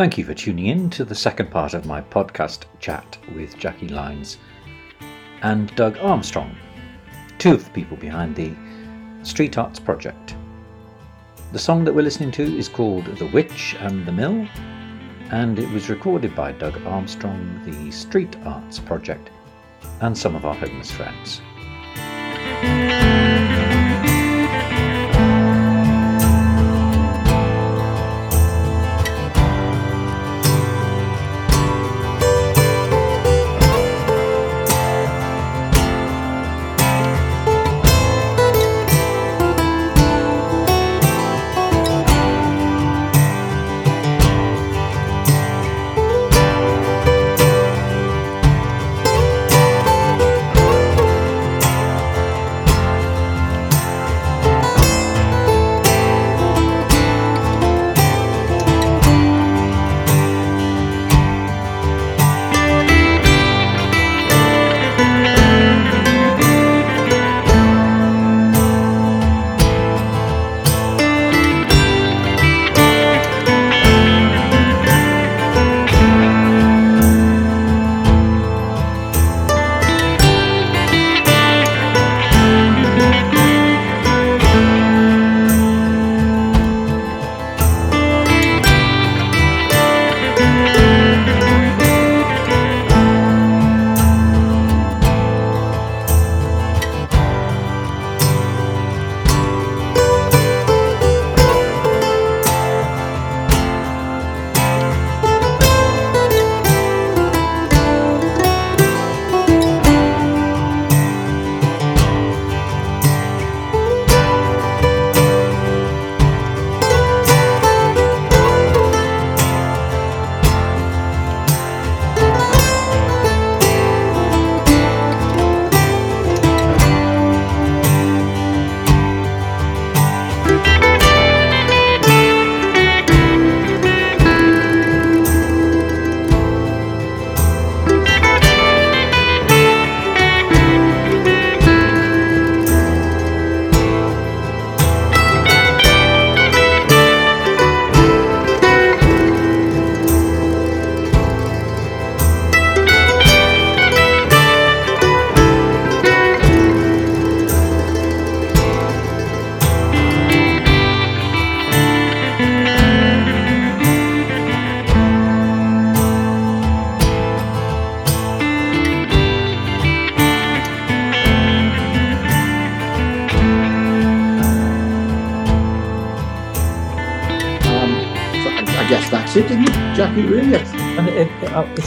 Thank 0.00 0.16
you 0.16 0.24
for 0.24 0.32
tuning 0.32 0.68
in 0.68 0.88
to 0.96 1.04
the 1.04 1.14
second 1.14 1.50
part 1.50 1.74
of 1.74 1.84
my 1.84 2.00
podcast 2.00 2.64
chat 2.78 3.18
with 3.34 3.58
Jackie 3.58 3.88
Lines 3.88 4.38
and 5.42 5.76
Doug 5.76 5.98
Armstrong, 5.98 6.56
two 7.36 7.52
of 7.52 7.66
the 7.66 7.70
people 7.72 7.98
behind 7.98 8.34
the 8.34 8.54
Street 9.24 9.58
Arts 9.58 9.78
Project. 9.78 10.36
The 11.52 11.58
song 11.58 11.84
that 11.84 11.94
we're 11.94 12.00
listening 12.00 12.30
to 12.30 12.42
is 12.42 12.66
called 12.66 13.04
The 13.18 13.26
Witch 13.26 13.76
and 13.78 14.06
the 14.06 14.12
Mill, 14.12 14.48
and 15.32 15.58
it 15.58 15.68
was 15.68 15.90
recorded 15.90 16.34
by 16.34 16.52
Doug 16.52 16.80
Armstrong, 16.86 17.60
the 17.66 17.90
Street 17.90 18.34
Arts 18.46 18.78
Project, 18.78 19.28
and 20.00 20.16
some 20.16 20.34
of 20.34 20.46
our 20.46 20.54
homeless 20.54 20.90
friends. 20.90 21.42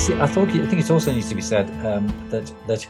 I 0.10 0.24
I 0.24 0.28
think 0.28 0.74
it 0.82 0.92
also 0.92 1.14
needs 1.14 1.30
to 1.30 1.36
be 1.36 1.42
said 1.42 1.70
um, 1.86 2.08
that 2.30 2.52
that 2.68 2.86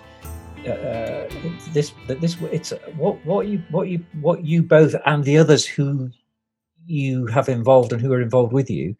uh, 0.65 0.69
uh, 0.69 1.29
this 1.71 1.93
that 2.07 2.19
this 2.21 2.37
it's 2.51 2.73
what 2.97 3.23
what 3.23 3.47
you 3.47 3.61
what 3.69 3.87
you 3.87 4.03
what 4.21 4.43
you 4.43 4.63
both 4.63 4.95
and 5.05 5.23
the 5.23 5.37
others 5.37 5.63
who 5.63 6.09
you 6.87 7.27
have 7.27 7.49
involved 7.49 7.93
and 7.93 8.01
who 8.01 8.11
are 8.11 8.21
involved 8.21 8.51
with 8.51 8.67
you 8.67 8.95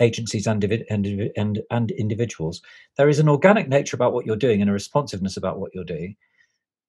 agencies 0.00 0.46
and, 0.46 0.62
and 0.64 1.32
and 1.36 1.62
and 1.70 1.90
individuals 1.92 2.62
there 2.96 3.08
is 3.08 3.18
an 3.18 3.28
organic 3.28 3.68
nature 3.68 3.96
about 3.96 4.12
what 4.12 4.26
you're 4.26 4.36
doing 4.36 4.60
and 4.60 4.70
a 4.70 4.72
responsiveness 4.72 5.36
about 5.36 5.58
what 5.58 5.74
you're 5.74 5.82
doing 5.82 6.16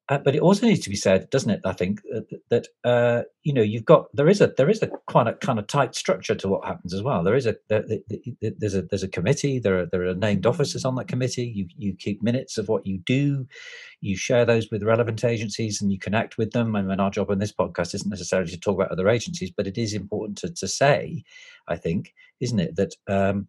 uh, 0.07 0.19
but 0.19 0.35
it 0.35 0.41
also 0.41 0.67
needs 0.67 0.81
to 0.81 0.89
be 0.89 0.95
said, 0.95 1.27
doesn't 1.31 1.49
it? 1.49 1.61
I 1.65 1.73
think 1.73 1.99
uh, 2.15 2.19
that 2.51 2.67
uh, 2.83 3.23
you 3.43 3.53
know 3.53 3.63
you've 3.63 3.85
got 3.85 4.05
there 4.13 4.27
is 4.27 4.39
a 4.39 4.53
there 4.55 4.69
is 4.69 4.83
a 4.83 4.87
quite 5.07 5.27
a 5.27 5.33
kind 5.33 5.57
of 5.57 5.65
tight 5.65 5.95
structure 5.95 6.35
to 6.35 6.47
what 6.47 6.65
happens 6.65 6.93
as 6.93 7.01
well. 7.01 7.23
There 7.23 7.35
is 7.35 7.47
a 7.47 7.55
there, 7.69 7.83
there's 8.41 8.75
a 8.75 8.83
there's 8.83 9.01
a 9.01 9.07
committee. 9.07 9.57
There 9.57 9.79
are 9.79 9.85
there 9.87 10.05
are 10.05 10.13
named 10.13 10.45
officers 10.45 10.85
on 10.85 10.93
that 10.95 11.07
committee. 11.07 11.51
You 11.55 11.67
you 11.75 11.95
keep 11.95 12.21
minutes 12.21 12.59
of 12.59 12.67
what 12.67 12.85
you 12.85 12.99
do. 12.99 13.47
You 14.01 14.15
share 14.15 14.45
those 14.45 14.69
with 14.69 14.83
relevant 14.83 15.23
agencies 15.23 15.81
and 15.81 15.91
you 15.91 15.97
connect 15.97 16.37
with 16.37 16.51
them. 16.51 16.75
And 16.75 17.01
our 17.01 17.09
job 17.09 17.31
on 17.31 17.39
this 17.39 17.53
podcast 17.53 17.95
isn't 17.95 18.09
necessarily 18.09 18.51
to 18.51 18.59
talk 18.59 18.75
about 18.75 18.91
other 18.91 19.09
agencies, 19.09 19.51
but 19.55 19.65
it 19.65 19.79
is 19.79 19.95
important 19.95 20.37
to 20.39 20.53
to 20.53 20.67
say, 20.67 21.23
I 21.67 21.77
think, 21.77 22.13
isn't 22.41 22.59
it, 22.59 22.75
that 22.75 22.95
um, 23.07 23.47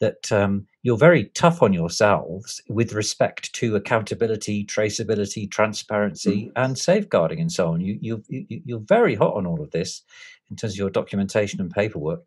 that 0.00 0.30
um, 0.32 0.66
you're 0.82 0.98
very 0.98 1.26
tough 1.34 1.62
on 1.62 1.72
yourselves 1.72 2.60
with 2.68 2.92
respect 2.92 3.52
to 3.54 3.76
accountability, 3.76 4.64
traceability, 4.64 5.50
transparency, 5.50 6.46
mm-hmm. 6.46 6.62
and 6.62 6.78
safeguarding, 6.78 7.40
and 7.40 7.52
so 7.52 7.68
on. 7.68 7.80
You, 7.80 7.98
you, 8.00 8.24
you, 8.28 8.62
you're 8.64 8.80
very 8.80 9.14
hot 9.14 9.34
on 9.34 9.46
all 9.46 9.62
of 9.62 9.70
this 9.70 10.02
in 10.50 10.56
terms 10.56 10.74
of 10.74 10.78
your 10.78 10.90
documentation 10.90 11.60
and 11.60 11.70
paperwork, 11.70 12.22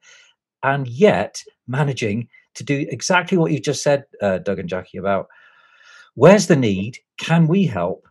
and 0.64 0.88
yet 0.88 1.44
managing 1.68 2.30
to 2.56 2.64
do 2.64 2.86
exactly 2.90 3.38
what 3.38 3.52
you 3.52 3.60
just 3.60 3.84
said, 3.84 4.06
uh, 4.22 4.40
Doug 4.40 4.60
and 4.60 4.70
Jackie, 4.70 4.98
about 4.98 5.28
where's 6.16 6.48
the 6.48 6.56
need, 6.56 6.98
can 7.18 7.48
we 7.48 7.66
help, 7.66 8.08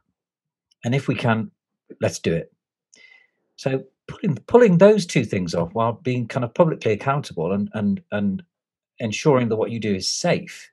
and 0.84 0.94
if 0.94 1.08
we 1.08 1.14
can, 1.14 1.50
let's 2.00 2.18
do 2.18 2.32
it. 2.32 2.52
So 3.56 3.84
pulling 4.06 4.36
pulling 4.46 4.78
those 4.78 5.06
two 5.06 5.24
things 5.24 5.54
off 5.54 5.70
while 5.72 5.94
being 5.94 6.28
kind 6.28 6.44
of 6.44 6.54
publicly 6.54 6.92
accountable 6.92 7.52
and 7.52 7.68
and 7.74 8.02
and 8.12 8.42
ensuring 8.98 9.48
that 9.48 9.56
what 9.56 9.70
you 9.70 9.80
do 9.80 9.94
is 9.94 10.08
safe 10.08 10.70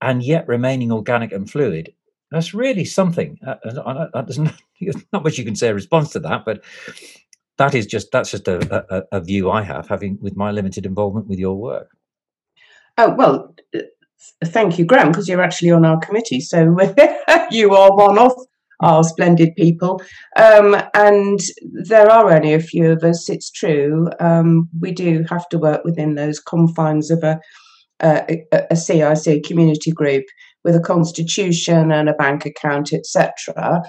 and 0.00 0.22
yet 0.22 0.46
remaining 0.48 0.92
organic 0.92 1.32
and 1.32 1.50
fluid 1.50 1.94
that's 2.34 2.52
really 2.52 2.84
something. 2.84 3.38
Uh, 3.46 3.54
uh, 3.64 4.08
uh, 4.12 4.22
there's 4.22 4.38
not, 4.40 4.54
not, 5.12 5.22
much 5.22 5.38
you 5.38 5.44
can 5.44 5.54
say 5.54 5.68
in 5.68 5.74
response 5.74 6.10
to 6.10 6.20
that 6.20 6.44
but 6.44 6.64
that 7.58 7.74
is 7.74 7.86
just 7.86 8.10
that's 8.10 8.32
just 8.32 8.48
a, 8.48 8.94
a, 8.94 9.18
a 9.18 9.20
view 9.20 9.50
i 9.50 9.62
have 9.62 9.86
having 9.86 10.18
with 10.20 10.36
my 10.36 10.50
limited 10.50 10.84
involvement 10.84 11.28
with 11.28 11.38
your 11.38 11.54
work. 11.54 11.90
Oh 12.98 13.14
well 13.14 13.54
thank 14.44 14.78
you 14.78 14.84
graham 14.84 15.08
because 15.08 15.28
you're 15.28 15.42
actually 15.42 15.70
on 15.70 15.84
our 15.84 16.00
committee 16.00 16.40
so 16.40 16.76
you 17.50 17.74
are 17.74 17.94
one 17.94 18.18
of 18.18 18.32
are 18.84 19.02
splendid 19.02 19.54
people. 19.56 20.00
Um, 20.36 20.76
and 20.94 21.40
there 21.72 22.10
are 22.10 22.30
only 22.30 22.52
a 22.52 22.60
few 22.60 22.90
of 22.92 23.02
us, 23.02 23.28
it's 23.28 23.50
true. 23.50 24.08
Um, 24.20 24.68
we 24.80 24.92
do 24.92 25.24
have 25.30 25.48
to 25.48 25.58
work 25.58 25.84
within 25.84 26.14
those 26.14 26.38
confines 26.38 27.10
of 27.10 27.24
a, 27.24 27.40
a, 28.00 28.44
a 28.70 28.76
CIC 28.76 29.44
community 29.44 29.90
group 29.90 30.24
with 30.64 30.76
a 30.76 30.80
constitution 30.80 31.90
and 31.90 32.08
a 32.08 32.14
bank 32.14 32.44
account, 32.44 32.92
etc. 32.92 33.82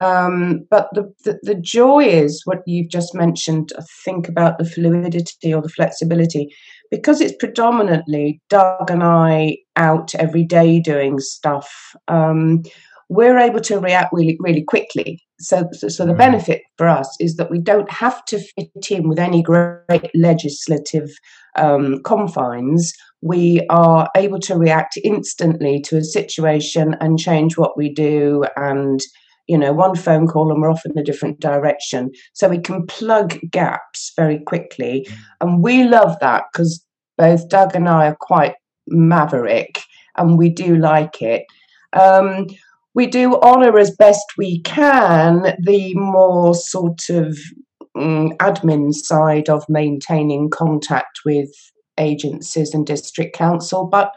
Um, 0.00 0.66
but 0.70 0.88
the, 0.92 1.12
the, 1.24 1.38
the 1.42 1.54
joy 1.54 2.04
is 2.04 2.42
what 2.44 2.62
you've 2.66 2.90
just 2.90 3.14
mentioned. 3.14 3.72
I 3.78 3.82
think 4.04 4.28
about 4.28 4.58
the 4.58 4.64
fluidity 4.64 5.52
or 5.54 5.62
the 5.62 5.68
flexibility. 5.68 6.48
because 6.90 7.20
it's 7.20 7.36
predominantly 7.38 8.40
Doug 8.48 8.90
and 8.90 9.02
I 9.02 9.58
out 9.76 10.14
every 10.14 10.44
day 10.44 10.80
doing 10.80 11.18
stuff, 11.18 11.94
um, 12.08 12.62
we're 13.08 13.38
able 13.38 13.60
to 13.60 13.78
react 13.78 14.12
really, 14.12 14.36
really 14.40 14.62
quickly. 14.62 15.22
So, 15.38 15.68
so, 15.72 15.88
so 15.88 16.06
the 16.06 16.12
mm. 16.12 16.18
benefit 16.18 16.62
for 16.76 16.88
us 16.88 17.14
is 17.20 17.36
that 17.36 17.50
we 17.50 17.60
don't 17.60 17.90
have 17.90 18.24
to 18.26 18.38
fit 18.38 18.90
in 18.90 19.08
with 19.08 19.18
any 19.18 19.42
great 19.42 20.10
legislative 20.14 21.10
um, 21.56 22.02
confines. 22.02 22.92
We 23.22 23.64
are 23.70 24.08
able 24.16 24.40
to 24.40 24.56
react 24.56 24.98
instantly 25.04 25.80
to 25.82 25.98
a 25.98 26.04
situation 26.04 26.96
and 27.00 27.18
change 27.18 27.56
what 27.56 27.76
we 27.76 27.92
do 27.92 28.44
and 28.56 29.00
you 29.46 29.56
know, 29.56 29.72
one 29.72 29.94
phone 29.94 30.26
call 30.26 30.50
and 30.50 30.60
we're 30.60 30.70
off 30.70 30.84
in 30.84 30.98
a 30.98 31.04
different 31.04 31.38
direction. 31.38 32.10
So 32.32 32.48
we 32.48 32.58
can 32.58 32.84
plug 32.86 33.38
gaps 33.48 34.12
very 34.16 34.40
quickly. 34.40 35.06
Mm. 35.08 35.16
And 35.40 35.62
we 35.62 35.84
love 35.84 36.16
that 36.20 36.46
because 36.52 36.84
both 37.16 37.48
Doug 37.48 37.76
and 37.76 37.88
I 37.88 38.08
are 38.08 38.16
quite 38.18 38.54
maverick 38.88 39.80
and 40.16 40.36
we 40.36 40.48
do 40.48 40.76
like 40.76 41.22
it. 41.22 41.44
Um, 41.92 42.46
we 42.96 43.06
do 43.06 43.38
honour 43.40 43.78
as 43.78 43.94
best 43.94 44.24
we 44.38 44.62
can 44.62 45.54
the 45.60 45.94
more 45.94 46.54
sort 46.54 47.10
of 47.10 47.38
um, 47.94 48.30
admin 48.38 48.92
side 48.92 49.48
of 49.50 49.64
maintaining 49.68 50.48
contact 50.48 51.20
with 51.24 51.50
agencies 51.98 52.74
and 52.74 52.86
district 52.86 53.36
council, 53.36 53.86
but 53.86 54.12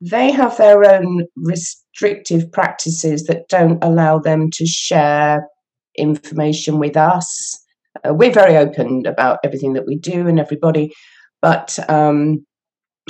they 0.00 0.30
have 0.30 0.56
their 0.58 0.84
own 0.84 1.26
restrictive 1.36 2.50
practices 2.52 3.24
that 3.24 3.48
don't 3.48 3.82
allow 3.82 4.18
them 4.18 4.50
to 4.50 4.66
share 4.66 5.48
information 5.96 6.78
with 6.78 6.96
us. 6.98 7.58
Uh, 8.06 8.12
we're 8.12 8.32
very 8.32 8.56
open 8.56 9.06
about 9.06 9.38
everything 9.42 9.72
that 9.72 9.86
we 9.86 9.96
do 9.96 10.28
and 10.28 10.38
everybody, 10.38 10.92
but 11.40 11.78
um, 11.88 12.44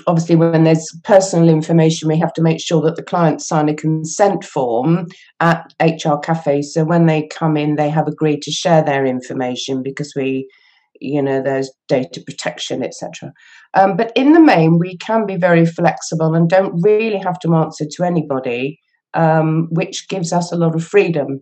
obviously, 0.07 0.37
when 0.37 0.65
there's 0.65 0.91
personal 1.05 1.49
information, 1.49 2.09
we 2.09 2.19
have 2.19 2.33
to 2.35 2.43
make 2.43 2.61
sure 2.61 2.81
that 2.83 2.97
the 2.97 3.03
clients 3.03 3.47
sign 3.47 3.69
a 3.69 3.75
consent 3.75 4.45
form 4.45 5.07
at 5.41 5.73
HR 5.81 6.17
Cafe. 6.23 6.63
So 6.63 6.85
when 6.85 7.07
they 7.07 7.29
come 7.29 7.57
in, 7.57 7.77
they 7.77 7.91
have 7.91 8.09
agreed 8.09 8.43
to 8.43 8.51
share 8.51 8.83
their 8.83 9.05
information 9.05 9.83
because 9.83 10.13
we, 10.17 10.49
you 11.01 11.23
know, 11.23 11.43
there's 11.43 11.71
data 11.89 12.23
protection, 12.27 12.83
etc. 12.83 13.33
Um, 13.75 13.97
but 13.97 14.13
in 14.17 14.33
the 14.33 14.41
main, 14.41 14.79
we 14.79 14.97
can 14.97 15.27
be 15.27 15.37
very 15.37 15.67
flexible 15.67 16.35
and 16.35 16.49
don't 16.49 16.81
really 16.83 17.19
have 17.19 17.39
to 17.41 17.55
answer 17.55 17.85
to 17.91 18.05
anybody, 18.05 18.79
um, 19.15 19.69
which 19.71 20.09
gives 20.09 20.33
us 20.33 20.53
a 20.53 20.57
lot 20.57 20.75
of 20.75 20.85
freedom. 20.85 21.41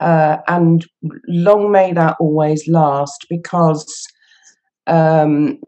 Uh, 0.00 0.36
and 0.46 0.86
long 1.26 1.72
may 1.72 1.92
that 1.92 2.16
always 2.20 2.68
last 2.68 3.26
because 3.28 4.06
um, 4.86 5.58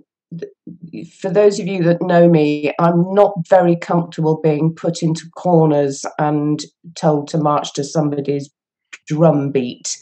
for 1.18 1.30
those 1.30 1.58
of 1.58 1.66
you 1.66 1.82
that 1.84 2.02
know 2.02 2.28
me, 2.28 2.72
I'm 2.78 3.14
not 3.14 3.32
very 3.48 3.76
comfortable 3.76 4.40
being 4.40 4.74
put 4.74 5.02
into 5.02 5.28
corners 5.36 6.04
and 6.18 6.62
told 6.94 7.28
to 7.28 7.38
march 7.38 7.72
to 7.74 7.84
somebody's 7.84 8.50
drum 9.06 9.50
beat. 9.50 9.96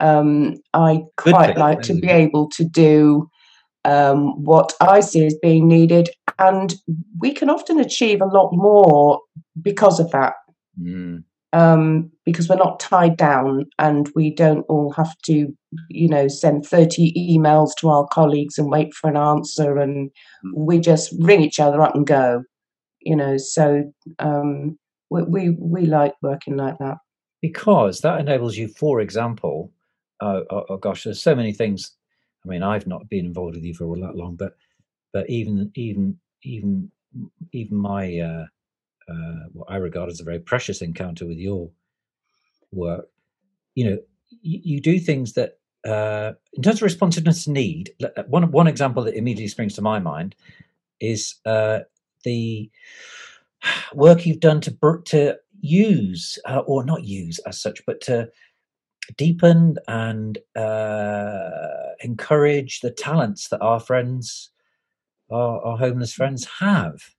Um, 0.00 0.56
I 0.72 1.02
quite 1.16 1.56
like 1.56 1.82
to 1.82 1.94
be 1.94 2.08
able 2.08 2.48
to 2.50 2.64
do 2.64 3.28
um, 3.84 4.42
what 4.42 4.72
I 4.80 5.00
see 5.00 5.26
as 5.26 5.36
being 5.40 5.68
needed. 5.68 6.08
And 6.38 6.74
we 7.20 7.32
can 7.32 7.50
often 7.50 7.78
achieve 7.78 8.20
a 8.20 8.26
lot 8.26 8.50
more 8.52 9.20
because 9.60 10.00
of 10.00 10.10
that. 10.12 10.34
Mm. 10.80 11.24
Um, 11.54 12.10
because 12.26 12.48
we're 12.48 12.56
not 12.56 12.80
tied 12.80 13.16
down 13.16 13.66
and 13.78 14.10
we 14.16 14.30
don't 14.30 14.62
all 14.68 14.92
have 14.92 15.16
to, 15.26 15.56
you 15.88 16.08
know, 16.08 16.26
send 16.26 16.66
30 16.66 17.12
emails 17.16 17.70
to 17.78 17.90
our 17.90 18.08
colleagues 18.08 18.58
and 18.58 18.70
wait 18.70 18.92
for 18.92 19.08
an 19.08 19.16
answer. 19.16 19.78
And 19.78 20.10
mm. 20.44 20.50
we 20.56 20.80
just 20.80 21.14
ring 21.20 21.42
each 21.42 21.60
other 21.60 21.80
up 21.80 21.94
and 21.94 22.06
go, 22.06 22.42
you 23.00 23.14
know. 23.14 23.36
So 23.36 23.92
um, 24.18 24.78
we, 25.10 25.22
we, 25.22 25.50
we 25.50 25.86
like 25.86 26.14
working 26.22 26.56
like 26.56 26.78
that. 26.78 26.96
Because 27.40 28.00
that 28.00 28.18
enables 28.18 28.56
you, 28.56 28.68
for 28.68 29.00
example, 29.00 29.70
uh, 30.20 30.40
oh, 30.50 30.64
oh 30.70 30.76
gosh, 30.76 31.04
there's 31.04 31.22
so 31.22 31.36
many 31.36 31.52
things 31.52 31.94
I 32.44 32.48
mean, 32.48 32.62
I've 32.62 32.86
not 32.86 33.08
been 33.08 33.26
involved 33.26 33.56
with 33.56 33.64
you 33.64 33.74
for 33.74 33.84
all 33.84 34.00
that 34.00 34.16
long, 34.16 34.36
but 34.36 34.54
but 35.12 35.28
even 35.30 35.70
even 35.74 36.18
even 36.42 36.90
even 37.52 37.76
my 37.76 38.18
uh, 38.18 38.46
uh, 39.08 39.48
what 39.52 39.70
I 39.70 39.76
regard 39.76 40.10
as 40.10 40.20
a 40.20 40.24
very 40.24 40.38
precious 40.38 40.82
encounter 40.82 41.26
with 41.26 41.38
your 41.38 41.70
work, 42.72 43.06
you 43.74 43.90
know, 43.90 43.98
you, 44.42 44.60
you 44.62 44.80
do 44.80 44.98
things 44.98 45.34
that 45.34 45.58
uh, 45.86 46.32
in 46.54 46.62
terms 46.62 46.78
of 46.78 46.82
responsiveness 46.82 47.44
to 47.44 47.50
need. 47.50 47.92
Uh, 48.02 48.22
one 48.26 48.50
one 48.50 48.66
example 48.66 49.02
that 49.04 49.16
immediately 49.16 49.48
springs 49.48 49.74
to 49.74 49.82
my 49.82 49.98
mind 49.98 50.34
is 51.00 51.36
uh, 51.44 51.80
the 52.24 52.70
work 53.94 54.24
you've 54.24 54.40
done 54.40 54.60
to 54.62 54.76
to 55.06 55.36
use 55.60 56.38
uh, 56.46 56.60
or 56.60 56.84
not 56.84 57.04
use 57.04 57.38
as 57.40 57.60
such, 57.60 57.84
but 57.86 58.00
to 58.02 58.28
deepen 59.18 59.76
and 59.88 60.38
encourage 62.02 62.80
the 62.80 62.90
talents 62.90 63.48
that 63.48 63.60
our 63.60 63.80
friends, 63.80 64.50
our, 65.30 65.60
our 65.62 65.76
homeless 65.76 66.14
friends, 66.14 66.46
have. 66.60 67.14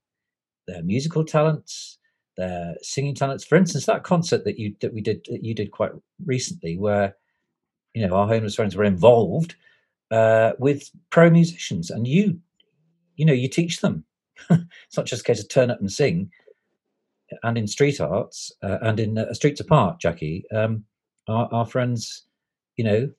Their 0.67 0.83
musical 0.83 1.23
talents, 1.23 1.97
their 2.37 2.75
singing 2.81 3.15
talents. 3.15 3.43
For 3.43 3.55
instance, 3.55 3.85
that 3.85 4.03
concert 4.03 4.43
that 4.45 4.59
you 4.59 4.75
that 4.81 4.93
we 4.93 5.01
did 5.01 5.25
that 5.29 5.43
you 5.43 5.53
did 5.53 5.71
quite 5.71 5.91
recently, 6.25 6.77
where 6.77 7.15
you 7.93 8.05
know 8.05 8.15
our 8.15 8.27
homeless 8.27 8.55
friends 8.55 8.75
were 8.75 8.83
involved 8.83 9.55
uh, 10.11 10.53
with 10.59 10.89
pro 11.09 11.29
musicians, 11.29 11.89
and 11.89 12.07
you, 12.07 12.39
you 13.15 13.25
know, 13.25 13.33
you 13.33 13.49
teach 13.49 13.81
them. 13.81 14.05
it's 14.49 14.97
not 14.97 15.05
just 15.05 15.21
a 15.21 15.25
case 15.25 15.41
of 15.41 15.49
turn 15.49 15.71
up 15.71 15.79
and 15.79 15.91
sing. 15.91 16.31
And 17.43 17.57
in 17.57 17.67
street 17.67 17.99
arts 17.99 18.51
uh, 18.61 18.77
and 18.81 18.99
in 18.99 19.17
uh, 19.17 19.33
Streets 19.33 19.59
Apart, 19.59 19.99
Jackie, 19.99 20.45
um, 20.53 20.85
our, 21.27 21.49
our 21.51 21.65
friends, 21.65 22.27
you 22.77 22.83
know, 22.83 23.09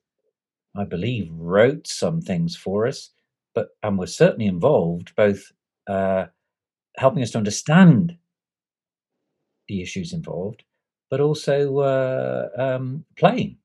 I 0.77 0.85
believe 0.85 1.29
wrote 1.33 1.87
some 1.87 2.21
things 2.21 2.55
for 2.55 2.87
us, 2.87 3.09
but 3.53 3.69
and 3.83 3.99
were 3.99 4.07
certainly 4.07 4.45
involved, 4.45 5.13
both 5.15 5.51
uh, 5.87 6.27
helping 6.97 7.23
us 7.23 7.31
to 7.31 7.37
understand 7.37 8.17
the 9.67 9.81
issues 9.81 10.13
involved, 10.13 10.63
but 11.09 11.19
also 11.19 11.79
uh, 11.79 12.47
um, 12.57 13.05
playing, 13.17 13.57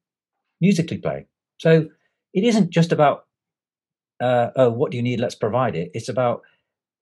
musically 0.61 0.99
playing. 0.99 1.26
So 1.58 1.88
it 2.34 2.44
isn't 2.44 2.70
just 2.70 2.93
about 2.93 3.26
uh, 4.21 4.50
oh, 4.54 4.71
what 4.71 4.92
do 4.92 4.97
you 4.97 5.02
need? 5.02 5.18
Let's 5.18 5.35
provide 5.35 5.75
it. 5.75 5.90
It's 5.95 6.09
about 6.09 6.42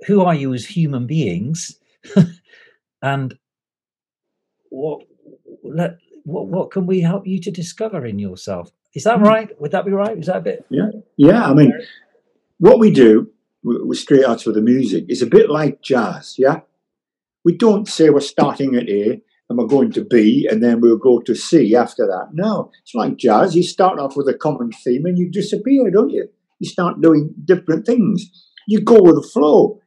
who 0.07 0.23
are 0.23 0.35
you 0.35 0.55
as 0.55 0.65
human 0.65 1.07
beings, 1.07 1.79
and 3.03 3.39
what 4.71 5.03
let 5.63 5.99
what, 6.25 6.47
what 6.47 6.71
can 6.71 6.87
we 6.87 7.01
help 7.01 7.27
you 7.27 7.41
to 7.43 7.51
discover 7.51 8.07
in 8.07 8.19
yourself? 8.19 8.71
Is 8.95 9.05
that 9.05 9.19
hmm. 9.19 9.25
right? 9.25 9.61
Would 9.61 9.73
that 9.73 9.85
be 9.85 9.93
right? 9.93 10.17
Is 10.17 10.27
that 10.27 10.39
a 10.39 10.41
bit? 10.41 10.65
Yeah, 10.71 10.91
yeah. 11.17 11.45
I 11.45 11.53
mean, 11.53 11.73
what 12.59 12.79
we 12.79 12.91
do 12.91 13.31
with 13.63 13.99
Street 13.99 14.25
Arts 14.25 14.47
with 14.47 14.55
the 14.55 14.63
music 14.63 15.05
It's 15.09 15.23
a 15.23 15.27
bit 15.27 15.51
like 15.51 15.83
jazz. 15.83 16.37
Yeah, 16.39 16.61
we 17.45 17.57
don't 17.57 17.89
say 17.89 18.11
we're 18.11 18.21
starting 18.21 18.75
at 18.77 18.89
A 18.89 19.23
and 19.49 19.59
we're 19.59 19.67
going 19.67 19.93
to 19.93 20.05
B 20.05 20.49
and 20.51 20.63
then 20.63 20.81
we'll 20.81 20.97
go 20.97 21.21
to 21.21 21.35
C 21.35 21.75
after 21.75 22.07
that. 22.07 22.29
No, 22.33 22.71
it's 22.83 22.95
like 22.95 23.17
jazz. 23.17 23.57
You 23.57 23.63
start 23.63 23.99
off 23.99 24.17
with 24.17 24.29
a 24.29 24.35
common 24.35 24.71
theme 24.73 25.07
and 25.07 25.19
you 25.19 25.31
disappear, 25.31 25.91
don't 25.91 26.11
you? 26.11 26.29
You 26.61 26.69
start 26.69 27.01
doing 27.01 27.35
different 27.45 27.87
things. 27.87 28.31
You 28.69 28.81
go 28.81 29.03
with 29.03 29.17
the 29.17 29.29
flow. 29.29 29.81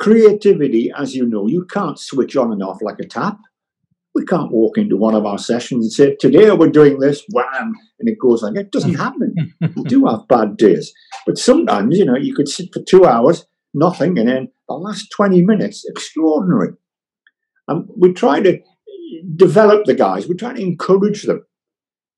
Creativity, 0.00 0.92
as 0.96 1.14
you 1.14 1.26
know, 1.26 1.46
you 1.48 1.64
can't 1.64 1.98
switch 1.98 2.36
on 2.36 2.52
and 2.52 2.62
off 2.62 2.78
like 2.80 2.98
a 3.00 3.06
tap. 3.06 3.38
We 4.14 4.24
can't 4.24 4.50
walk 4.50 4.78
into 4.78 4.96
one 4.96 5.14
of 5.14 5.26
our 5.26 5.38
sessions 5.38 5.84
and 5.84 5.92
say, 5.92 6.16
Today 6.18 6.50
we're 6.52 6.70
doing 6.70 6.98
this, 6.98 7.22
wham, 7.32 7.74
and 8.00 8.08
it 8.08 8.18
goes 8.18 8.42
like 8.42 8.56
it 8.56 8.72
doesn't 8.72 8.94
happen. 8.94 9.54
we 9.76 9.82
do 9.84 10.06
have 10.06 10.26
bad 10.28 10.56
days. 10.56 10.92
But 11.26 11.38
sometimes, 11.38 11.98
you 11.98 12.04
know, 12.04 12.16
you 12.16 12.34
could 12.34 12.48
sit 12.48 12.68
for 12.72 12.82
two 12.82 13.04
hours, 13.04 13.46
nothing, 13.74 14.18
and 14.18 14.28
then 14.28 14.48
the 14.68 14.74
last 14.74 15.08
20 15.16 15.42
minutes, 15.42 15.84
extraordinary. 15.88 16.74
And 17.66 17.88
we 17.96 18.12
try 18.12 18.40
to 18.40 18.60
develop 19.36 19.84
the 19.84 19.94
guys, 19.94 20.28
we 20.28 20.34
try 20.34 20.54
to 20.54 20.60
encourage 20.60 21.24
them 21.24 21.44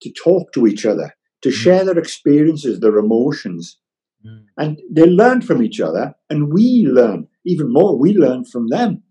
to 0.02 0.12
talk 0.12 0.52
to 0.52 0.66
each 0.66 0.86
other, 0.86 1.14
to 1.42 1.48
mm. 1.48 1.52
share 1.52 1.84
their 1.84 1.98
experiences, 1.98 2.80
their 2.80 2.96
emotions. 2.98 3.78
Mm. 4.26 4.44
And 4.56 4.78
they 4.90 5.06
learn 5.06 5.42
from 5.42 5.62
each 5.62 5.80
other, 5.80 6.14
and 6.28 6.52
we 6.52 6.86
learn 6.86 7.28
even 7.44 7.72
more. 7.72 7.98
We 7.98 8.14
learn 8.14 8.44
from 8.44 8.68
them 8.68 9.02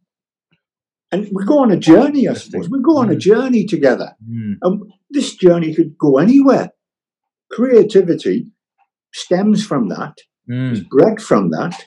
and 1.12 1.28
we 1.32 1.44
go 1.44 1.60
on 1.60 1.72
a 1.72 1.78
journey, 1.78 2.28
I 2.28 2.34
suppose. 2.34 2.70
We 2.70 2.82
go 2.82 2.98
on 2.98 3.10
a 3.10 3.16
mm. 3.16 3.20
journey 3.20 3.66
together. 3.66 4.16
Mm. 4.30 4.58
And 4.62 4.92
this 5.10 5.36
journey 5.36 5.74
could 5.74 5.98
go 5.98 6.18
anywhere. 6.18 6.72
Creativity 7.52 8.52
stems 9.14 9.66
from 9.66 9.90
that, 9.90 10.16
mm. 10.50 10.72
is 10.72 10.82
bred 10.82 11.22
from 11.22 11.52
that. 11.52 11.86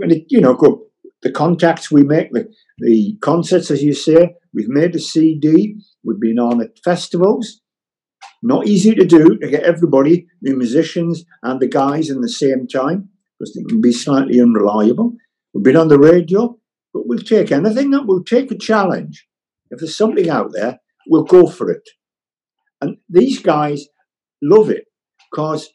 And 0.00 0.12
it, 0.12 0.26
you 0.28 0.40
know, 0.40 0.56
the 1.22 1.32
contacts 1.32 1.90
we 1.90 2.02
make, 2.02 2.32
the, 2.32 2.48
the 2.78 3.16
concerts, 3.20 3.70
as 3.70 3.82
you 3.82 3.94
say, 3.94 4.34
we've 4.52 4.68
made 4.68 4.94
a 4.94 5.00
CD, 5.00 5.76
we've 6.04 6.20
been 6.20 6.38
on 6.38 6.62
at 6.62 6.78
festivals. 6.84 7.60
Not 8.42 8.66
easy 8.66 8.94
to 8.94 9.06
do 9.06 9.38
to 9.38 9.48
get 9.48 9.62
everybody, 9.62 10.26
the 10.42 10.54
musicians 10.54 11.24
and 11.42 11.60
the 11.60 11.66
guys, 11.66 12.10
in 12.10 12.20
the 12.20 12.28
same 12.28 12.66
time. 12.66 13.08
because 13.38 13.54
they 13.54 13.64
can 13.64 13.80
be 13.80 13.92
slightly 13.92 14.40
unreliable. 14.40 15.14
We've 15.52 15.64
been 15.64 15.76
on 15.76 15.88
the 15.88 15.98
radio, 15.98 16.58
but 16.92 17.06
we'll 17.06 17.18
take 17.18 17.52
anything. 17.52 17.92
We'll 18.06 18.24
take 18.24 18.50
a 18.50 18.58
challenge. 18.58 19.26
If 19.70 19.80
there's 19.80 19.96
something 19.96 20.28
out 20.28 20.52
there, 20.52 20.78
we'll 21.08 21.24
go 21.24 21.46
for 21.46 21.70
it. 21.70 21.88
And 22.80 22.98
these 23.08 23.40
guys 23.40 23.86
love 24.42 24.68
it 24.68 24.84
because, 25.30 25.70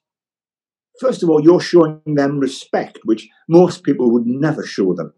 first 1.00 1.24
of 1.24 1.30
all, 1.30 1.42
you're 1.42 1.60
showing 1.60 2.02
them 2.06 2.40
respect, 2.40 3.00
which 3.06 3.28
most 3.48 3.84
people 3.84 4.12
would 4.12 4.26
never 4.26 4.66
show 4.66 4.94
them. 4.94 5.14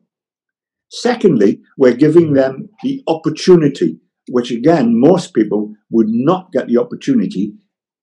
Secondly, 0.89 1.61
we're 1.77 1.93
giving 1.93 2.33
them 2.33 2.69
the 2.83 3.01
opportunity, 3.07 3.99
which 4.29 4.51
again, 4.51 4.99
most 4.99 5.33
people 5.33 5.73
would 5.89 6.09
not 6.09 6.51
get 6.51 6.67
the 6.67 6.77
opportunity, 6.77 7.53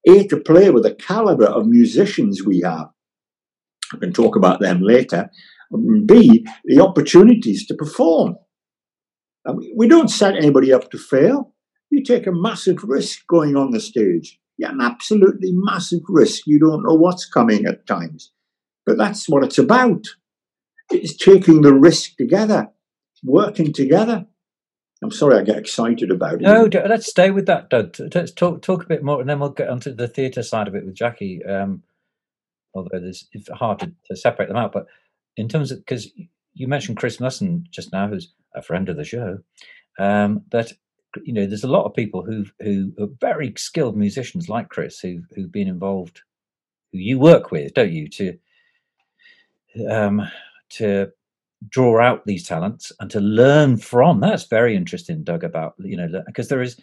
A, 0.08 0.26
to 0.28 0.38
play 0.38 0.70
with 0.70 0.85
the 0.85 0.94
caliber 0.94 1.47
of 1.47 1.66
musicians 1.66 2.44
we 2.44 2.62
have. 2.64 2.88
I 3.92 3.99
can 3.99 4.12
talk 4.12 4.37
about 4.37 4.61
them 4.61 4.80
later. 4.82 5.30
B, 6.06 6.47
the 6.64 6.80
opportunities 6.80 7.66
to 7.66 7.75
perform. 7.75 8.37
We 9.76 9.87
don't 9.87 10.08
set 10.11 10.37
anybody 10.37 10.73
up 10.73 10.90
to 10.90 10.99
fail. 10.99 11.54
You 11.90 12.02
take 12.02 12.26
a 12.26 12.32
massive 12.32 12.82
risk 12.85 13.26
going 13.28 13.56
on 13.56 13.70
the 13.70 13.80
stage. 13.80 14.38
An 14.60 14.80
absolutely 14.80 15.52
massive 15.52 16.00
risk. 16.08 16.46
You 16.46 16.58
don't 16.58 16.82
know 16.82 16.94
what's 16.94 17.26
coming 17.26 17.66
at 17.66 17.86
times. 17.86 18.32
But 18.84 18.98
that's 18.98 19.28
what 19.28 19.44
it's 19.44 19.58
about. 19.58 20.06
It's 20.90 21.16
taking 21.16 21.62
the 21.62 21.74
risk 21.74 22.16
together 22.16 22.70
working 23.22 23.72
together. 23.72 24.26
I'm 25.02 25.12
sorry, 25.12 25.38
I 25.38 25.42
get 25.42 25.58
excited 25.58 26.10
about 26.10 26.34
it. 26.34 26.40
No, 26.40 26.64
let's 26.64 27.06
stay 27.06 27.30
with 27.30 27.46
that, 27.46 27.70
Doug. 27.70 27.96
Let's 28.14 28.32
talk 28.32 28.62
talk 28.62 28.82
a 28.82 28.88
bit 28.88 29.04
more, 29.04 29.20
and 29.20 29.28
then 29.28 29.38
we'll 29.38 29.50
get 29.50 29.68
onto 29.68 29.94
the 29.94 30.08
theatre 30.08 30.42
side 30.42 30.66
of 30.66 30.74
it 30.74 30.84
with 30.84 30.94
Jackie. 30.94 31.44
Um, 31.44 31.84
although 32.74 32.90
it's 32.92 33.26
hard 33.54 33.78
to, 33.80 33.92
to, 34.06 34.16
separate 34.16 34.48
them 34.48 34.56
out, 34.56 34.72
but 34.72 34.86
in 35.36 35.48
terms 35.48 35.70
of 35.70 35.78
because 35.78 36.10
you 36.52 36.66
mentioned 36.66 36.96
Chris 36.96 37.20
Musson 37.20 37.66
just 37.70 37.92
now, 37.92 38.08
who's 38.08 38.32
a 38.56 38.62
friend 38.62 38.88
of 38.88 38.96
the 38.96 39.04
show, 39.04 39.38
um, 40.00 40.42
but 40.50 40.72
you 41.24 41.32
know, 41.32 41.46
there's 41.46 41.64
a 41.64 41.68
lot 41.68 41.84
of 41.84 41.94
people 41.94 42.22
who 42.22 42.44
who 42.60 42.92
are 43.00 43.08
very 43.20 43.52
skilled 43.56 43.96
musicians 43.96 44.48
like 44.48 44.68
Chris 44.68 45.00
who 45.00 45.22
who've 45.34 45.52
been 45.52 45.68
involved, 45.68 46.22
who 46.92 46.98
you 46.98 47.18
work 47.18 47.50
with, 47.50 47.74
don't 47.74 47.92
you, 47.92 48.08
to 48.08 48.38
um, 49.90 50.28
to 50.70 51.10
draw 51.68 52.00
out 52.00 52.24
these 52.24 52.46
talents 52.46 52.92
and 53.00 53.10
to 53.10 53.20
learn 53.20 53.76
from. 53.76 54.20
That's 54.20 54.44
very 54.44 54.76
interesting, 54.76 55.24
Doug, 55.24 55.44
about, 55.44 55.74
you 55.78 55.96
know, 55.96 56.22
because 56.26 56.48
there 56.48 56.62
is, 56.62 56.80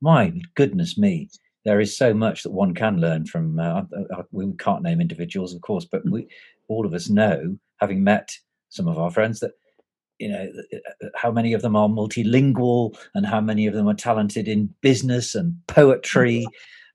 my 0.00 0.32
goodness 0.54 0.98
me, 0.98 1.28
there 1.64 1.80
is 1.80 1.96
so 1.96 2.14
much 2.14 2.42
that 2.42 2.52
one 2.52 2.74
can 2.74 3.00
learn 3.00 3.26
from. 3.26 3.58
Uh, 3.58 3.82
we 4.30 4.50
can't 4.58 4.82
name 4.82 5.00
individuals, 5.00 5.54
of 5.54 5.60
course, 5.62 5.84
but 5.84 6.08
we, 6.08 6.28
all 6.68 6.86
of 6.86 6.94
us 6.94 7.08
know, 7.08 7.56
having 7.78 8.04
met 8.04 8.36
some 8.68 8.86
of 8.86 8.98
our 8.98 9.10
friends, 9.10 9.40
that 9.40 9.52
you 10.18 10.28
know 10.28 10.48
how 11.14 11.30
many 11.30 11.52
of 11.52 11.62
them 11.62 11.76
are 11.76 11.88
multilingual 11.88 12.98
and 13.14 13.26
how 13.26 13.40
many 13.40 13.66
of 13.66 13.74
them 13.74 13.88
are 13.88 13.94
talented 13.94 14.48
in 14.48 14.74
business 14.80 15.34
and 15.34 15.56
poetry. 15.66 16.46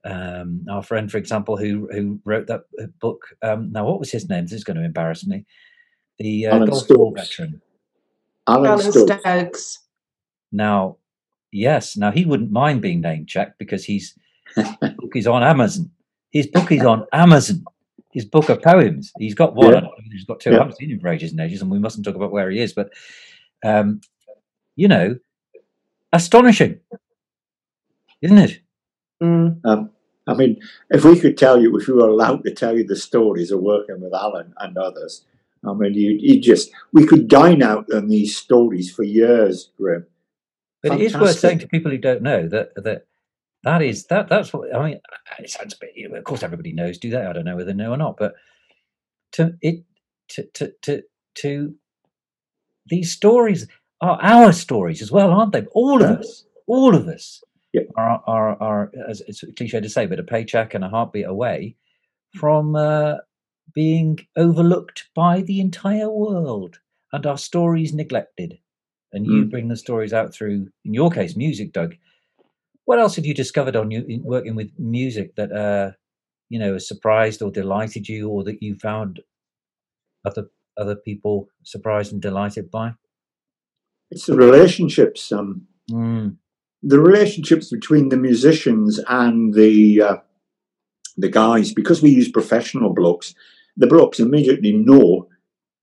Um, 0.06 0.66
our 0.70 0.84
friend, 0.84 1.10
for 1.10 1.18
example, 1.18 1.56
who 1.56 1.88
who 1.92 2.20
wrote 2.26 2.48
that 2.48 2.64
book. 3.00 3.28
Um, 3.42 3.72
now, 3.72 3.86
what 3.86 4.00
was 4.00 4.12
his 4.12 4.28
name? 4.30 4.44
This 4.44 4.54
is 4.54 4.64
going 4.64 4.78
to 4.78 4.84
embarrass 4.84 5.26
me 5.26 5.46
the 6.20 6.48
uh, 6.48 6.66
Gulf 6.66 6.90
War 6.90 7.14
veteran. 7.16 7.62
Alan, 8.48 8.72
Alan 8.72 8.92
Stokes. 8.92 9.22
Stokes. 9.22 9.80
Now, 10.52 10.98
yes, 11.52 11.98
now 11.98 12.12
he 12.12 12.26
wouldn't 12.26 12.52
mind 12.52 12.82
being 12.82 13.02
name 13.02 13.26
checked 13.26 13.58
because 13.58 13.84
he's 13.86 14.18
his 14.56 14.68
book 14.80 15.16
is 15.16 15.28
on 15.28 15.44
Amazon. 15.44 15.90
His 16.32 16.48
book 16.48 16.72
is 16.72 16.84
on 16.84 17.06
Amazon. 17.14 17.64
His 18.14 18.26
book 18.26 18.50
of 18.50 18.62
poems. 18.62 19.12
He's 19.18 19.34
got 19.34 19.56
one. 19.56 19.74
Yeah. 19.74 19.82
He's 20.12 20.26
got 20.26 20.40
two. 20.40 20.52
Yeah. 20.52 20.58
I 20.58 20.60
haven't 20.60 20.78
seen 20.78 20.92
him 20.92 21.00
for 21.00 21.08
ages 21.08 21.32
and 21.32 21.40
ages, 21.40 21.62
and 21.62 21.72
we 21.72 21.80
mustn't 21.80 22.06
talk 22.06 22.16
about 22.16 22.32
where 22.32 22.50
he 22.50 22.60
is. 22.60 22.74
But 22.74 22.94
um, 23.64 24.02
you 24.76 24.88
know, 24.88 25.18
astonishing, 26.12 26.80
isn't 28.22 28.38
it? 28.38 28.60
Mm. 29.22 29.60
Um, 29.66 29.90
I 30.28 30.34
mean, 30.34 30.62
if 30.90 31.04
we 31.04 31.20
could 31.20 31.38
tell 31.38 31.62
you, 31.62 31.76
if 31.78 31.88
we 31.88 31.94
were 31.94 32.08
allowed 32.08 32.44
to 32.44 32.54
tell 32.54 32.78
you 32.78 32.86
the 32.86 32.96
stories 32.96 33.52
of 33.52 33.60
working 33.60 34.00
with 34.00 34.14
Alan 34.14 34.54
and 34.60 34.78
others, 34.78 35.26
I 35.66 35.74
mean, 35.74 35.94
you, 35.94 36.18
you 36.20 36.40
just 36.40 36.72
we 36.92 37.06
could 37.06 37.28
dine 37.28 37.64
out 37.64 37.92
on 37.94 38.08
these 38.10 38.36
stories 38.36 38.94
for 38.94 39.04
years, 39.04 39.72
Graham. 39.78 40.06
But 40.82 40.90
Fantastic. 40.90 41.14
it 41.14 41.16
is 41.16 41.22
worth 41.22 41.40
saying 41.40 41.60
to 41.60 41.68
people 41.68 41.92
who 41.92 41.98
don't 41.98 42.22
know 42.22 42.48
that 42.50 42.76
that 42.76 43.08
that 43.64 43.82
is 43.82 44.06
that 44.08 44.30
that's 44.30 44.54
what 44.54 44.74
I 44.76 44.86
mean. 44.86 45.00
It 45.40 45.50
sounds 45.50 45.74
a 45.74 45.78
bit. 45.80 46.12
Of 46.12 46.24
course, 46.24 46.44
everybody 46.44 46.74
knows. 46.74 46.98
Do 46.98 47.10
they? 47.10 47.26
I 47.26 47.34
don't 47.34 47.46
know 47.46 47.56
whether 47.56 47.72
they 47.72 47.78
know 47.78 47.92
or 47.92 47.98
not. 47.98 48.18
But 48.18 48.34
to 49.34 49.58
it 49.62 49.84
to 50.30 50.46
to 50.54 50.74
to 50.84 51.04
to 51.36 51.76
these 52.88 53.12
stories 53.12 53.68
are 54.02 54.20
our 54.22 54.52
stories 54.52 55.02
as 55.02 55.12
well, 55.12 55.32
aren't 55.32 55.54
they? 55.54 55.66
All 55.74 56.04
of 56.04 56.20
us, 56.20 56.46
all 56.68 56.94
of 56.94 57.08
us 57.08 57.42
yep. 57.72 57.88
are, 57.96 58.22
are 58.28 58.62
are 58.62 58.92
as 59.08 59.22
it's 59.28 59.44
cliche 59.56 59.80
to 59.80 59.90
say, 59.90 60.06
but 60.06 60.20
a 60.20 60.24
paycheck 60.24 60.74
and 60.74 60.84
a 60.84 60.90
heartbeat 60.90 61.26
away 61.26 61.76
from 62.36 62.76
uh, 62.76 63.16
being 63.74 64.20
overlooked 64.36 65.10
by 65.16 65.42
the 65.42 65.60
entire 65.60 66.10
world 66.10 66.80
and 67.12 67.26
our 67.26 67.38
stories 67.38 67.94
neglected. 67.94 68.60
And 69.12 69.28
you 69.28 69.46
mm. 69.46 69.52
bring 69.52 69.68
the 69.68 69.78
stories 69.78 70.12
out 70.12 70.34
through, 70.34 70.70
in 70.84 70.94
your 70.94 71.12
case, 71.12 71.36
music, 71.36 71.72
Doug. 71.72 71.96
What 72.86 73.00
else 73.00 73.16
have 73.16 73.26
you 73.26 73.34
discovered 73.34 73.76
on 73.76 73.92
you 73.92 74.22
working 74.24 74.56
with 74.56 74.72
music 74.78 75.36
that 75.36 75.52
uh, 75.52 75.92
you 76.50 76.60
know 76.60 76.74
has 76.74 76.88
surprised 76.88 77.42
or 77.42 77.52
delighted 77.52 78.10
you, 78.10 78.30
or 78.30 78.44
that 78.44 78.62
you 78.62 78.76
found 78.76 79.22
other 80.26 80.50
other 80.78 80.96
people 80.96 81.48
surprised 81.64 82.12
and 82.12 82.22
delighted 82.22 82.70
by? 82.70 82.94
It's 84.12 84.26
the 84.26 84.36
relationships. 84.36 85.32
Um, 85.32 85.68
mm. 85.90 86.36
The 86.82 87.00
relationships 87.00 87.70
between 87.72 88.10
the 88.10 88.18
musicians 88.18 89.00
and 89.08 89.54
the 89.54 90.02
uh, 90.02 90.18
the 91.16 91.30
guys, 91.30 91.74
because 91.74 92.02
we 92.02 92.10
use 92.10 92.30
professional 92.30 92.94
blocks. 92.94 93.34
the 93.76 93.88
blocks 93.88 94.20
immediately 94.20 94.74
know, 94.74 95.28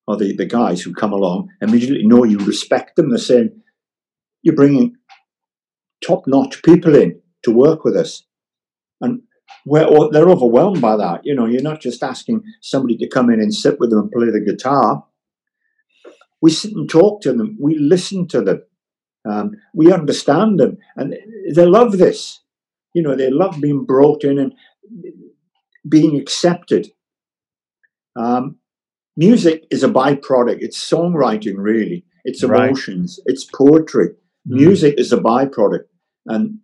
or 0.06 0.16
the, 0.16 0.34
the 0.36 0.46
guys 0.46 0.80
who 0.82 0.94
come 0.94 1.12
along 1.12 1.50
immediately 1.60 2.06
know 2.06 2.24
you 2.24 2.38
respect 2.38 2.96
them. 2.96 3.10
They're 3.10 3.18
saying, 3.18 3.62
you're 4.42 4.54
bringing 4.54 4.96
top 6.04 6.26
notch 6.26 6.62
people 6.62 6.94
in 6.94 7.20
to 7.44 7.50
work 7.50 7.84
with 7.84 7.96
us. 7.96 8.24
And 9.00 9.22
we're, 9.66 9.86
they're 10.10 10.28
overwhelmed 10.28 10.80
by 10.80 10.96
that. 10.96 11.20
You 11.24 11.34
know, 11.34 11.46
you're 11.46 11.62
not 11.62 11.80
just 11.80 12.02
asking 12.02 12.42
somebody 12.60 12.96
to 12.98 13.08
come 13.08 13.30
in 13.30 13.40
and 13.40 13.54
sit 13.54 13.78
with 13.78 13.90
them 13.90 14.00
and 14.00 14.12
play 14.12 14.30
the 14.30 14.40
guitar. 14.40 15.04
We 16.42 16.50
sit 16.50 16.72
and 16.72 16.88
talk 16.88 17.20
to 17.22 17.32
them. 17.32 17.56
We 17.60 17.76
listen 17.78 18.26
to 18.28 18.40
them. 18.40 18.62
Um, 19.28 19.52
we 19.74 19.92
understand 19.92 20.58
them, 20.58 20.78
and 20.96 21.14
they 21.54 21.66
love 21.66 21.98
this. 21.98 22.40
You 22.94 23.02
know, 23.02 23.14
they 23.14 23.30
love 23.30 23.60
being 23.60 23.84
brought 23.84 24.24
in 24.24 24.38
and 24.38 24.54
being 25.86 26.18
accepted. 26.18 26.88
Um, 28.16 28.56
music 29.16 29.66
is 29.70 29.84
a 29.84 29.88
byproduct. 29.88 30.58
It's 30.60 30.90
songwriting, 30.90 31.56
really. 31.58 32.06
It's 32.24 32.42
emotions. 32.42 33.20
Right. 33.20 33.34
It's 33.34 33.44
poetry. 33.44 34.08
Mm. 34.48 34.56
Music 34.56 34.94
is 34.96 35.12
a 35.12 35.18
byproduct, 35.18 35.84
and 36.30 36.58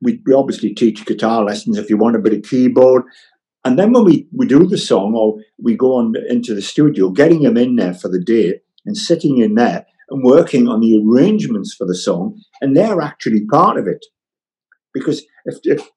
we, 0.00 0.20
we 0.24 0.32
obviously 0.32 0.74
teach 0.74 1.04
guitar 1.04 1.44
lessons 1.44 1.78
if 1.78 1.90
you 1.90 1.96
want 1.96 2.16
a 2.16 2.20
bit 2.20 2.34
of 2.34 2.42
keyboard. 2.42 3.04
And 3.64 3.78
then 3.78 3.92
when 3.92 4.04
we, 4.04 4.26
we 4.32 4.46
do 4.46 4.66
the 4.66 4.78
song 4.78 5.14
or 5.14 5.38
we 5.62 5.76
go 5.76 5.96
on 5.96 6.14
into 6.28 6.54
the 6.54 6.62
studio, 6.62 7.10
getting 7.10 7.42
them 7.42 7.56
in 7.56 7.76
there 7.76 7.94
for 7.94 8.08
the 8.08 8.22
day 8.22 8.60
and 8.86 8.96
sitting 8.96 9.38
in 9.38 9.54
there 9.54 9.86
and 10.08 10.24
working 10.24 10.68
on 10.68 10.80
the 10.80 11.02
arrangements 11.04 11.74
for 11.74 11.86
the 11.86 11.94
song, 11.94 12.40
and 12.60 12.76
they're 12.76 13.00
actually 13.00 13.44
part 13.46 13.78
of 13.78 13.86
it. 13.86 14.04
Because 14.94 15.24
if, 15.44 15.58
if 15.64 15.88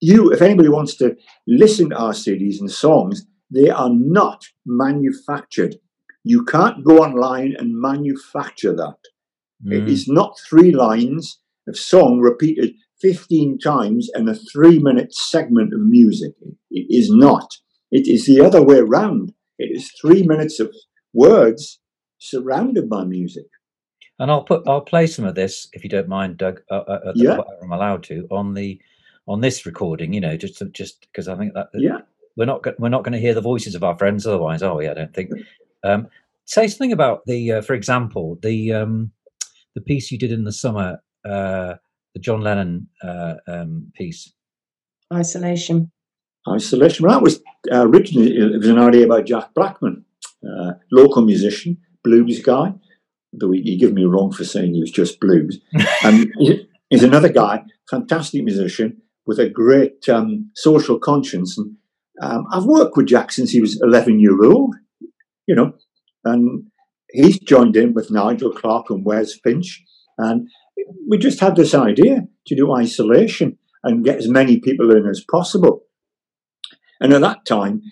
you, 0.00 0.32
if 0.32 0.40
anybody 0.40 0.68
wants 0.68 0.96
to 0.96 1.14
listen 1.46 1.90
to 1.90 1.96
our 1.96 2.12
CDs 2.12 2.58
and 2.58 2.70
songs, 2.70 3.26
they 3.50 3.68
are 3.68 3.90
not 3.90 4.46
manufactured. 4.64 5.76
You 6.24 6.44
can't 6.44 6.84
go 6.84 6.98
online 6.98 7.54
and 7.58 7.78
manufacture 7.78 8.74
that. 8.74 8.96
Mm. 9.64 9.72
It 9.72 9.88
is 9.88 10.08
not 10.08 10.38
three 10.48 10.72
lines 10.72 11.39
of 11.68 11.76
song 11.76 12.20
repeated 12.20 12.74
15 13.00 13.58
times 13.58 14.10
in 14.14 14.28
a 14.28 14.34
three 14.34 14.78
minute 14.78 15.14
segment 15.14 15.72
of 15.72 15.80
music. 15.80 16.32
It 16.70 16.86
is 16.88 17.10
not. 17.10 17.56
It 17.90 18.06
is 18.06 18.26
the 18.26 18.40
other 18.40 18.62
way 18.62 18.78
around. 18.78 19.32
It 19.58 19.76
is 19.76 19.90
three 20.00 20.22
minutes 20.22 20.60
of 20.60 20.74
words 21.12 21.80
surrounded 22.18 22.88
by 22.88 23.04
music. 23.04 23.46
And 24.18 24.30
I'll 24.30 24.44
put 24.44 24.62
I'll 24.66 24.82
play 24.82 25.06
some 25.06 25.24
of 25.24 25.34
this 25.34 25.68
if 25.72 25.82
you 25.82 25.90
don't 25.90 26.08
mind, 26.08 26.36
Doug. 26.36 26.60
Uh, 26.70 26.76
uh, 26.86 27.12
yeah. 27.14 27.38
I'm 27.62 27.72
allowed 27.72 28.02
to 28.04 28.26
on 28.30 28.52
the 28.52 28.80
on 29.26 29.40
this 29.40 29.64
recording. 29.64 30.12
You 30.12 30.20
know, 30.20 30.36
just 30.36 30.62
just 30.72 31.00
because 31.00 31.26
I 31.26 31.36
think 31.36 31.54
that 31.54 31.68
yeah 31.72 32.00
we're 32.36 32.46
not 32.46 32.64
we're 32.78 32.88
not 32.88 33.04
going 33.04 33.12
to 33.12 33.18
hear 33.18 33.34
the 33.34 33.40
voices 33.40 33.74
of 33.74 33.84
our 33.84 33.96
friends 33.96 34.26
otherwise, 34.26 34.62
are 34.62 34.76
we? 34.76 34.88
I 34.88 34.94
don't 34.94 35.14
think. 35.14 35.30
Um, 35.84 36.08
say 36.44 36.66
something 36.66 36.92
about 36.92 37.24
the, 37.26 37.52
uh, 37.52 37.62
for 37.62 37.74
example, 37.74 38.38
the 38.42 38.72
um, 38.72 39.12
the 39.74 39.80
piece 39.80 40.10
you 40.10 40.18
did 40.18 40.32
in 40.32 40.44
the 40.44 40.52
summer, 40.52 41.02
uh, 41.24 41.74
the 42.14 42.20
John 42.20 42.40
Lennon 42.40 42.88
uh, 43.02 43.34
um, 43.46 43.92
piece. 43.94 44.32
Isolation. 45.12 45.90
Isolation. 46.48 47.06
Well, 47.06 47.14
that 47.14 47.22
was 47.22 47.40
uh, 47.70 47.86
originally 47.86 48.36
it 48.36 48.58
was 48.58 48.68
an 48.68 48.78
idea 48.78 49.06
by 49.06 49.22
Jack 49.22 49.54
Blackman, 49.54 50.04
uh, 50.44 50.72
local 50.90 51.22
musician, 51.22 51.78
blues 52.02 52.40
guy. 52.40 52.72
Though 53.32 53.52
he, 53.52 53.62
he 53.62 53.76
gave 53.76 53.92
me 53.92 54.04
wrong 54.04 54.32
for 54.32 54.44
saying 54.44 54.74
he 54.74 54.80
was 54.80 54.90
just 54.90 55.20
blues. 55.20 55.60
and 56.04 56.32
he's 56.88 57.04
another 57.04 57.28
guy, 57.28 57.62
fantastic 57.88 58.42
musician 58.42 59.02
with 59.26 59.38
a 59.38 59.48
great 59.48 60.08
um, 60.08 60.50
social 60.56 60.98
conscience. 60.98 61.56
And 61.56 61.76
um, 62.20 62.46
I've 62.52 62.64
worked 62.64 62.96
with 62.96 63.06
Jack 63.06 63.30
since 63.30 63.50
he 63.50 63.60
was 63.60 63.80
11 63.82 64.18
year 64.18 64.42
old, 64.44 64.74
you 65.46 65.54
know, 65.54 65.72
and 66.24 66.64
he's 67.10 67.38
joined 67.38 67.76
in 67.76 67.94
with 67.94 68.10
Nigel 68.10 68.52
Clark 68.52 68.90
and 68.90 69.04
Wes 69.04 69.34
Finch. 69.44 69.82
And 70.18 70.48
we 71.08 71.18
just 71.18 71.40
had 71.40 71.56
this 71.56 71.74
idea 71.74 72.26
to 72.46 72.56
do 72.56 72.72
isolation 72.72 73.58
and 73.82 74.04
get 74.04 74.18
as 74.18 74.28
many 74.28 74.60
people 74.60 74.90
in 74.94 75.06
as 75.08 75.24
possible. 75.30 75.82
And 77.00 77.12
at 77.12 77.22
that 77.22 77.46
time, 77.46 77.82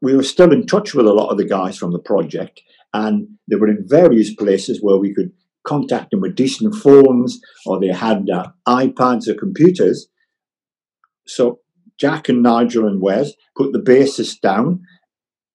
we 0.00 0.16
were 0.16 0.22
still 0.22 0.52
in 0.52 0.66
touch 0.66 0.94
with 0.94 1.06
a 1.06 1.12
lot 1.12 1.30
of 1.30 1.38
the 1.38 1.46
guys 1.46 1.76
from 1.76 1.92
the 1.92 1.98
project, 1.98 2.60
and 2.92 3.28
they 3.48 3.56
were 3.56 3.68
in 3.68 3.86
various 3.86 4.34
places 4.34 4.78
where 4.80 4.96
we 4.96 5.14
could 5.14 5.32
contact 5.66 6.10
them 6.10 6.20
with 6.20 6.36
decent 6.36 6.74
phones 6.74 7.40
or 7.64 7.80
they 7.80 7.88
had 7.88 8.28
uh, 8.30 8.48
iPads 8.68 9.28
or 9.28 9.34
computers. 9.34 10.08
So 11.26 11.60
Jack 11.98 12.28
and 12.28 12.42
Nigel 12.42 12.86
and 12.86 13.00
Wes 13.00 13.32
put 13.56 13.72
the 13.72 13.78
basis 13.78 14.38
down, 14.38 14.82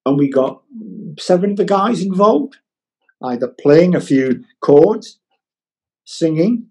and 0.05 0.17
we 0.17 0.29
got 0.29 0.61
seven 1.19 1.51
of 1.51 1.57
the 1.57 1.65
guys 1.65 2.01
involved, 2.01 2.57
either 3.23 3.47
playing 3.61 3.95
a 3.95 4.01
few 4.01 4.43
chords, 4.61 5.18
singing, 6.09 6.65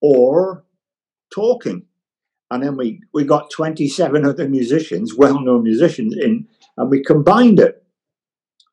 or 0.00 0.64
talking. 1.34 1.82
And 2.50 2.62
then 2.62 2.76
we, 2.76 3.00
we 3.12 3.24
got 3.24 3.50
27 3.50 4.24
other 4.24 4.48
musicians, 4.48 5.14
well 5.14 5.40
known 5.40 5.64
musicians, 5.64 6.16
in, 6.16 6.46
and 6.76 6.88
we 6.88 7.02
combined 7.02 7.58
it. 7.58 7.82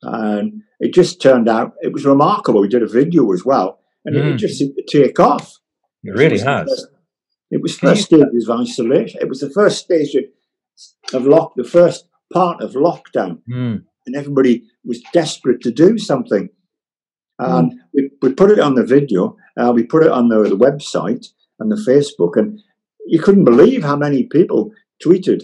And 0.03 0.61
it 0.79 0.93
just 0.93 1.21
turned 1.21 1.49
out, 1.49 1.73
it 1.81 1.91
was 1.91 2.05
remarkable. 2.05 2.61
We 2.61 2.67
did 2.67 2.83
a 2.83 2.87
video 2.87 3.31
as 3.33 3.43
well, 3.43 3.79
and 4.05 4.15
mm. 4.15 4.33
it 4.33 4.37
just 4.37 4.59
seemed 4.59 4.75
to 4.77 4.83
take 5.03 5.19
off. 5.19 5.57
It 6.03 6.11
really 6.11 6.35
it 6.35 6.43
has. 6.43 6.69
First, 6.69 6.87
it 7.49 7.61
was 7.61 7.77
first 7.77 8.03
stage 8.03 8.21
of 8.21 8.59
isolation. 8.59 9.19
It 9.21 9.29
was 9.29 9.39
the 9.39 9.49
first 9.49 9.79
stage 9.79 10.15
of 11.13 11.25
lock, 11.25 11.53
the 11.55 11.63
first 11.63 12.07
part 12.31 12.61
of 12.61 12.73
lockdown, 12.73 13.39
mm. 13.49 13.83
and 14.05 14.15
everybody 14.15 14.63
was 14.83 15.01
desperate 15.13 15.61
to 15.61 15.71
do 15.71 15.97
something. 15.97 16.49
And 17.39 17.73
mm. 17.73 17.75
we, 17.93 18.09
we 18.21 18.33
put 18.33 18.51
it 18.51 18.59
on 18.59 18.75
the 18.75 18.85
video, 18.85 19.37
uh, 19.57 19.71
we 19.73 19.83
put 19.83 20.03
it 20.03 20.11
on 20.11 20.29
the, 20.29 20.43
the 20.43 20.57
website 20.57 21.27
and 21.59 21.71
the 21.71 21.75
Facebook, 21.75 22.37
and 22.37 22.59
you 23.05 23.19
couldn't 23.19 23.45
believe 23.45 23.83
how 23.83 23.95
many 23.95 24.23
people 24.23 24.71
tweeted, 25.03 25.43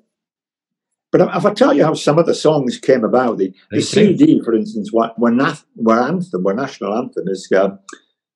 But 1.14 1.22
if 1.22 1.46
I 1.46 1.54
tell 1.54 1.74
you 1.74 1.84
how 1.84 1.94
some 1.94 2.18
of 2.20 2.26
the 2.26 2.34
songs 2.34 2.78
came 2.78 3.04
about, 3.04 3.38
the, 3.38 3.54
the 3.70 3.82
CD, 3.82 4.42
for 4.46 4.54
instance, 4.54 4.94
what 4.94 5.18
where 5.20 5.34
anthem, 5.34 6.44
where 6.44 6.56
national 6.56 6.94
anthem 6.94 7.28
is, 7.28 7.50
uh, 7.54 7.70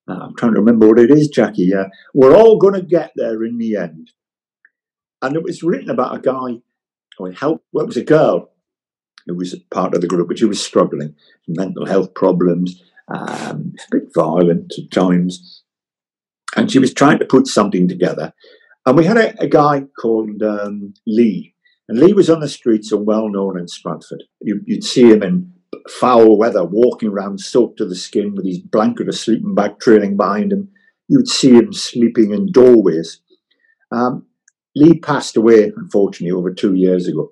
I'm 0.07 0.35
trying 0.35 0.53
to 0.53 0.59
remember 0.59 0.87
what 0.87 0.99
it 0.99 1.11
is, 1.11 1.27
Jackie. 1.29 1.63
Yeah, 1.63 1.85
we're 2.13 2.35
all 2.35 2.57
going 2.57 2.75
to 2.75 2.81
get 2.81 3.11
there 3.15 3.43
in 3.43 3.57
the 3.57 3.75
end, 3.75 4.11
and 5.21 5.35
it 5.35 5.43
was 5.43 5.63
written 5.63 5.89
about 5.89 6.15
a 6.15 6.19
guy 6.19 6.61
or 7.17 7.31
help. 7.31 7.63
Well, 7.71 7.83
it 7.83 7.87
was 7.87 7.97
a 7.97 8.03
girl 8.03 8.51
who 9.25 9.35
was 9.35 9.55
part 9.71 9.95
of 9.95 10.01
the 10.01 10.07
group, 10.07 10.27
but 10.27 10.37
she 10.37 10.45
was 10.45 10.63
struggling, 10.63 11.15
mental 11.47 11.85
health 11.85 12.13
problems, 12.13 12.81
um, 13.07 13.73
a 13.79 13.97
bit 13.97 14.03
violent 14.13 14.73
at 14.77 14.91
times, 14.91 15.63
and 16.55 16.71
she 16.71 16.79
was 16.79 16.93
trying 16.93 17.19
to 17.19 17.25
put 17.25 17.47
something 17.47 17.87
together. 17.87 18.33
And 18.85 18.95
we 18.95 19.05
had 19.05 19.17
a, 19.17 19.41
a 19.41 19.47
guy 19.47 19.85
called 19.99 20.43
um, 20.43 20.93
Lee, 21.07 21.55
and 21.89 21.99
Lee 21.99 22.13
was 22.13 22.29
on 22.29 22.39
the 22.39 22.49
streets 22.49 22.91
and 22.91 23.05
well 23.05 23.29
known 23.29 23.59
in 23.59 23.67
Stratford. 23.67 24.23
You, 24.41 24.61
would 24.67 24.83
see 24.83 25.09
him 25.11 25.23
in 25.23 25.53
foul 25.89 26.37
weather, 26.37 26.63
walking 26.63 27.09
around 27.09 27.39
soaked 27.39 27.77
to 27.77 27.85
the 27.85 27.95
skin 27.95 28.35
with 28.35 28.45
his 28.45 28.59
blanket 28.59 29.07
or 29.07 29.11
sleeping 29.11 29.55
bag 29.55 29.79
trailing 29.79 30.17
behind 30.17 30.51
him. 30.51 30.69
You'd 31.07 31.27
see 31.27 31.51
him 31.51 31.71
sleeping 31.73 32.33
in 32.33 32.51
doorways. 32.51 33.21
Um, 33.91 34.25
Lee 34.75 34.99
passed 34.99 35.37
away, 35.37 35.71
unfortunately, 35.75 36.35
over 36.35 36.53
two 36.53 36.73
years 36.73 37.07
ago. 37.07 37.31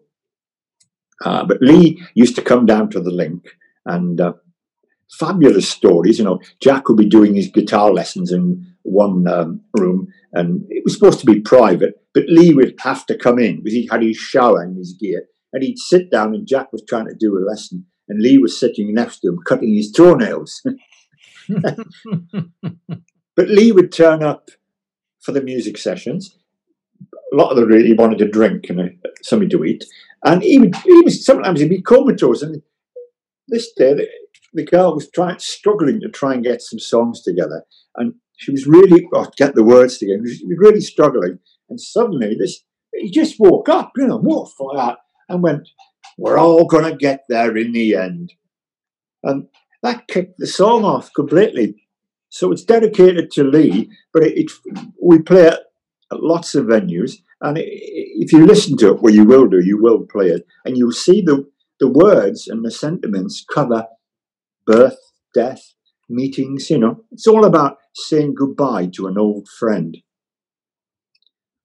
Uh, 1.23 1.45
but 1.45 1.61
Lee 1.61 2.01
used 2.15 2.35
to 2.35 2.41
come 2.41 2.65
down 2.65 2.89
to 2.91 2.99
the 2.99 3.11
link 3.11 3.47
and 3.85 4.21
uh, 4.21 4.33
fabulous 5.19 5.67
stories. 5.67 6.19
You 6.19 6.25
know, 6.25 6.39
Jack 6.61 6.87
would 6.87 6.97
be 6.97 7.09
doing 7.09 7.35
his 7.35 7.47
guitar 7.47 7.91
lessons 7.91 8.31
in 8.31 8.65
one 8.83 9.27
um, 9.27 9.61
room 9.77 10.07
and 10.33 10.65
it 10.69 10.83
was 10.83 10.93
supposed 10.93 11.19
to 11.19 11.25
be 11.25 11.39
private, 11.39 12.01
but 12.13 12.25
Lee 12.27 12.53
would 12.53 12.75
have 12.79 13.05
to 13.07 13.17
come 13.17 13.39
in 13.39 13.57
because 13.57 13.73
he 13.73 13.87
had 13.89 14.03
his 14.03 14.17
shower 14.17 14.61
and 14.61 14.77
his 14.77 14.95
gear 14.99 15.23
and 15.53 15.63
he'd 15.63 15.77
sit 15.77 16.11
down 16.11 16.33
and 16.33 16.47
Jack 16.47 16.71
was 16.71 16.83
trying 16.87 17.07
to 17.07 17.15
do 17.15 17.37
a 17.37 17.45
lesson 17.47 17.85
and 18.07 18.21
Lee 18.21 18.37
was 18.37 18.59
sitting 18.59 18.93
next 18.93 19.19
to 19.19 19.29
him 19.29 19.39
cutting 19.45 19.73
his 19.73 19.91
toenails. 19.91 20.61
but 23.35 23.47
Lee 23.49 23.71
would 23.71 23.91
turn 23.91 24.23
up 24.23 24.49
for 25.21 25.31
the 25.31 25.41
music 25.41 25.77
sessions 25.77 26.37
a 27.33 27.35
lot 27.35 27.49
of 27.49 27.57
them 27.57 27.67
really 27.67 27.93
wanted 27.93 28.19
to 28.19 28.27
drink 28.27 28.69
and 28.69 28.79
uh, 28.79 29.09
something 29.21 29.49
to 29.49 29.63
eat. 29.63 29.83
And 30.23 30.43
he 30.43 30.59
would, 30.59 30.75
he 30.75 31.01
was 31.01 31.25
sometimes 31.25 31.59
he'd 31.59 31.69
be 31.69 31.81
comatose. 31.81 32.41
And 32.41 32.61
this 33.47 33.71
day, 33.73 33.93
the, 33.93 34.07
the 34.53 34.65
girl 34.65 34.93
was 34.93 35.09
trying, 35.09 35.39
struggling 35.39 35.99
to 36.01 36.09
try 36.09 36.33
and 36.33 36.43
get 36.43 36.61
some 36.61 36.79
songs 36.79 37.21
together, 37.21 37.63
and 37.95 38.13
she 38.37 38.51
was 38.51 38.67
really 38.67 39.07
oh, 39.13 39.27
get 39.35 39.55
the 39.55 39.63
words 39.63 39.97
together. 39.97 40.21
She 40.25 40.45
was 40.45 40.57
really 40.57 40.81
struggling. 40.81 41.39
And 41.69 41.81
suddenly, 41.81 42.35
this 42.39 42.63
he 42.93 43.09
just 43.09 43.35
woke 43.39 43.67
up, 43.67 43.91
you 43.97 44.07
know, 44.07 44.19
more 44.21 44.47
fire, 44.47 44.97
and 45.27 45.41
went, 45.41 45.67
"We're 46.17 46.37
all 46.37 46.65
gonna 46.65 46.95
get 46.95 47.25
there 47.29 47.55
in 47.57 47.71
the 47.71 47.95
end." 47.95 48.33
And 49.23 49.47
that 49.81 50.07
kicked 50.07 50.37
the 50.37 50.47
song 50.47 50.83
off 50.83 51.11
completely. 51.13 51.75
So 52.29 52.51
it's 52.51 52.63
dedicated 52.63 53.31
to 53.31 53.43
Lee, 53.43 53.91
but 54.11 54.23
it, 54.23 54.33
it 54.65 54.79
we 55.01 55.19
play 55.19 55.47
it 55.47 55.59
at 56.11 56.23
lots 56.23 56.55
of 56.55 56.65
venues. 56.65 57.17
And 57.41 57.57
if 57.59 58.31
you 58.31 58.45
listen 58.45 58.77
to 58.77 58.93
it, 58.93 59.01
well, 59.01 59.13
you 59.13 59.25
will 59.25 59.47
do, 59.47 59.59
you 59.59 59.81
will 59.81 60.05
play 60.09 60.29
it, 60.29 60.45
and 60.65 60.77
you'll 60.77 60.93
see 60.93 61.21
the, 61.21 61.45
the 61.79 61.89
words 61.89 62.47
and 62.47 62.63
the 62.63 62.71
sentiments 62.71 63.45
cover 63.53 63.85
birth, 64.65 64.97
death, 65.33 65.73
meetings, 66.09 66.69
you 66.69 66.77
know. 66.77 67.03
It's 67.11 67.27
all 67.27 67.43
about 67.45 67.77
saying 67.93 68.35
goodbye 68.35 68.87
to 68.95 69.07
an 69.07 69.17
old 69.17 69.49
friend. 69.59 69.97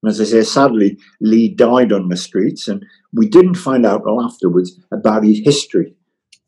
And 0.02 0.10
as 0.10 0.20
I 0.20 0.24
say, 0.24 0.42
sadly, 0.42 0.98
Lee 1.20 1.54
died 1.54 1.92
on 1.92 2.08
the 2.08 2.16
streets, 2.16 2.68
and 2.68 2.84
we 3.12 3.28
didn't 3.28 3.56
find 3.56 3.84
out 3.84 4.02
till 4.04 4.22
afterwards 4.22 4.78
about 4.92 5.24
his 5.24 5.40
history. 5.44 5.94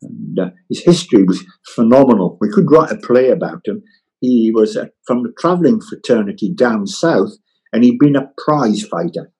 And 0.01 0.39
uh, 0.39 0.49
his 0.69 0.83
history 0.83 1.23
was 1.23 1.43
phenomenal. 1.75 2.37
We 2.39 2.49
could 2.49 2.71
write 2.71 2.91
a 2.91 2.97
play 2.97 3.29
about 3.29 3.67
him. 3.67 3.83
He 4.19 4.51
was 4.53 4.77
uh, 4.77 4.85
from 5.05 5.23
the 5.23 5.33
travelling 5.37 5.81
fraternity 5.81 6.53
down 6.53 6.87
south, 6.87 7.33
and 7.73 7.83
he'd 7.83 7.99
been 7.99 8.15
a 8.15 8.31
prize 8.37 8.83
fighter. 8.83 9.31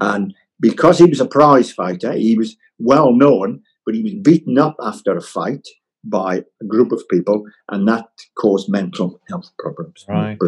And 0.00 0.34
because 0.60 0.98
he 0.98 1.04
was 1.06 1.20
a 1.20 1.26
prize 1.26 1.72
fighter, 1.72 2.12
he 2.12 2.36
was 2.36 2.56
well 2.78 3.12
known, 3.12 3.62
but 3.84 3.94
he 3.94 4.02
was 4.02 4.14
beaten 4.14 4.58
up 4.58 4.76
after 4.80 5.16
a 5.16 5.20
fight 5.20 5.66
by 6.04 6.44
a 6.62 6.64
group 6.66 6.92
of 6.92 7.02
people, 7.10 7.44
and 7.70 7.86
that 7.88 8.06
caused 8.38 8.70
mental 8.70 9.20
health 9.28 9.50
problems. 9.58 10.04
Right. 10.08 10.38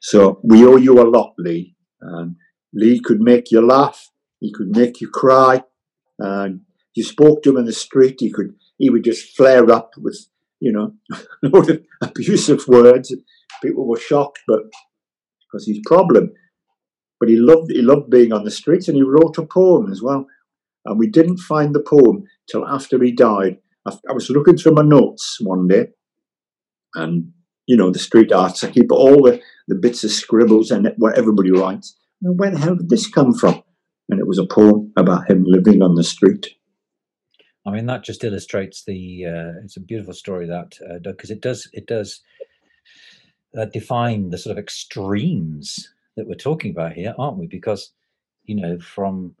So 0.00 0.40
we 0.42 0.64
owe 0.66 0.76
you 0.76 1.00
a 1.00 1.08
lot, 1.08 1.34
Lee. 1.38 1.76
And 2.00 2.36
Lee 2.72 3.00
could 3.00 3.20
make 3.20 3.50
you 3.50 3.60
laugh. 3.60 4.10
He 4.40 4.52
could 4.52 4.74
make 4.74 5.00
you 5.00 5.08
cry. 5.08 5.62
And 6.18 6.62
you 6.94 7.04
spoke 7.04 7.42
to 7.42 7.50
him 7.50 7.58
in 7.58 7.66
the 7.66 7.72
street. 7.72 8.16
He 8.18 8.30
could. 8.30 8.54
He 8.78 8.90
would 8.90 9.04
just 9.04 9.36
flare 9.36 9.70
up 9.70 9.92
with, 9.98 10.18
you 10.58 10.72
know, 10.72 10.94
abusive 12.02 12.66
words. 12.66 13.14
People 13.62 13.86
were 13.86 13.98
shocked, 13.98 14.40
but 14.48 14.62
because 15.40 15.66
his 15.66 15.80
problem. 15.84 16.32
But 17.18 17.28
he 17.28 17.36
loved. 17.36 17.70
He 17.70 17.82
loved 17.82 18.10
being 18.10 18.32
on 18.32 18.44
the 18.44 18.50
streets, 18.50 18.88
and 18.88 18.96
he 18.96 19.02
wrote 19.02 19.36
a 19.36 19.44
poem 19.44 19.92
as 19.92 20.00
well. 20.02 20.26
And 20.86 20.98
we 20.98 21.08
didn't 21.08 21.38
find 21.38 21.74
the 21.74 21.84
poem 21.86 22.24
till 22.50 22.66
after 22.66 23.02
he 23.02 23.12
died. 23.12 23.58
I, 23.86 23.94
I 24.08 24.12
was 24.12 24.30
looking 24.30 24.56
through 24.56 24.72
my 24.72 24.82
notes 24.82 25.36
one 25.40 25.68
day, 25.68 25.88
and 26.94 27.32
you 27.70 27.76
know 27.76 27.90
the 27.92 28.00
street 28.00 28.32
arts. 28.32 28.64
I 28.64 28.70
keep 28.70 28.90
all 28.90 29.22
the, 29.22 29.40
the 29.68 29.76
bits 29.76 30.02
of 30.02 30.10
scribbles 30.10 30.72
and 30.72 30.92
what 30.96 31.16
everybody 31.16 31.52
writes. 31.52 31.96
And 32.20 32.36
where 32.36 32.50
the 32.50 32.58
hell 32.58 32.74
did 32.74 32.90
this 32.90 33.08
come 33.08 33.32
from? 33.32 33.62
And 34.08 34.18
it 34.18 34.26
was 34.26 34.38
a 34.38 34.44
poem 34.44 34.92
about 34.96 35.30
him 35.30 35.44
living 35.46 35.80
on 35.80 35.94
the 35.94 36.02
street. 36.02 36.48
I 37.64 37.70
mean, 37.70 37.86
that 37.86 38.02
just 38.02 38.24
illustrates 38.24 38.82
the. 38.84 39.24
Uh, 39.24 39.60
it's 39.62 39.76
a 39.76 39.80
beautiful 39.80 40.14
story 40.14 40.48
that 40.48 40.78
because 41.04 41.30
uh, 41.30 41.34
it 41.34 41.40
does 41.40 41.70
it 41.72 41.86
does 41.86 42.22
uh, 43.56 43.66
define 43.66 44.30
the 44.30 44.38
sort 44.38 44.58
of 44.58 44.58
extremes 44.58 45.92
that 46.16 46.26
we're 46.26 46.34
talking 46.34 46.72
about 46.72 46.94
here, 46.94 47.14
aren't 47.18 47.38
we? 47.38 47.46
Because 47.46 47.92
you 48.46 48.56
know, 48.56 48.80
from 48.80 49.36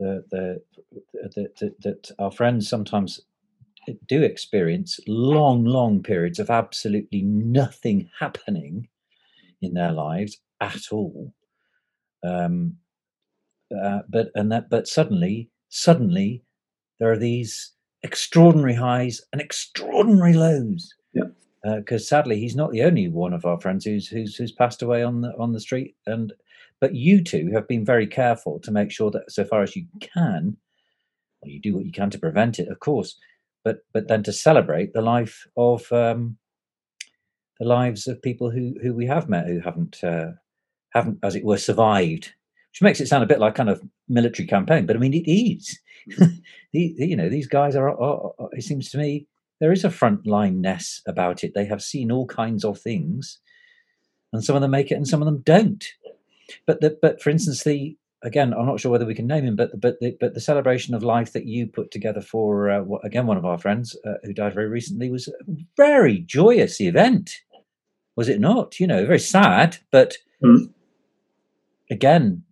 the 0.00 0.24
the, 0.32 0.62
the, 1.12 1.48
the 1.60 1.74
that 1.84 2.10
our 2.18 2.32
friends 2.32 2.68
sometimes 2.68 3.20
do 4.06 4.22
experience 4.22 5.00
long, 5.06 5.64
long 5.64 6.02
periods 6.02 6.38
of 6.38 6.50
absolutely 6.50 7.22
nothing 7.22 8.08
happening 8.18 8.88
in 9.62 9.74
their 9.74 9.92
lives 9.92 10.38
at 10.60 10.92
all. 10.92 11.32
Um, 12.22 12.76
uh, 13.76 14.00
but 14.08 14.30
and 14.34 14.50
that, 14.52 14.68
but 14.68 14.88
suddenly, 14.88 15.48
suddenly, 15.68 16.42
there 16.98 17.10
are 17.10 17.18
these 17.18 17.72
extraordinary 18.02 18.74
highs 18.74 19.22
and 19.32 19.40
extraordinary 19.40 20.34
lows. 20.34 20.94
Yeah. 21.12 21.24
Because 21.76 22.02
uh, 22.02 22.06
sadly, 22.06 22.40
he's 22.40 22.56
not 22.56 22.72
the 22.72 22.82
only 22.82 23.08
one 23.08 23.32
of 23.32 23.44
our 23.44 23.60
friends 23.60 23.84
who's 23.84 24.08
who's 24.08 24.34
who's 24.36 24.52
passed 24.52 24.82
away 24.82 25.02
on 25.02 25.20
the 25.20 25.32
on 25.38 25.52
the 25.52 25.60
street. 25.60 25.94
And 26.06 26.32
but 26.80 26.94
you 26.94 27.22
two 27.22 27.50
have 27.52 27.68
been 27.68 27.84
very 27.84 28.06
careful 28.06 28.58
to 28.60 28.70
make 28.70 28.90
sure 28.90 29.10
that, 29.10 29.30
so 29.30 29.44
far 29.44 29.62
as 29.62 29.76
you 29.76 29.84
can, 30.00 30.56
well, 31.40 31.50
you 31.50 31.60
do 31.60 31.74
what 31.74 31.84
you 31.84 31.92
can 31.92 32.10
to 32.10 32.18
prevent 32.18 32.58
it, 32.58 32.68
of 32.68 32.80
course. 32.80 33.18
But 33.64 33.78
but 33.92 34.08
then 34.08 34.22
to 34.24 34.32
celebrate 34.32 34.92
the 34.92 35.02
life 35.02 35.46
of 35.56 35.90
um, 35.92 36.38
the 37.58 37.66
lives 37.66 38.06
of 38.06 38.22
people 38.22 38.50
who 38.50 38.74
who 38.82 38.94
we 38.94 39.06
have 39.06 39.28
met 39.28 39.46
who 39.46 39.60
haven't 39.60 40.02
uh, 40.02 40.32
haven't, 40.94 41.18
as 41.22 41.34
it 41.34 41.44
were, 41.44 41.58
survived 41.58 42.32
which 42.70 42.82
makes 42.82 43.00
it 43.00 43.08
sound 43.08 43.24
a 43.24 43.26
bit 43.26 43.40
like 43.40 43.54
kind 43.54 43.68
of 43.68 43.82
military 44.08 44.46
campaign, 44.46 44.86
but 44.86 44.96
I 44.96 44.98
mean 44.98 45.14
it 45.14 45.28
is. 45.28 45.78
you 46.72 47.16
know, 47.16 47.28
these 47.28 47.48
guys 47.48 47.74
are, 47.76 47.88
are, 47.88 48.32
are, 48.38 48.48
It 48.52 48.62
seems 48.62 48.90
to 48.90 48.98
me 48.98 49.26
there 49.60 49.72
is 49.72 49.84
a 49.84 49.90
frontlineness 49.90 51.02
about 51.06 51.42
it. 51.44 51.52
They 51.54 51.66
have 51.66 51.82
seen 51.82 52.12
all 52.12 52.26
kinds 52.26 52.64
of 52.64 52.80
things, 52.80 53.40
and 54.32 54.44
some 54.44 54.56
of 54.56 54.62
them 54.62 54.70
make 54.70 54.90
it, 54.90 54.94
and 54.94 55.06
some 55.06 55.20
of 55.20 55.26
them 55.26 55.42
don't. 55.44 55.84
But 56.66 56.80
the, 56.80 56.96
but 57.02 57.20
for 57.20 57.30
instance, 57.30 57.64
the 57.64 57.96
again, 58.22 58.52
I'm 58.52 58.66
not 58.66 58.80
sure 58.80 58.90
whether 58.90 59.06
we 59.06 59.14
can 59.14 59.26
name 59.26 59.44
him, 59.44 59.56
but 59.56 59.78
but 59.80 59.98
the, 60.00 60.16
but 60.20 60.34
the 60.34 60.40
celebration 60.40 60.94
of 60.94 61.02
life 61.02 61.32
that 61.32 61.46
you 61.46 61.66
put 61.66 61.90
together 61.90 62.20
for 62.20 62.70
uh, 62.70 62.84
again 63.04 63.26
one 63.26 63.36
of 63.36 63.44
our 63.44 63.58
friends 63.58 63.96
uh, 64.06 64.14
who 64.24 64.32
died 64.32 64.54
very 64.54 64.68
recently 64.68 65.10
was 65.10 65.28
a 65.28 65.32
very 65.76 66.18
joyous 66.20 66.80
event, 66.80 67.36
was 68.16 68.28
it 68.28 68.40
not? 68.40 68.78
You 68.80 68.86
know, 68.86 69.06
very 69.06 69.18
sad, 69.18 69.78
but 69.90 70.16
mm. 70.42 70.70
again, 71.90 72.42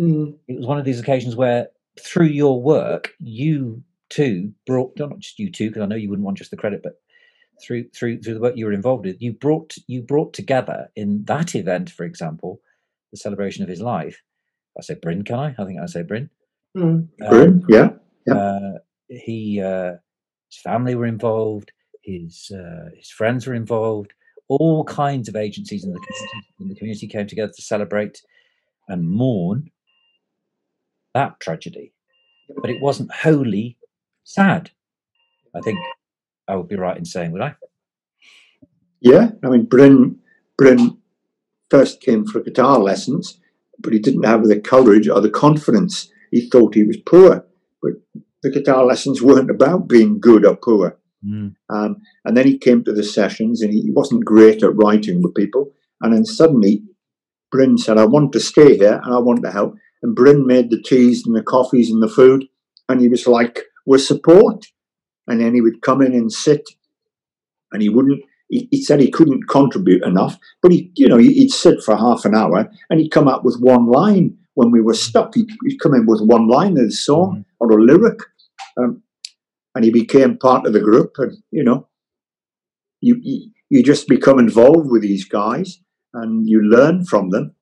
Mm. 0.00 0.34
It 0.48 0.56
was 0.56 0.66
one 0.66 0.78
of 0.78 0.84
these 0.84 0.98
occasions 0.98 1.36
where, 1.36 1.68
through 2.00 2.26
your 2.26 2.60
work, 2.60 3.12
you 3.18 3.82
too 4.08 4.52
brought 4.66 4.98
not 4.98 5.18
just 5.18 5.38
you 5.38 5.50
two, 5.50 5.68
because 5.68 5.82
I 5.82 5.86
know 5.86 5.96
you 5.96 6.08
wouldn't 6.08 6.24
want 6.24 6.38
just 6.38 6.50
the 6.50 6.56
credit, 6.56 6.82
but 6.82 6.94
through 7.62 7.88
through 7.90 8.22
through 8.22 8.34
the 8.34 8.40
work 8.40 8.56
you 8.56 8.64
were 8.64 8.72
involved 8.72 9.04
with, 9.04 9.20
you 9.20 9.32
brought 9.32 9.76
you 9.86 10.02
brought 10.02 10.32
together 10.32 10.88
in 10.96 11.24
that 11.24 11.54
event, 11.54 11.90
for 11.90 12.04
example, 12.04 12.60
the 13.10 13.18
celebration 13.18 13.62
of 13.62 13.68
his 13.68 13.82
life. 13.82 14.22
I 14.78 14.82
say 14.82 14.94
Bryn, 14.94 15.24
can 15.24 15.38
I? 15.38 15.54
I 15.58 15.64
think 15.64 15.80
I 15.80 15.86
say 15.86 16.02
Bryn. 16.02 16.30
Mm. 16.76 17.08
Um, 17.26 17.62
yeah. 17.68 17.90
yeah. 18.26 18.34
Uh, 18.34 18.78
he 19.08 19.60
uh, 19.60 19.94
his 20.48 20.60
family 20.62 20.94
were 20.94 21.06
involved. 21.06 21.72
His 22.02 22.50
uh, 22.54 22.90
his 22.96 23.10
friends 23.10 23.46
were 23.46 23.54
involved. 23.54 24.12
All 24.48 24.84
kinds 24.84 25.28
of 25.28 25.36
agencies 25.36 25.84
in 25.84 25.92
the 25.92 26.00
community, 26.00 26.46
in 26.60 26.68
the 26.68 26.74
community 26.74 27.06
came 27.06 27.26
together 27.26 27.52
to 27.54 27.62
celebrate 27.62 28.20
and 28.88 29.08
mourn 29.08 29.70
that 31.14 31.38
tragedy. 31.40 31.92
But 32.60 32.70
it 32.70 32.80
wasn't 32.80 33.12
wholly 33.12 33.76
sad. 34.24 34.70
I 35.54 35.60
think 35.60 35.78
I 36.48 36.56
would 36.56 36.68
be 36.68 36.76
right 36.76 36.96
in 36.96 37.04
saying, 37.04 37.32
would 37.32 37.42
I? 37.42 37.54
Yeah, 39.00 39.30
I 39.44 39.48
mean, 39.48 39.64
Bryn, 39.64 40.18
Bryn 40.58 40.98
first 41.70 42.00
came 42.00 42.26
for 42.26 42.40
guitar 42.40 42.78
lessons, 42.78 43.38
but 43.80 43.92
he 43.92 43.98
didn't 43.98 44.24
have 44.24 44.44
the 44.44 44.60
courage 44.60 45.08
or 45.08 45.20
the 45.20 45.30
confidence. 45.30 46.10
He 46.30 46.48
thought 46.48 46.74
he 46.74 46.84
was 46.84 46.96
poor, 46.98 47.46
but 47.82 47.92
the 48.42 48.50
guitar 48.50 48.84
lessons 48.84 49.22
weren't 49.22 49.50
about 49.50 49.88
being 49.88 50.20
good 50.20 50.46
or 50.46 50.56
poor. 50.56 50.98
Mm. 51.26 51.54
Um, 51.68 51.96
and 52.24 52.36
then 52.36 52.46
he 52.46 52.58
came 52.58 52.84
to 52.84 52.92
the 52.92 53.02
sessions 53.02 53.60
and 53.60 53.72
he 53.72 53.90
wasn't 53.90 54.24
great 54.24 54.62
at 54.62 54.76
writing 54.76 55.22
with 55.22 55.34
people. 55.34 55.72
And 56.00 56.14
then 56.14 56.24
suddenly, 56.24 56.82
Bryn 57.50 57.76
said, 57.76 57.98
I 57.98 58.06
want 58.06 58.32
to 58.32 58.40
stay 58.40 58.76
here 58.76 59.00
and 59.04 59.14
I 59.14 59.18
want 59.18 59.42
to 59.42 59.50
help. 59.50 59.74
And 60.02 60.14
Bryn 60.14 60.46
made 60.46 60.70
the 60.70 60.80
teas 60.80 61.26
and 61.26 61.36
the 61.36 61.42
coffees 61.42 61.90
and 61.90 62.02
the 62.02 62.08
food. 62.08 62.46
And 62.88 63.00
he 63.00 63.08
was 63.08 63.26
like, 63.26 63.64
with 63.86 64.02
support. 64.02 64.66
And 65.26 65.40
then 65.40 65.54
he 65.54 65.60
would 65.60 65.82
come 65.82 66.00
in 66.00 66.12
and 66.12 66.32
sit. 66.32 66.62
And 67.72 67.82
he 67.82 67.88
wouldn't, 67.88 68.22
he, 68.50 68.68
he 68.70 68.82
said 68.82 69.00
he 69.00 69.10
couldn't 69.10 69.48
contribute 69.48 70.04
enough. 70.04 70.38
But 70.60 70.72
he, 70.72 70.92
you 70.96 71.08
know, 71.08 71.16
he'd 71.16 71.50
sit 71.50 71.82
for 71.82 71.96
half 71.96 72.24
an 72.26 72.34
hour 72.34 72.70
and 72.90 73.00
he'd 73.00 73.10
come 73.10 73.28
up 73.28 73.44
with 73.44 73.58
one 73.60 73.86
line 73.86 74.36
when 74.54 74.70
we 74.70 74.82
were 74.82 74.94
stuck. 74.94 75.34
He'd, 75.34 75.48
he'd 75.66 75.80
come 75.80 75.94
in 75.94 76.06
with 76.06 76.20
one 76.20 76.48
line 76.48 76.72
of 76.72 76.84
the 76.84 76.92
song 76.92 77.30
mm-hmm. 77.30 77.42
or 77.60 77.78
a 77.78 77.82
lyric. 77.82 78.18
Um, 78.76 79.02
and 79.74 79.84
he 79.84 79.90
became 79.90 80.36
part 80.36 80.66
of 80.66 80.72
the 80.72 80.80
group. 80.80 81.12
And, 81.18 81.38
you 81.50 81.64
know, 81.64 81.88
you, 83.00 83.18
you, 83.22 83.50
you 83.70 83.82
just 83.82 84.08
become 84.08 84.38
involved 84.38 84.90
with 84.90 85.02
these 85.02 85.24
guys 85.24 85.80
and 86.12 86.48
you 86.48 86.60
learn 86.62 87.04
from 87.04 87.30
them 87.30 87.54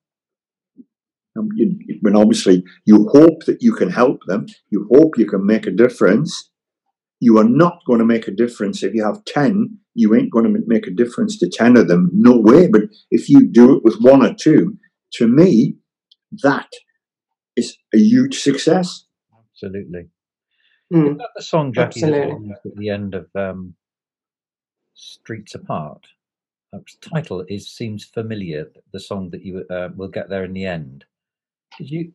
And, 1.35 1.51
you, 1.55 1.77
when 2.01 2.15
obviously 2.15 2.63
you 2.85 3.07
hope 3.11 3.45
that 3.45 3.61
you 3.61 3.73
can 3.73 3.89
help 3.89 4.21
them, 4.25 4.47
you 4.71 4.89
hope 4.91 5.17
you 5.17 5.27
can 5.27 5.45
make 5.45 5.67
a 5.67 5.71
difference. 5.71 6.48
You 7.19 7.37
are 7.37 7.47
not 7.47 7.81
going 7.85 7.99
to 7.99 8.05
make 8.05 8.27
a 8.27 8.31
difference 8.31 8.81
if 8.83 8.93
you 8.93 9.03
have 9.03 9.25
10, 9.25 9.77
you 9.93 10.15
ain't 10.15 10.31
going 10.31 10.45
to 10.45 10.59
make 10.67 10.87
a 10.87 10.91
difference 10.91 11.37
to 11.39 11.49
10 11.49 11.77
of 11.77 11.87
them. 11.87 12.09
No 12.13 12.37
way. 12.37 12.67
But 12.67 12.83
if 13.11 13.29
you 13.29 13.45
do 13.45 13.75
it 13.75 13.83
with 13.83 13.99
one 13.99 14.25
or 14.25 14.33
two, 14.33 14.77
to 15.13 15.27
me, 15.27 15.75
that 16.43 16.69
is 17.55 17.77
a 17.93 17.97
huge 17.97 18.39
success. 18.39 19.05
Absolutely. 19.37 20.07
Mm, 20.93 21.11
is 21.11 21.17
that 21.17 21.29
the 21.35 21.43
song 21.43 21.73
Jackie 21.73 22.03
at 22.03 22.75
the 22.75 22.89
end 22.89 23.13
of 23.13 23.27
um, 23.35 23.75
Streets 24.93 25.55
Apart? 25.55 26.07
That 26.71 26.83
title 27.01 27.43
is 27.47 27.69
seems 27.69 28.05
familiar. 28.05 28.67
The 28.93 28.99
song 28.99 29.31
that 29.31 29.43
you 29.43 29.65
uh, 29.69 29.89
will 29.95 30.07
get 30.07 30.29
there 30.29 30.43
in 30.43 30.53
the 30.53 30.65
end. 30.65 31.05
Did 31.77 31.89
you? 31.91 32.13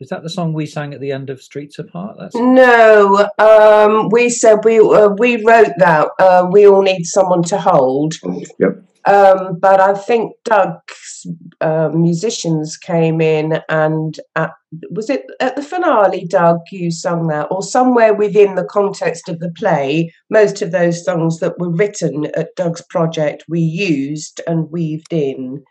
Is 0.00 0.08
that 0.08 0.22
the 0.22 0.30
song 0.30 0.52
we 0.52 0.66
sang 0.66 0.92
at 0.92 1.00
the 1.00 1.12
end 1.12 1.30
of 1.30 1.40
Streets 1.40 1.78
Apart? 1.78 2.16
That's 2.18 2.34
No, 2.34 3.28
um, 3.38 4.08
we 4.10 4.28
said 4.28 4.64
we 4.64 4.80
uh, 4.80 5.10
we 5.18 5.44
wrote 5.44 5.72
that. 5.78 6.08
Uh, 6.18 6.48
we 6.50 6.66
all 6.66 6.82
need 6.82 7.04
someone 7.04 7.42
to 7.44 7.58
hold. 7.58 8.14
Yep. 8.58 8.84
Um, 9.06 9.58
but 9.60 9.80
I 9.80 9.94
think 9.94 10.32
Doug's 10.44 11.26
uh, 11.60 11.90
musicians 11.92 12.76
came 12.76 13.20
in 13.20 13.60
and 13.68 14.18
at, 14.34 14.52
was 14.90 15.10
it 15.10 15.24
at 15.40 15.56
the 15.56 15.62
finale, 15.62 16.26
Doug, 16.26 16.60
you 16.72 16.90
sung 16.90 17.26
that, 17.26 17.48
or 17.50 17.62
somewhere 17.62 18.14
within 18.14 18.54
the 18.54 18.64
context 18.64 19.28
of 19.28 19.40
the 19.40 19.50
play? 19.50 20.10
Most 20.30 20.62
of 20.62 20.72
those 20.72 21.04
songs 21.04 21.38
that 21.40 21.58
were 21.58 21.70
written 21.70 22.26
at 22.34 22.56
Doug's 22.56 22.82
project 22.88 23.44
we 23.46 23.60
used 23.60 24.40
and 24.46 24.70
weaved 24.70 25.12
in. 25.12 25.62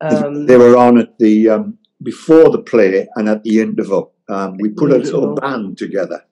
Um, 0.00 0.46
they 0.46 0.56
were 0.56 0.76
on 0.76 0.98
at 0.98 1.16
the 1.18 1.48
um, 1.48 1.78
before 2.02 2.50
the 2.50 2.62
play 2.62 3.08
and 3.16 3.28
at 3.28 3.42
the 3.44 3.60
interval. 3.60 4.12
Um, 4.28 4.56
we 4.58 4.70
put 4.70 4.92
a 4.92 4.98
little 4.98 5.34
band 5.34 5.78
together. 5.78 6.24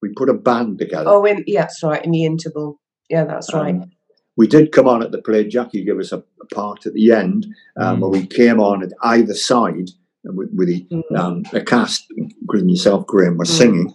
We 0.00 0.10
put 0.10 0.28
a 0.28 0.34
band 0.34 0.78
together. 0.78 1.08
Oh, 1.08 1.24
in, 1.24 1.44
yeah, 1.46 1.62
that's 1.62 1.82
right, 1.82 2.04
in 2.04 2.10
the 2.10 2.24
interval. 2.24 2.80
Yeah, 3.08 3.24
that's 3.24 3.52
um, 3.52 3.60
right. 3.60 3.88
We 4.36 4.46
did 4.46 4.72
come 4.72 4.88
on 4.88 5.02
at 5.02 5.12
the 5.12 5.20
play. 5.20 5.46
Jackie 5.46 5.84
gave 5.84 5.98
us 5.98 6.12
a, 6.12 6.24
a 6.40 6.46
part 6.54 6.86
at 6.86 6.94
the 6.94 7.12
end 7.12 7.46
um, 7.76 7.98
mm. 7.98 8.00
where 8.00 8.10
we 8.10 8.26
came 8.26 8.58
on 8.58 8.82
at 8.82 8.92
either 9.02 9.34
side 9.34 9.90
with, 10.24 10.48
with 10.54 10.68
the, 10.68 10.86
mm. 10.90 11.18
um, 11.18 11.44
a 11.52 11.60
cast, 11.60 12.06
including 12.16 12.70
yourself, 12.70 13.06
Graham, 13.06 13.36
were 13.36 13.44
mm. 13.44 13.48
singing 13.48 13.94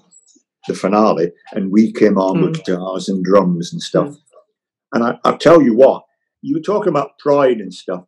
the 0.68 0.76
finale, 0.76 1.32
and 1.54 1.72
we 1.72 1.92
came 1.92 2.18
on 2.18 2.42
with 2.42 2.58
mm. 2.58 2.66
guitars 2.66 3.10
and 3.10 3.24
drums 3.24 3.74
and 3.74 3.82
stuff. 3.82 4.10
Mm. 4.10 4.18
And 4.94 5.04
I, 5.04 5.20
I'll 5.24 5.38
tell 5.38 5.62
you 5.62 5.76
what, 5.76 6.04
you 6.42 6.56
were 6.56 6.62
talking 6.62 6.90
about 6.90 7.18
pride 7.20 7.58
and 7.58 7.74
stuff. 7.74 8.06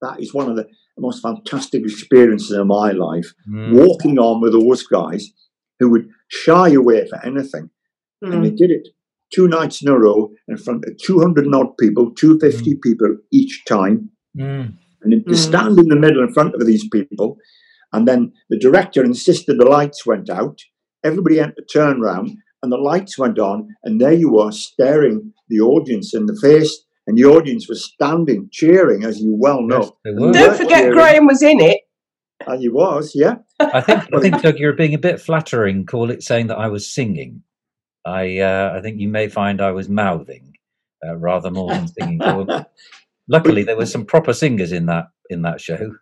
That 0.00 0.20
is 0.20 0.32
one 0.32 0.48
of 0.48 0.56
the 0.56 0.68
most 1.02 1.20
fantastic 1.22 1.82
experiences 1.82 2.52
of 2.52 2.66
my 2.66 2.92
life. 2.92 3.28
Mm. 3.48 3.72
Walking 3.86 4.18
on 4.18 4.40
with 4.40 4.52
those 4.52 4.82
guys 4.84 5.30
who 5.78 5.90
would 5.90 6.08
shy 6.28 6.68
away 6.70 7.06
for 7.10 7.18
anything, 7.26 7.68
and 8.22 8.44
they 8.44 8.50
Mm. 8.52 8.56
did 8.62 8.70
it 8.70 8.88
two 9.34 9.48
nights 9.48 9.82
in 9.82 9.88
a 9.88 9.98
row 9.98 10.30
in 10.48 10.56
front 10.56 10.84
of 10.84 10.96
200 10.98 11.44
and 11.46 11.54
odd 11.54 11.76
people, 11.78 12.10
250 12.12 12.74
people 12.84 13.16
each 13.32 13.64
time. 13.66 14.10
Mm. 14.38 14.74
And 15.02 15.12
then 15.12 15.24
to 15.24 15.30
Mm. 15.34 15.46
stand 15.50 15.78
in 15.78 15.88
the 15.88 15.96
middle 16.04 16.22
in 16.22 16.32
front 16.32 16.54
of 16.54 16.66
these 16.66 16.86
people, 16.96 17.36
and 17.92 18.06
then 18.08 18.32
the 18.50 18.58
director 18.58 19.02
insisted 19.04 19.58
the 19.58 19.64
lights 19.78 20.06
went 20.06 20.28
out. 20.30 20.58
Everybody 21.02 21.36
had 21.38 21.56
to 21.56 21.64
turn 21.64 22.00
round, 22.00 22.28
and 22.62 22.70
the 22.70 22.84
lights 22.90 23.18
went 23.18 23.38
on, 23.38 23.58
and 23.84 24.00
there 24.00 24.18
you 24.24 24.38
are 24.38 24.52
staring 24.52 25.32
the 25.48 25.60
audience 25.60 26.14
in 26.14 26.26
the 26.26 26.36
face, 26.36 26.72
and 27.06 27.18
the 27.18 27.24
audience 27.24 27.68
was 27.68 27.84
standing 27.84 28.48
cheering, 28.52 29.04
as 29.04 29.20
you 29.20 29.34
well 29.36 29.62
know. 29.62 29.80
Yes, 29.80 29.92
they 30.04 30.10
were. 30.12 30.32
Don't 30.32 30.56
forget, 30.56 30.84
Yeah. 30.84 30.90
Graham 30.90 31.26
was 31.26 31.42
in 31.42 31.60
it. 31.60 31.80
And 32.46 32.62
you 32.62 32.74
was, 32.74 33.12
yeah. 33.14 33.36
I 33.60 33.80
think 33.80 34.04
I 34.14 34.20
think 34.20 34.42
Doug, 34.42 34.58
you're 34.58 34.72
being 34.72 34.94
a 34.94 34.98
bit 34.98 35.20
flattering. 35.20 35.86
Call 35.86 36.10
it 36.10 36.22
saying 36.22 36.48
that 36.48 36.58
I 36.58 36.68
was 36.68 36.92
singing. 36.92 37.42
I 38.04 38.38
uh, 38.38 38.74
I 38.76 38.80
think 38.80 39.00
you 39.00 39.08
may 39.08 39.28
find 39.28 39.60
I 39.60 39.70
was 39.70 39.88
mouthing 39.88 40.52
uh, 41.06 41.16
rather 41.16 41.50
more 41.50 41.70
than 41.70 41.86
singing. 41.88 42.18
Well, 42.18 42.66
Luckily, 43.28 43.62
there 43.62 43.76
were 43.76 43.86
some 43.86 44.04
proper 44.04 44.32
singers 44.32 44.72
in 44.72 44.86
that 44.86 45.06
in 45.30 45.42
that 45.42 45.60
show. 45.60 45.92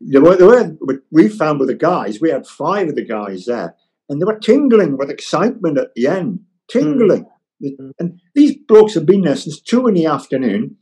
There 0.00 0.22
were, 0.22 0.36
there 0.36 0.46
were, 0.46 1.02
we 1.10 1.28
found 1.28 1.58
with 1.58 1.68
the 1.68 1.74
guys, 1.74 2.20
we 2.20 2.30
had 2.30 2.46
five 2.46 2.88
of 2.88 2.94
the 2.94 3.04
guys 3.04 3.46
there, 3.46 3.74
and 4.08 4.20
they 4.20 4.24
were 4.24 4.38
tingling 4.38 4.96
with 4.96 5.10
excitement 5.10 5.78
at 5.78 5.88
the 5.96 6.06
end, 6.06 6.40
tingling. 6.68 7.24
Mm. 7.24 7.30
And 7.98 8.20
these 8.34 8.56
blokes 8.68 8.94
have 8.94 9.06
been 9.06 9.22
there 9.22 9.36
since 9.36 9.60
two 9.60 9.86
in 9.88 9.94
the 9.94 10.06
afternoon, 10.06 10.76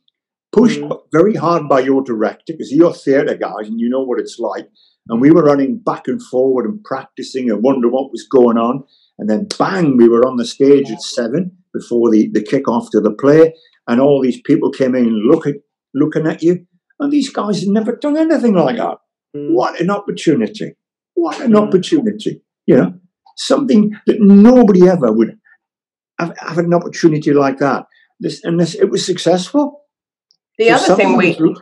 pushed 0.53 0.81
Mm. 0.81 1.01
very 1.13 1.35
hard 1.35 1.69
by 1.69 1.81
your 1.81 2.03
director, 2.03 2.53
because 2.53 2.73
you're 2.73 2.93
theatre 2.93 3.37
guys 3.37 3.69
and 3.69 3.81
you 3.81 3.89
know 3.89 4.03
what 4.05 4.21
it's 4.21 4.39
like. 4.39 4.69
And 5.09 5.21
we 5.21 5.31
were 5.31 5.43
running 5.43 5.79
back 5.79 6.07
and 6.09 6.23
forward 6.23 6.65
and 6.67 6.83
practicing 6.85 7.51
and 7.51 7.63
wondering 7.63 7.93
what 7.93 8.13
was 8.13 8.27
going 8.31 8.57
on. 8.59 8.85
And 9.19 9.29
then 9.29 9.47
bang, 9.59 9.97
we 9.97 10.09
were 10.09 10.27
on 10.27 10.37
the 10.37 10.45
stage 10.45 10.91
at 10.91 11.03
seven 11.03 11.57
before 11.75 12.11
the, 12.11 12.29
the 12.33 12.43
kick 12.43 12.69
off 12.69 12.91
to 12.91 13.01
the 13.01 13.13
play. 13.13 13.55
And 13.89 14.01
all 14.01 14.23
these 14.23 14.41
people 14.43 14.71
came 14.71 14.95
in 14.95 15.09
look 15.29 15.47
at, 15.47 15.57
looking 15.95 16.27
at 16.27 16.43
you. 16.43 16.67
And 17.01 17.13
these 17.13 17.31
guys 17.31 17.61
had 17.61 17.69
never 17.71 17.97
done 17.97 18.17
anything 18.17 18.55
like 18.55 18.77
that. 18.77 18.99
Mm. 19.37 19.55
What 19.55 19.81
an 19.81 19.91
opportunity. 19.91 20.75
What 21.15 21.41
an 21.41 21.53
Mm. 21.53 21.63
opportunity. 21.67 22.43
You 22.67 22.77
know, 22.77 22.95
something 23.37 23.97
that 24.07 24.21
nobody 24.21 24.87
ever 24.89 25.11
would 25.13 25.37
have, 26.27 26.39
have 26.39 26.59
an 26.59 26.75
opportunity 26.75 27.33
like 27.33 27.59
that. 27.59 27.85
This 28.21 28.43
and 28.45 28.59
this 28.61 28.75
it 28.75 28.91
was 28.91 29.05
successful. 29.05 29.81
The 30.59 30.69
So 30.69 30.75
other 30.75 30.95
thing 30.97 31.17
we, 31.17 31.37
was- 31.39 31.61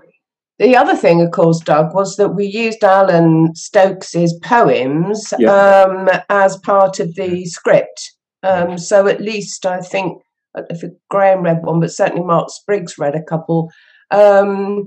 the 0.58 0.76
other 0.76 0.94
thing, 0.96 1.22
of 1.22 1.30
course, 1.30 1.60
Doug, 1.60 1.94
was 1.94 2.16
that 2.16 2.30
we 2.34 2.44
used 2.46 2.84
Alan 2.84 3.54
Stokes's 3.54 4.38
poems 4.42 5.32
Yeah. 5.38 5.50
um, 5.84 6.08
as 6.28 6.58
part 6.58 7.00
of 7.00 7.14
the 7.14 7.46
script. 7.46 8.12
Um, 8.42 8.76
so 8.78 9.06
at 9.06 9.20
least 9.20 9.64
I 9.64 9.80
think 9.80 10.20
if 10.68 10.82
Graham 11.08 11.42
read 11.42 11.62
one, 11.62 11.80
but 11.80 11.92
certainly 11.92 12.24
Mark 12.24 12.48
Spriggs 12.50 12.98
read 12.98 13.14
a 13.14 13.22
couple. 13.22 13.70
Um, 14.10 14.84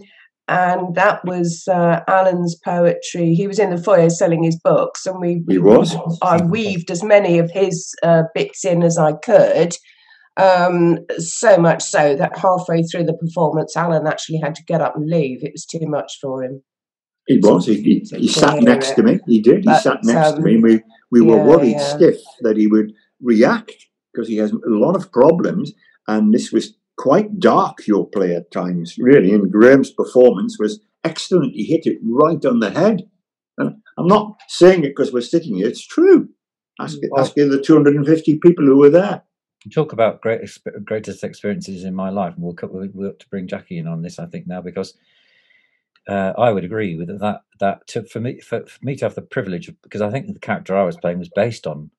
and 0.47 0.95
that 0.95 1.23
was 1.25 1.63
uh, 1.67 2.01
Alan's 2.08 2.56
poetry. 2.63 3.34
He 3.34 3.47
was 3.47 3.60
in 3.60 3.69
the 3.69 3.82
foyer 3.82 4.10
selling 4.10 4.43
his 4.43 4.60
books, 4.60 5.06
and 5.06 5.19
we 5.19 5.43
He 5.47 5.58
was. 5.58 5.95
I 6.21 6.43
weaved 6.43 6.91
as 6.91 7.03
many 7.03 7.39
of 7.39 7.49
his 7.51 7.93
uh, 8.03 8.23
bits 8.36 8.65
in 8.65 8.84
as 8.84 8.97
I 8.97 9.13
could. 9.13 9.75
Um, 10.36 10.97
so 11.19 11.58
much 11.58 11.84
so 11.84 12.15
that 12.15 12.38
halfway 12.38 12.84
through 12.84 13.06
the 13.06 13.13
performance, 13.13 13.77
Alan 13.77 14.08
actually 14.08 14.39
had 14.39 14.56
to 14.56 14.63
get 14.63 14.82
up 14.82 14.95
and 14.95 15.10
leave. 15.10 15.43
It 15.43 15.51
was 15.53 15.65
too 15.65 15.88
much 15.88 16.17
for 16.19 16.43
him. 16.43 16.63
He 17.27 17.38
was. 17.38 17.67
He, 17.67 17.82
he, 17.82 17.99
he 18.17 18.27
sat 18.27 18.62
next 18.62 18.91
to 18.95 19.03
me. 19.03 19.19
He 19.27 19.39
did. 19.39 19.60
He 19.60 19.65
But, 19.65 19.82
sat 19.82 20.03
next 20.03 20.32
to 20.32 20.38
um, 20.38 20.43
me. 20.43 20.56
And 20.56 20.63
we, 20.63 20.82
we 21.12 21.21
were 21.21 21.38
yeah, 21.38 21.43
worried 21.43 21.77
yeah. 21.77 21.95
stiff 21.95 22.17
that 22.41 22.58
he 22.58 22.67
would 22.67 22.91
react 23.21 23.73
because 24.13 24.27
he 24.27 24.38
has 24.38 24.51
a 24.51 24.58
lot 24.65 24.95
of 24.95 25.12
problems. 25.12 25.71
And 26.08 26.34
this 26.34 26.51
was 26.51 26.73
quite 26.97 27.39
dark, 27.39 27.88
your 27.88 28.08
play 28.08 28.36
at 28.36 28.51
times, 28.51 28.95
really. 28.97 29.34
And 29.34 29.51
Graham's 29.51 29.91
performance 29.91 30.58
was 30.60 30.79
excellent. 31.03 31.53
He 31.53 31.65
hit 31.65 31.86
it 31.86 31.99
right 32.03 32.43
on 32.45 32.60
the 32.60 32.69
head. 32.71 33.03
And 33.58 33.75
I'm 33.97 34.08
not 34.08 34.39
saying 34.47 34.84
it 34.84 34.89
because 34.89 35.13
we're 35.13 35.21
sitting 35.21 35.56
here. 35.56 35.67
It's 35.67 35.86
true. 35.86 36.29
Ask, 36.79 36.97
Well- 37.10 37.21
ask 37.21 37.34
the 37.36 37.62
250 37.62 38.39
people 38.39 38.65
who 38.65 38.77
were 38.77 38.89
there. 38.89 39.23
Talk 39.73 39.93
about 39.93 40.19
great 40.19 40.41
greatest 40.84 41.23
experiences 41.23 41.86
in 41.86 41.95
my 41.95 42.10
life, 42.10 42.34
and 42.34 42.43
we'll 42.43 42.53
co- 42.53 42.67
we'll 42.67 42.89
we'll 42.93 43.12
have 43.12 43.17
to 43.19 43.29
bring 43.29 43.47
Jackie 43.47 43.77
in 43.77 43.88
on 43.88 44.01
this. 44.01 44.19
I 44.19 44.25
think 44.25 44.45
now 44.45 44.60
because 44.60 44.93
uh, 46.06 46.34
I 46.38 46.51
would 46.51 46.65
agree 46.65 46.97
with 46.97 47.08
that. 47.21 47.43
That 47.62 47.88
to, 47.88 48.03
for 48.03 48.19
me, 48.19 48.41
for, 48.41 48.65
for 48.65 48.79
me 48.84 48.97
to 48.97 49.06
have 49.06 49.15
the 49.15 49.21
privilege, 49.21 49.69
of, 49.69 49.82
because 49.82 50.01
I 50.01 50.10
think 50.10 50.27
the 50.27 50.38
character 50.38 50.75
I 50.75 50.84
was 50.84 50.97
playing 50.97 51.19
was 51.19 51.29
based 51.34 51.65
on 51.65 51.91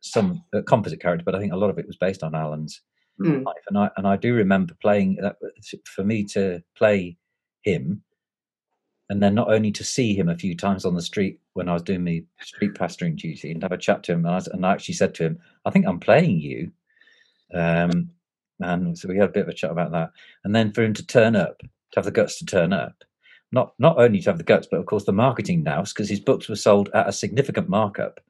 some 0.00 0.44
uh, 0.54 0.62
composite 0.62 1.00
character, 1.00 1.24
but 1.26 1.34
I 1.34 1.40
think 1.40 1.52
a 1.52 1.58
lot 1.58 1.68
of 1.68 1.78
it 1.78 1.86
was 1.86 1.98
based 1.98 2.22
on 2.22 2.34
Alan's 2.34 2.80
Mm. 3.20 3.44
life. 3.44 3.62
And 3.68 3.78
I 3.78 3.90
and 3.96 4.06
I 4.06 4.16
do 4.16 4.34
remember 4.34 4.74
playing 4.80 5.16
that 5.22 5.36
for 5.84 6.02
me 6.02 6.24
to 6.24 6.62
play 6.76 7.16
him, 7.62 8.02
and 9.08 9.22
then 9.22 9.34
not 9.34 9.52
only 9.52 9.70
to 9.72 9.84
see 9.84 10.14
him 10.14 10.28
a 10.28 10.36
few 10.36 10.56
times 10.56 10.84
on 10.84 10.94
the 10.94 11.02
street 11.02 11.38
when 11.52 11.68
I 11.68 11.74
was 11.74 11.82
doing 11.82 12.02
my 12.02 12.24
street 12.40 12.74
pastoring 12.74 13.16
duty 13.16 13.52
and 13.52 13.62
have 13.62 13.72
a 13.72 13.78
chat 13.78 14.02
to 14.04 14.12
him, 14.12 14.26
and 14.26 14.34
I, 14.34 14.40
and 14.52 14.66
I 14.66 14.72
actually 14.72 14.94
said 14.94 15.14
to 15.14 15.24
him, 15.24 15.38
"I 15.64 15.70
think 15.70 15.86
I'm 15.86 16.00
playing 16.00 16.40
you," 16.40 16.72
um, 17.54 18.10
and 18.60 18.98
so 18.98 19.08
we 19.08 19.16
had 19.16 19.28
a 19.28 19.32
bit 19.32 19.44
of 19.44 19.48
a 19.48 19.54
chat 19.54 19.70
about 19.70 19.92
that. 19.92 20.10
And 20.42 20.54
then 20.54 20.72
for 20.72 20.82
him 20.82 20.94
to 20.94 21.06
turn 21.06 21.36
up, 21.36 21.58
to 21.58 21.68
have 21.96 22.04
the 22.04 22.10
guts 22.10 22.38
to 22.40 22.46
turn 22.46 22.72
up, 22.72 23.04
not 23.52 23.74
not 23.78 23.98
only 23.98 24.20
to 24.22 24.30
have 24.30 24.38
the 24.38 24.44
guts, 24.44 24.66
but 24.68 24.80
of 24.80 24.86
course 24.86 25.04
the 25.04 25.12
marketing 25.12 25.62
now, 25.62 25.82
because 25.82 26.08
his 26.08 26.20
books 26.20 26.48
were 26.48 26.56
sold 26.56 26.90
at 26.94 27.08
a 27.08 27.12
significant 27.12 27.68
markup 27.68 28.20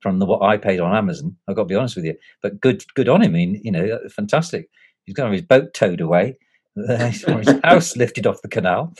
from 0.00 0.18
the 0.18 0.26
what 0.26 0.42
I 0.42 0.56
paid 0.56 0.80
on 0.80 0.94
Amazon. 0.94 1.36
I've 1.48 1.56
got 1.56 1.62
to 1.62 1.68
be 1.68 1.74
honest 1.74 1.96
with 1.96 2.04
you, 2.04 2.14
but 2.42 2.60
good 2.60 2.84
good 2.94 3.08
on 3.08 3.22
him. 3.22 3.32
I 3.32 3.38
mean, 3.38 3.60
you 3.62 3.70
know, 3.72 3.98
fantastic. 4.10 4.68
He's 5.04 5.14
going 5.14 5.30
to 5.30 5.36
have 5.36 5.40
his 5.40 5.46
boat 5.46 5.74
towed 5.74 6.00
away, 6.00 6.36
his 6.76 7.24
house 7.64 7.96
lifted 7.96 8.26
off 8.26 8.42
the 8.42 8.48
canal. 8.48 8.92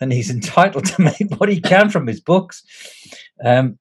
Then 0.00 0.10
he's 0.10 0.30
entitled 0.30 0.86
to 0.86 1.00
make 1.20 1.30
what 1.38 1.48
he 1.48 1.60
can 1.60 1.88
from 1.90 2.06
his 2.06 2.20
books. 2.20 2.62
Um, 3.44 3.78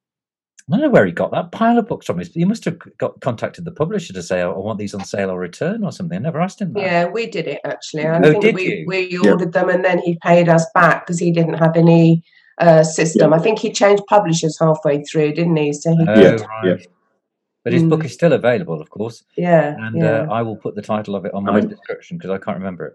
I 0.72 0.78
don't 0.78 0.82
know 0.86 0.90
where 0.92 1.06
he 1.06 1.12
got 1.12 1.32
that 1.32 1.52
pile 1.52 1.78
of 1.78 1.88
books 1.88 2.06
from. 2.06 2.22
He 2.22 2.46
must 2.46 2.64
have 2.64 2.78
got 2.98 3.20
contacted 3.20 3.66
the 3.66 3.72
publisher 3.72 4.14
to 4.14 4.24
say, 4.24 4.42
"Oh, 4.42 4.54
"I 4.54 4.58
want 4.60 4.80
these 4.80 4.94
on 4.94 5.04
sale 5.04 5.30
or 5.30 5.38
return" 5.38 5.84
or 5.84 5.92
something. 5.92 6.18
I 6.18 6.22
never 6.22 6.40
asked 6.40 6.62
him 6.62 6.72
that. 6.74 6.80
Yeah, 6.82 7.06
we 7.08 7.28
did 7.28 7.48
it 7.48 7.60
actually. 7.66 8.06
I 8.06 8.20
Oh, 8.20 8.32
think 8.32 8.42
did 8.42 8.56
we, 8.56 8.64
you? 8.64 8.86
we 8.88 9.10
Yeah. 9.12 9.32
ordered 9.32 9.52
them 9.52 9.68
and 9.70 9.84
then 9.84 10.00
he 10.00 10.18
paid 10.24 10.48
us 10.48 10.66
back 10.74 11.06
because 11.06 11.20
he 11.20 11.32
didn't 11.32 11.56
have 11.56 11.76
any 11.76 12.24
uh, 12.60 12.84
system. 12.84 13.34
I 13.34 13.40
think 13.40 13.60
he 13.60 13.72
changed 13.72 14.04
publishers 14.08 14.58
halfway 14.60 15.04
through, 15.04 15.34
didn't 15.34 15.56
he? 15.58 15.74
So 15.74 15.92
he, 15.96 16.06
Oh, 16.08 16.20
Yeah, 16.22 16.30
right. 16.32 16.66
yeah. 16.66 16.76
But 17.64 17.74
his 17.74 17.84
book 17.84 18.02
Mm. 18.02 18.06
is 18.06 18.14
still 18.14 18.34
available, 18.34 18.82
of 18.82 18.90
course, 18.90 19.24
yeah, 19.38 19.76
and 19.80 19.98
yeah. 19.98 20.22
uh, 20.24 20.26
I 20.34 20.42
will 20.42 20.58
put 20.58 20.76
the 20.76 20.82
title 20.82 21.16
of 21.16 21.24
it 21.26 21.34
on 21.34 21.48
I 21.48 21.52
my 21.54 21.60
mean- 21.62 21.70
description 21.70 22.18
because 22.18 22.30
I 22.32 22.38
can't 22.38 22.58
remember 22.58 22.86
it. 22.88 22.94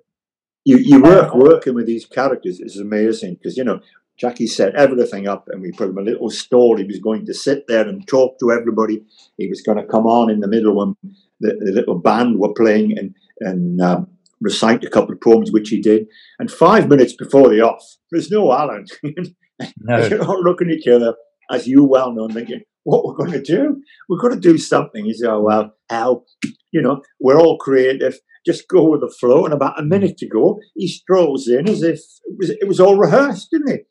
You, 0.64 0.76
you 0.76 1.02
work 1.02 1.34
working 1.34 1.74
with 1.74 1.86
these 1.86 2.04
characters 2.04 2.60
is 2.60 2.76
amazing 2.78 3.34
because, 3.36 3.56
you 3.56 3.64
know, 3.64 3.80
Jackie 4.18 4.46
set 4.46 4.74
everything 4.74 5.26
up 5.26 5.48
and 5.50 5.62
we 5.62 5.72
put 5.72 5.88
him 5.88 5.96
a 5.96 6.02
little 6.02 6.28
stall. 6.28 6.76
He 6.76 6.84
was 6.84 6.98
going 6.98 7.24
to 7.24 7.32
sit 7.32 7.66
there 7.68 7.88
and 7.88 8.06
talk 8.06 8.38
to 8.40 8.52
everybody. 8.52 9.02
He 9.38 9.48
was 9.48 9.62
going 9.62 9.78
to 9.78 9.86
come 9.86 10.06
on 10.06 10.28
in 10.28 10.40
the 10.40 10.48
middle 10.48 10.74
when 10.76 10.94
the, 11.40 11.54
the 11.64 11.72
little 11.72 11.94
band 11.98 12.38
were 12.38 12.52
playing 12.52 12.98
and, 12.98 13.14
and 13.40 13.80
um, 13.80 14.08
recite 14.42 14.84
a 14.84 14.90
couple 14.90 15.14
of 15.14 15.20
poems, 15.22 15.52
which 15.52 15.70
he 15.70 15.80
did. 15.80 16.06
And 16.38 16.50
five 16.50 16.88
minutes 16.88 17.14
before 17.14 17.48
the 17.48 17.62
off, 17.62 17.82
there's 18.10 18.30
no 18.30 18.52
Alan. 18.52 18.84
No, 19.78 20.06
You're 20.06 20.24
all 20.24 20.42
looking 20.42 20.68
at 20.70 20.76
each 20.76 20.88
other, 20.88 21.14
as 21.50 21.66
you 21.66 21.84
well 21.84 22.12
know, 22.12 22.28
thinking, 22.28 22.62
what 22.84 23.04
we're 23.04 23.14
going 23.14 23.32
to 23.32 23.42
do? 23.42 23.82
We've 24.08 24.20
got 24.20 24.28
to 24.28 24.40
do 24.40 24.56
something. 24.58 25.04
He 25.04 25.14
said, 25.14 25.30
oh, 25.30 25.42
well, 25.42 25.72
Al, 25.90 26.24
you 26.72 26.80
know, 26.80 27.02
we're 27.20 27.38
all 27.38 27.58
creative. 27.58 28.18
Just 28.46 28.68
go 28.68 28.90
with 28.90 29.00
the 29.00 29.14
flow. 29.20 29.44
And 29.44 29.52
about 29.52 29.78
a 29.78 29.84
minute 29.84 30.16
to 30.18 30.28
go, 30.28 30.58
he 30.74 30.88
strolls 30.88 31.48
in 31.48 31.68
as 31.68 31.82
if 31.82 31.98
it 31.98 32.36
was, 32.38 32.50
it 32.50 32.68
was 32.68 32.80
all 32.80 32.96
rehearsed, 32.96 33.50
didn't 33.50 33.70
it? 33.70 33.86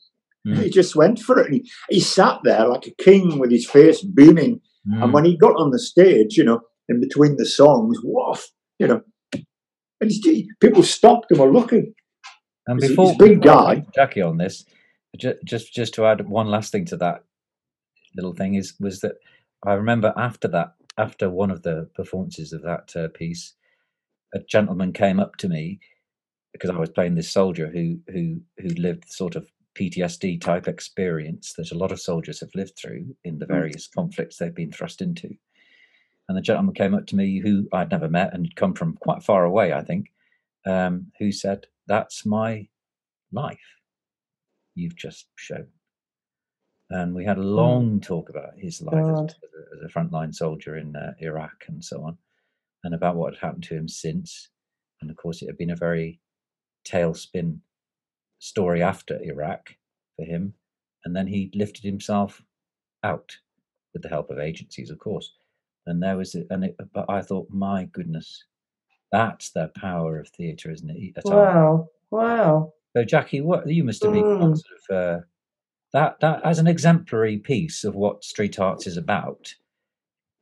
Mm. 0.48 0.64
He 0.64 0.70
just 0.70 0.96
went 0.96 1.20
for 1.20 1.40
it. 1.40 1.48
And 1.48 1.56
he, 1.56 1.72
he 1.90 2.00
sat 2.00 2.40
there 2.44 2.68
like 2.68 2.88
a 2.88 3.04
king 3.04 3.38
with 3.38 3.52
his 3.52 3.70
face 3.70 4.02
beaming. 4.02 4.62
Mm. 4.88 5.04
And 5.04 5.14
when 5.14 5.26
he 5.26 5.38
got 5.38 5.56
on 5.58 5.72
the 5.72 5.80
stage, 5.80 6.38
you 6.38 6.44
know, 6.44 6.62
in 6.90 7.00
between 7.00 7.36
the 7.38 7.46
songs, 7.46 8.00
woof, 8.04 8.48
you 8.80 8.88
know, 8.88 9.02
and 10.00 10.12
people 10.60 10.84
stopped 10.84 11.28
and 11.32 11.40
were 11.40 11.52
looking. 11.52 11.94
And 12.68 12.80
before 12.80 13.08
he's 13.08 13.16
a 13.16 13.24
big 13.24 13.42
guy. 13.42 13.86
Jackie 13.96 14.22
on 14.22 14.38
this, 14.38 14.66
just 15.18 15.38
just 15.46 15.74
just 15.74 15.94
to 15.96 16.06
add 16.06 16.28
one 16.28 16.48
last 16.48 16.72
thing 16.72 16.86
to 16.86 16.98
that 16.98 17.24
little 18.16 18.34
thing 18.34 18.56
is 18.56 18.74
was 18.80 19.02
that 19.02 19.16
I 19.66 19.74
remember 19.74 20.14
after 20.18 20.48
that 20.50 20.74
after 20.98 21.30
one 21.30 21.52
of 21.52 21.64
the 21.64 21.90
performances 21.96 22.54
of 22.54 22.64
that 22.64 22.96
uh, 22.96 23.08
piece, 23.10 23.54
a 24.34 24.40
gentleman 24.40 24.94
came 24.94 25.20
up 25.20 25.38
to 25.38 25.50
me 25.50 25.80
because 26.54 26.70
I 26.70 26.78
was 26.78 26.90
playing 26.90 27.16
this 27.16 27.32
soldier 27.32 27.70
who 27.70 28.00
who 28.08 28.42
who 28.60 28.70
lived 28.70 29.10
sort 29.10 29.36
of 29.36 29.48
PTSD 29.80 30.42
type 30.42 30.68
experience 30.68 31.54
that 31.54 31.72
a 31.72 31.78
lot 31.78 31.92
of 31.92 32.02
soldiers 32.02 32.40
have 32.42 32.56
lived 32.56 32.78
through 32.78 33.16
in 33.24 33.40
the 33.40 33.46
Mm. 33.46 33.50
various 33.50 33.88
conflicts 33.88 34.38
they've 34.38 34.56
been 34.56 34.72
thrust 34.72 35.02
into. 35.02 35.36
And 36.28 36.38
the 36.38 36.42
gentleman 36.42 36.76
came 36.76 36.94
up 36.96 37.08
to 37.08 37.16
me 37.16 37.40
who 37.40 37.68
I'd 37.74 37.92
never 37.92 38.10
met 38.10 38.34
and 38.34 38.46
had 38.48 38.56
come 38.56 38.74
from 38.74 38.96
quite 38.98 39.24
far 39.24 39.46
away, 39.46 39.74
I 39.74 39.84
think, 39.84 40.08
um, 40.66 41.12
who 41.20 41.32
said, 41.32 41.68
that's 41.88 42.26
my 42.26 42.68
life. 43.32 43.77
You've 44.78 44.96
just 44.96 45.26
shown. 45.36 45.68
And 46.92 47.16
we 47.16 47.26
had 47.26 47.38
a 47.38 47.42
long 47.42 48.00
talk 48.00 48.30
about 48.30 48.52
his 48.58 48.82
life 48.82 48.94
as, 49.04 49.36
as 49.76 49.82
a, 49.84 49.94
frontline 49.94 50.34
soldier 50.34 50.78
in 50.78 50.96
uh, 50.96 51.14
Iraq 51.20 51.66
and 51.68 51.84
so 51.84 52.04
on, 52.04 52.18
and 52.84 52.94
about 52.94 53.16
what 53.16 53.34
had 53.34 53.42
happened 53.42 53.64
to 53.64 53.76
him 53.76 53.88
since. 53.88 54.50
And 55.02 55.10
of 55.10 55.18
course, 55.18 55.42
it 55.42 55.48
had 55.48 55.58
been 55.58 55.72
a 55.72 55.76
very 55.76 56.22
tailspin 56.88 57.60
story 58.40 58.82
after 58.84 59.20
Iraq 59.22 59.76
for 60.16 60.26
him. 60.26 60.54
And 61.04 61.16
then 61.16 61.28
he 61.28 61.52
lifted 61.56 61.84
himself 61.84 62.44
out 63.04 63.36
with 63.94 64.04
the 64.04 64.10
help 64.10 64.30
of 64.30 64.40
agencies, 64.40 64.90
of 64.90 65.00
course. 65.00 65.34
And 65.88 66.02
there 66.04 66.18
was, 66.18 66.36
a- 66.36 66.46
and 66.50 66.66
it, 66.66 66.76
but 66.94 67.10
I 67.10 67.22
thought, 67.22 67.48
my 67.50 67.86
goodness, 67.86 68.44
that's 69.12 69.52
the 69.52 69.72
power 69.76 70.20
of 70.20 70.30
theatre, 70.30 70.72
isn't 70.72 70.90
it? 70.90 71.14
Wow. 71.26 71.90
Wow. 72.12 72.74
So, 72.98 73.04
Jackie, 73.04 73.42
what 73.42 73.68
you 73.68 73.84
must 73.84 74.02
have 74.02 74.12
been 74.12 74.24
Mm. 74.24 74.58
sort 74.58 74.80
of 74.90 74.96
uh, 74.96 75.26
that 75.94 76.20
that 76.20 76.44
as 76.44 76.58
an 76.58 76.66
exemplary 76.66 77.38
piece 77.38 77.84
of 77.84 77.94
what 77.94 78.24
street 78.24 78.60
arts 78.60 78.88
is 78.88 78.98
about. 78.98 79.54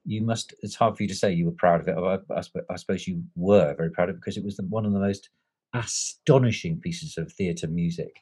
You 0.06 0.22
must. 0.22 0.54
It's 0.62 0.76
hard 0.76 0.96
for 0.96 1.04
you 1.04 1.10
to 1.10 1.16
say 1.16 1.34
you 1.34 1.48
were 1.48 1.52
proud 1.52 1.82
of 1.82 1.90
it. 1.90 1.98
I, 1.98 2.34
I, 2.34 2.44
I 2.70 2.76
suppose 2.78 3.08
you 3.08 3.24
were 3.36 3.74
very 3.76 3.92
proud 3.92 4.08
of 4.10 4.16
it 4.16 4.20
because 4.22 4.38
it 4.38 4.46
was 4.46 4.56
the, 4.56 4.64
one 4.64 4.86
of 4.86 4.94
the 4.94 5.00
most 5.00 5.30
astonishing 5.74 6.80
pieces 6.80 7.18
of 7.18 7.30
theatre 7.30 7.68
music 7.68 8.22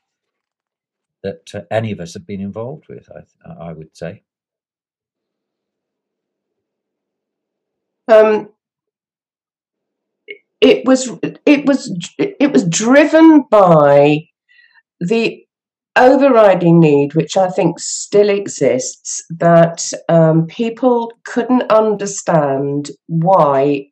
that 1.22 1.54
uh, 1.54 1.62
any 1.70 1.92
of 1.92 2.00
us 2.00 2.16
have 2.16 2.26
been 2.26 2.42
involved 2.42 2.88
with. 2.90 3.08
I, 3.12 3.52
I 3.70 3.74
would 3.74 3.96
say. 3.96 4.24
Um, 8.08 8.50
it 10.64 10.86
was 10.86 11.12
it 11.46 11.66
was 11.66 11.94
it 12.18 12.52
was 12.54 12.64
driven 12.68 13.44
by 13.52 14.22
the 15.02 15.46
overriding 15.98 16.80
need, 16.80 17.14
which 17.16 17.36
I 17.36 17.50
think 17.50 17.80
still 17.80 18.30
exists, 18.30 19.24
that 19.30 19.92
um, 20.08 20.48
people 20.48 21.12
couldn't 21.26 21.70
understand 21.70 22.90
why 23.08 23.88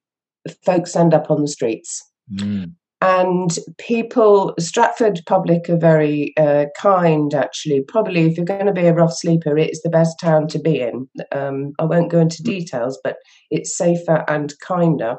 folks 0.65 0.95
end 0.95 1.13
up 1.13 1.29
on 1.29 1.41
the 1.41 1.47
streets. 1.49 2.01
Mm, 2.33 2.73
and 3.01 3.59
people 3.77 4.53
stratford 4.57 5.19
public 5.27 5.69
are 5.69 5.77
very 5.77 6.33
uh, 6.37 6.67
kind 6.77 7.33
actually. 7.33 7.83
Probably 7.85 8.21
if 8.27 8.37
you're 8.37 8.45
going 8.45 8.65
to 8.65 8.71
be 8.71 8.87
a 8.87 8.93
rough 8.93 9.13
sleeper 9.13 9.57
it's 9.57 9.81
the 9.81 9.89
best 9.89 10.17
town 10.21 10.47
to 10.49 10.59
be 10.59 10.79
in. 10.79 11.09
Um, 11.33 11.73
i 11.79 11.83
won't 11.83 12.11
go 12.11 12.19
into 12.19 12.43
details 12.43 12.97
but 13.03 13.17
it's 13.49 13.75
safer 13.75 14.23
and 14.29 14.53
kinder 14.59 15.17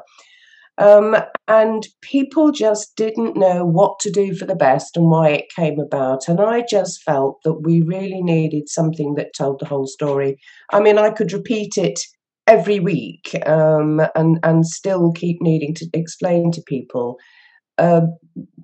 um, 0.77 1.15
and 1.47 1.87
people 2.01 2.51
just 2.51 2.95
didn't 2.95 3.37
know 3.37 3.65
what 3.65 3.99
to 3.99 4.11
do 4.11 4.35
for 4.35 4.45
the 4.45 4.55
best 4.55 4.97
and 4.97 5.09
why 5.09 5.29
it 5.29 5.53
came 5.55 5.79
about. 5.79 6.27
And 6.27 6.39
i 6.39 6.63
just 6.67 7.03
felt 7.03 7.39
that 7.43 7.61
we 7.61 7.81
really 7.81 8.21
needed 8.21 8.69
something 8.69 9.15
that 9.15 9.35
told 9.37 9.59
the 9.59 9.67
whole 9.67 9.87
story. 9.87 10.37
I 10.71 10.79
mean 10.79 10.97
i 10.97 11.09
could 11.09 11.31
repeat 11.31 11.77
it 11.77 11.99
every 12.47 12.79
week 12.79 13.35
um, 13.45 14.01
and 14.15 14.39
and 14.43 14.65
still 14.65 15.11
keep 15.11 15.41
needing 15.41 15.73
to 15.75 15.87
explain 15.93 16.51
to 16.51 16.61
people. 16.67 17.17
Uh, 17.77 18.01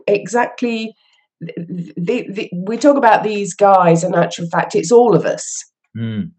exactly 0.07 0.93
the, 1.41 2.25
the, 2.29 2.49
we 2.53 2.77
talk 2.77 2.97
about 2.97 3.23
these 3.23 3.55
guys 3.55 4.03
in 4.03 4.13
actual 4.13 4.47
fact 4.49 4.75
it's 4.75 4.91
all 4.91 5.15
of 5.15 5.25
us. 5.25 5.45
Mm, 5.97 6.31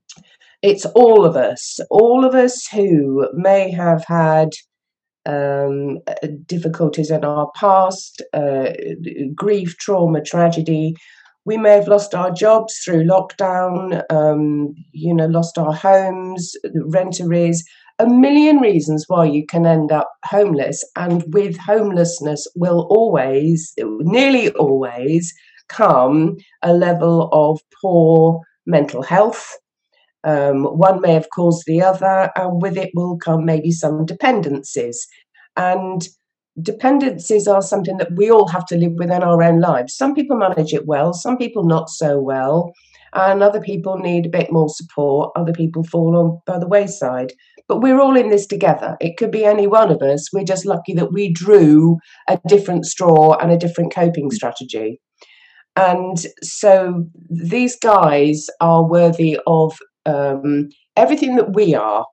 it's 0.63 0.85
all 0.87 1.25
of 1.25 1.37
us. 1.37 1.81
All 1.91 2.25
of 2.25 2.35
us 2.35 2.67
who 2.67 3.29
may 3.35 3.71
have 3.71 4.05
had 4.07 4.51
um, 5.27 5.99
uh, 6.07 6.29
difficulties 6.47 7.11
in 7.11 7.25
our 7.25 7.51
past 7.55 8.23
uh, 8.33 8.71
grief 9.35 9.77
trauma 9.79 10.23
tragedy. 10.23 10.95
We 11.45 11.57
may 11.57 11.71
have 11.71 11.89
lost 11.89 12.15
our 12.15 12.31
jobs 12.31 12.79
through 12.79 13.05
lockdown 13.05 14.03
um, 14.11 14.75
you 14.93 15.15
know 15.15 15.27
lost 15.27 15.59
our 15.59 15.73
homes 15.73 16.53
rent 16.87 17.21
arrears. 17.21 17.63
A 17.99 18.07
million 18.07 18.59
reasons 18.59 19.05
why 19.09 19.27
you 19.27 19.45
can 19.47 19.67
end 19.67 19.93
up 19.93 20.11
homeless 20.25 20.83
and 20.97 21.23
with 21.35 21.59
homelessness 21.59 22.47
will 22.57 22.87
always 22.91 23.75
nearly 23.79 24.51
always 24.53 25.35
come 25.69 26.37
a 26.63 26.73
level 26.73 27.29
of 27.33 27.61
poor 27.83 28.41
mental 28.67 29.03
health 29.03 29.57
um, 30.25 30.65
one 30.65 31.01
may 31.01 31.13
have 31.13 31.29
caused 31.35 31.65
the 31.67 31.83
other 31.83 32.31
and 32.37 32.61
with 32.61 32.77
it 32.77 32.91
will 32.95 33.17
come 33.19 33.45
maybe 33.45 33.71
some 33.71 34.05
dependencies 34.05 35.07
and 35.57 36.09
dependencies 36.61 37.47
are 37.47 37.63
something 37.63 37.97
that 37.97 38.13
we 38.17 38.31
all 38.31 38.49
have 38.49 38.67
to 38.67 38.77
live 38.77 38.93
with 38.97 39.11
in 39.11 39.23
our 39.23 39.43
own 39.43 39.61
lives 39.61 39.95
some 39.95 40.15
people 40.15 40.37
manage 40.37 40.73
it 40.75 40.87
well 40.87 41.13
some 41.13 41.39
people 41.39 41.65
not 41.65 41.89
so 41.89 42.21
well 42.21 42.73
and 43.13 43.43
other 43.43 43.61
people 43.61 43.99
need 43.99 44.27
a 44.27 44.31
bit 44.31 44.53
more 44.53 44.69
support 44.69 45.33
other 45.37 45.53
people 45.53 45.83
fall 45.85 46.17
on 46.17 46.41
by 46.47 46.59
the 46.59 46.69
wayside 46.69 47.33
but 47.71 47.83
we're 47.83 48.01
all 48.01 48.17
in 48.17 48.31
this 48.31 48.49
together. 48.49 48.97
It 49.01 49.17
could 49.17 49.31
be 49.31 49.45
any 49.45 49.69
one 49.69 49.93
of 49.93 50.03
us. 50.03 50.33
We're 50.33 50.43
just 50.43 50.67
lucky 50.67 50.93
that 50.95 51.13
we 51.13 51.33
drew 51.33 51.99
a 52.29 52.37
different 52.49 52.85
straw 52.85 53.37
and 53.37 53.53
a 53.53 53.57
different 53.57 53.95
coping 53.95 54.33
strategy. 54.33 55.01
And 55.77 56.17
so 56.43 57.07
these 57.31 57.79
guys 57.79 58.49
are 58.61 58.85
worthy 58.85 59.39
of 59.47 59.79
um, 60.07 60.69
everything 60.97 61.37
that 61.37 61.55
we 61.55 61.75
are, 61.75 62.07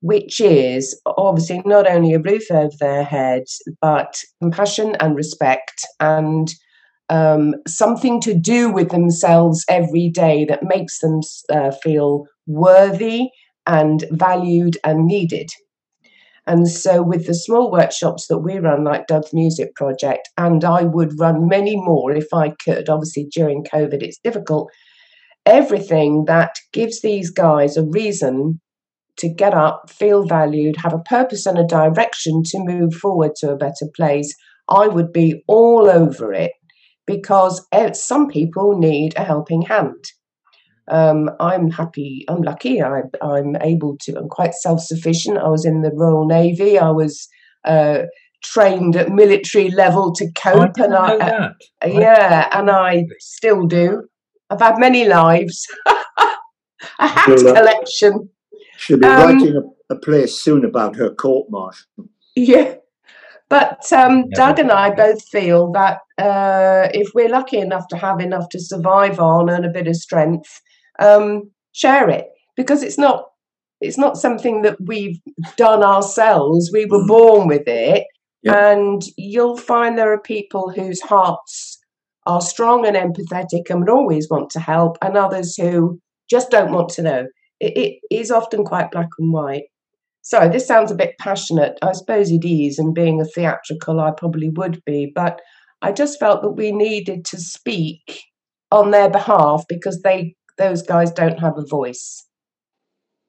which 0.00 0.40
is 0.40 1.00
obviously 1.06 1.62
not 1.64 1.88
only 1.88 2.14
a 2.14 2.20
roof 2.20 2.50
over 2.50 2.74
their 2.78 3.04
heads, 3.04 3.62
but 3.80 4.18
compassion 4.40 4.96
and 5.00 5.16
respect 5.16 5.86
and 6.00 6.54
um, 7.08 7.54
something 7.66 8.20
to 8.22 8.34
do 8.34 8.70
with 8.70 8.90
themselves 8.90 9.64
every 9.68 10.08
day 10.08 10.44
that 10.46 10.64
makes 10.64 11.00
them 11.00 11.20
uh, 11.50 11.70
feel 11.82 12.26
worthy 12.46 13.28
and 13.66 14.04
valued 14.10 14.76
and 14.84 15.06
needed. 15.06 15.50
And 16.48 16.68
so, 16.68 17.02
with 17.02 17.26
the 17.26 17.34
small 17.34 17.72
workshops 17.72 18.28
that 18.28 18.38
we 18.38 18.58
run, 18.58 18.84
like 18.84 19.08
Doug's 19.08 19.34
Music 19.34 19.74
Project, 19.74 20.28
and 20.38 20.64
I 20.64 20.84
would 20.84 21.18
run 21.18 21.48
many 21.48 21.74
more 21.74 22.12
if 22.12 22.32
I 22.32 22.50
could, 22.64 22.88
obviously 22.88 23.24
during 23.24 23.64
COVID 23.64 24.00
it's 24.02 24.18
difficult, 24.18 24.70
everything 25.46 26.24
that 26.26 26.56
gives 26.72 27.00
these 27.00 27.30
guys 27.30 27.76
a 27.76 27.84
reason 27.84 28.60
to 29.18 29.28
get 29.28 29.54
up, 29.54 29.88
feel 29.88 30.26
valued, 30.26 30.76
have 30.76 30.92
a 30.92 30.98
purpose 30.98 31.46
and 31.46 31.58
a 31.58 31.64
direction 31.64 32.42
to 32.44 32.58
move 32.58 32.92
forward 32.94 33.34
to 33.36 33.50
a 33.50 33.56
better 33.56 33.86
place, 33.94 34.34
I 34.68 34.88
would 34.88 35.12
be 35.12 35.42
all 35.46 35.88
over 35.88 36.32
it 36.32 36.52
because 37.06 37.66
some 37.94 38.28
people 38.28 38.76
need 38.78 39.14
a 39.16 39.24
helping 39.24 39.62
hand 39.62 40.04
um, 40.88 41.30
I'm 41.40 41.70
happy, 41.70 42.24
I'm 42.28 42.42
lucky, 42.42 42.82
I, 42.82 43.02
I'm 43.20 43.56
able 43.60 43.96
to, 44.02 44.16
I'm 44.16 44.28
quite 44.28 44.54
self 44.54 44.80
sufficient. 44.80 45.38
I 45.38 45.48
was 45.48 45.64
in 45.64 45.82
the 45.82 45.90
Royal 45.92 46.26
Navy, 46.26 46.78
I 46.78 46.90
was 46.90 47.28
uh, 47.64 48.02
trained 48.44 48.94
at 48.94 49.10
military 49.10 49.70
level 49.70 50.12
to 50.14 50.30
cope, 50.36 50.78
and 50.78 50.94
I, 50.94 51.16
uh, 51.16 51.52
yeah, 51.86 52.48
and 52.52 52.70
I 52.70 53.06
still 53.18 53.66
do. 53.66 54.04
I've 54.50 54.60
had 54.60 54.78
many 54.78 55.06
lives. 55.06 55.66
a 55.86 57.06
hat 57.06 57.28
Well, 57.28 57.48
uh, 57.48 57.54
collection. 57.54 58.28
She'll 58.78 58.98
be 58.98 59.06
Um, 59.06 59.38
writing 59.38 59.56
a, 59.56 59.94
a 59.94 59.98
play 59.98 60.26
soon 60.26 60.64
about 60.64 60.96
her 60.96 61.10
court 61.14 61.48
martial. 61.50 61.86
Yeah. 62.34 62.74
But 63.48 63.90
um, 63.92 64.28
Doug 64.30 64.58
and 64.58 64.72
I 64.72 64.90
both 64.90 65.22
feel 65.28 65.70
that 65.72 65.98
uh, 66.18 66.88
if 66.92 67.08
we're 67.14 67.28
lucky 67.28 67.58
enough 67.58 67.86
to 67.88 67.96
have 67.96 68.20
enough 68.20 68.48
to 68.50 68.60
survive 68.60 69.20
on 69.20 69.48
and 69.48 69.64
a 69.64 69.68
bit 69.70 69.86
of 69.86 69.94
strength, 69.96 70.60
um, 70.98 71.50
share 71.72 72.08
it 72.10 72.26
because 72.56 72.82
it's 72.82 72.98
not 72.98 73.26
it's 73.80 73.98
not 73.98 74.16
something 74.16 74.62
that 74.62 74.76
we've 74.80 75.20
done 75.56 75.82
ourselves. 75.84 76.70
We 76.72 76.86
were 76.86 77.02
Mm. 77.04 77.06
born 77.08 77.46
with 77.48 77.68
it, 77.68 78.04
Yeah. 78.42 78.70
and 78.72 79.02
you'll 79.16 79.58
find 79.58 79.96
there 79.96 80.12
are 80.12 80.18
people 80.20 80.70
whose 80.70 81.00
hearts 81.02 81.75
are 82.26 82.40
strong 82.40 82.86
and 82.86 82.96
empathetic 82.96 83.70
and 83.70 83.80
would 83.80 83.90
always 83.90 84.28
want 84.28 84.50
to 84.50 84.60
help, 84.60 84.98
and 85.02 85.16
others 85.16 85.56
who 85.56 86.00
just 86.28 86.50
don't 86.50 86.72
want 86.72 86.88
to 86.90 87.02
know. 87.02 87.26
It, 87.60 87.76
it 87.76 88.14
is 88.14 88.30
often 88.30 88.64
quite 88.64 88.90
black 88.90 89.08
and 89.18 89.32
white. 89.32 89.64
Sorry, 90.22 90.48
this 90.48 90.66
sounds 90.66 90.90
a 90.90 90.96
bit 90.96 91.14
passionate. 91.20 91.78
I 91.82 91.92
suppose 91.92 92.30
it 92.30 92.44
is, 92.44 92.78
and 92.78 92.94
being 92.94 93.20
a 93.20 93.24
theatrical, 93.24 94.00
I 94.00 94.10
probably 94.10 94.48
would 94.50 94.82
be, 94.84 95.12
but 95.14 95.40
I 95.82 95.92
just 95.92 96.18
felt 96.18 96.42
that 96.42 96.52
we 96.52 96.72
needed 96.72 97.24
to 97.26 97.38
speak 97.38 98.22
on 98.72 98.90
their 98.90 99.08
behalf 99.08 99.64
because 99.68 100.02
they 100.02 100.34
those 100.58 100.82
guys 100.82 101.12
don't 101.12 101.38
have 101.38 101.58
a 101.58 101.66
voice. 101.66 102.24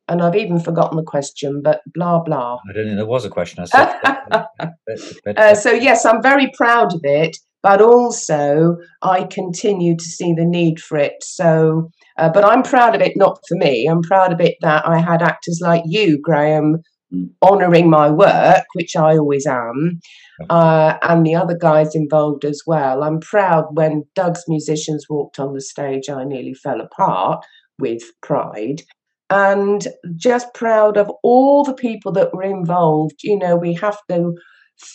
And 0.10 0.22
I've 0.22 0.38
even 0.38 0.60
forgotten 0.60 0.95
the 0.95 1.04
question, 1.04 1.62
but 1.62 1.82
blah 1.93 2.20
blah. 2.20 2.58
I 2.70 2.74
don't 2.74 2.86
think 2.86 2.98
there 2.98 3.06
was 3.06 3.26
a 3.26 3.30
question. 3.30 3.64
I 3.64 3.66
said, 3.66 4.45
Uh, 5.38 5.54
so 5.54 5.72
yes, 5.72 6.06
I'm 6.06 6.22
very 6.22 6.50
proud 6.56 6.93
of 6.93 7.02
it, 7.04 7.38
but 7.64 7.82
also 7.82 8.78
I 9.01 9.24
continue 9.24 9.95
to 9.97 10.03
see 10.03 10.34
the 10.34 10.45
need 10.45 10.80
for 10.80 10.97
it. 10.97 11.16
So, 11.22 11.89
uh, 12.18 12.30
but 12.30 12.43
I'm 12.45 12.64
proud 12.64 12.95
of 12.95 13.01
it 13.01 13.14
not 13.16 13.39
for 13.47 13.55
me. 13.58 13.88
I'm 13.88 14.01
proud 14.01 14.32
of 14.34 14.41
it 14.41 14.55
that 14.62 14.88
I 14.88 14.99
had 14.99 15.22
actors 15.22 15.60
like 15.62 15.84
you, 15.86 16.20
Graham, 16.22 16.82
Mm. 17.14 17.30
honouring 17.41 17.89
my 17.89 18.10
work, 18.10 18.66
which 18.74 18.97
I 18.97 19.18
always 19.18 19.45
am, 19.47 20.01
uh, 20.49 20.97
and 21.01 21.26
the 21.26 21.36
other 21.36 21.58
guys 21.58 21.95
involved 21.95 22.43
as 22.43 22.64
well. 22.68 23.01
I'm 23.01 23.22
proud 23.22 23.68
when 23.78 24.03
Doug's 24.14 24.43
musicians 24.49 25.05
walked 25.10 25.39
on 25.39 25.53
the 25.53 25.62
stage, 25.62 26.10
I 26.10 26.26
nearly 26.26 26.53
fell 26.53 26.82
apart 26.82 27.45
with 27.80 28.03
pride. 28.22 28.82
And 29.30 29.88
just 30.18 30.53
proud 30.53 30.97
of 30.97 31.10
all 31.24 31.64
the 31.64 31.74
people 31.74 32.12
that 32.14 32.34
were 32.34 32.43
involved. 32.43 33.24
You 33.24 33.38
know, 33.38 33.55
we 33.55 33.74
have 33.76 33.99
to 34.10 34.34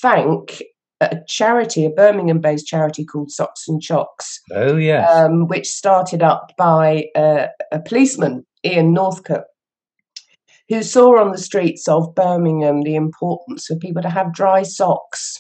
thank 0.03 0.63
a 1.11 1.21
charity, 1.27 1.85
a 1.85 1.91
Birmingham 1.91 2.41
based 2.41 2.67
charity 2.67 3.05
called 3.05 3.31
Socks 3.31 3.69
and 3.69 3.81
Chocks, 3.83 4.41
Oh 4.53 4.77
yes. 4.77 5.09
um, 5.15 5.49
which 5.49 5.67
started 5.69 6.23
up 6.23 6.53
by 6.57 7.07
uh, 7.17 7.47
a 7.71 7.81
policeman, 7.81 8.45
Ian 8.65 8.93
Northcote, 8.95 9.45
who 10.69 10.83
saw 10.83 11.19
on 11.21 11.33
the 11.33 11.39
streets 11.39 11.89
of 11.89 12.15
Birmingham 12.15 12.83
the 12.83 12.95
importance 12.95 13.67
for 13.67 13.77
people 13.77 14.03
to 14.03 14.11
have 14.11 14.33
dry 14.35 14.63
socks. 14.63 15.39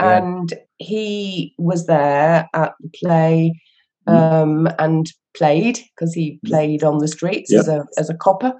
Yeah. 0.00 0.18
And 0.18 0.52
he 0.78 1.54
was 1.58 1.86
there 1.86 2.48
at 2.54 2.72
the 2.80 2.90
play 3.02 3.60
Mm. 4.08 4.32
um, 4.42 4.68
and 4.78 5.12
played 5.36 5.78
because 5.94 6.14
he 6.14 6.40
played 6.46 6.82
on 6.82 6.98
the 6.98 7.06
streets 7.06 7.52
Yep. 7.52 7.60
as 7.60 7.68
a 7.68 7.84
as 7.98 8.08
a 8.10 8.14
copper. 8.16 8.54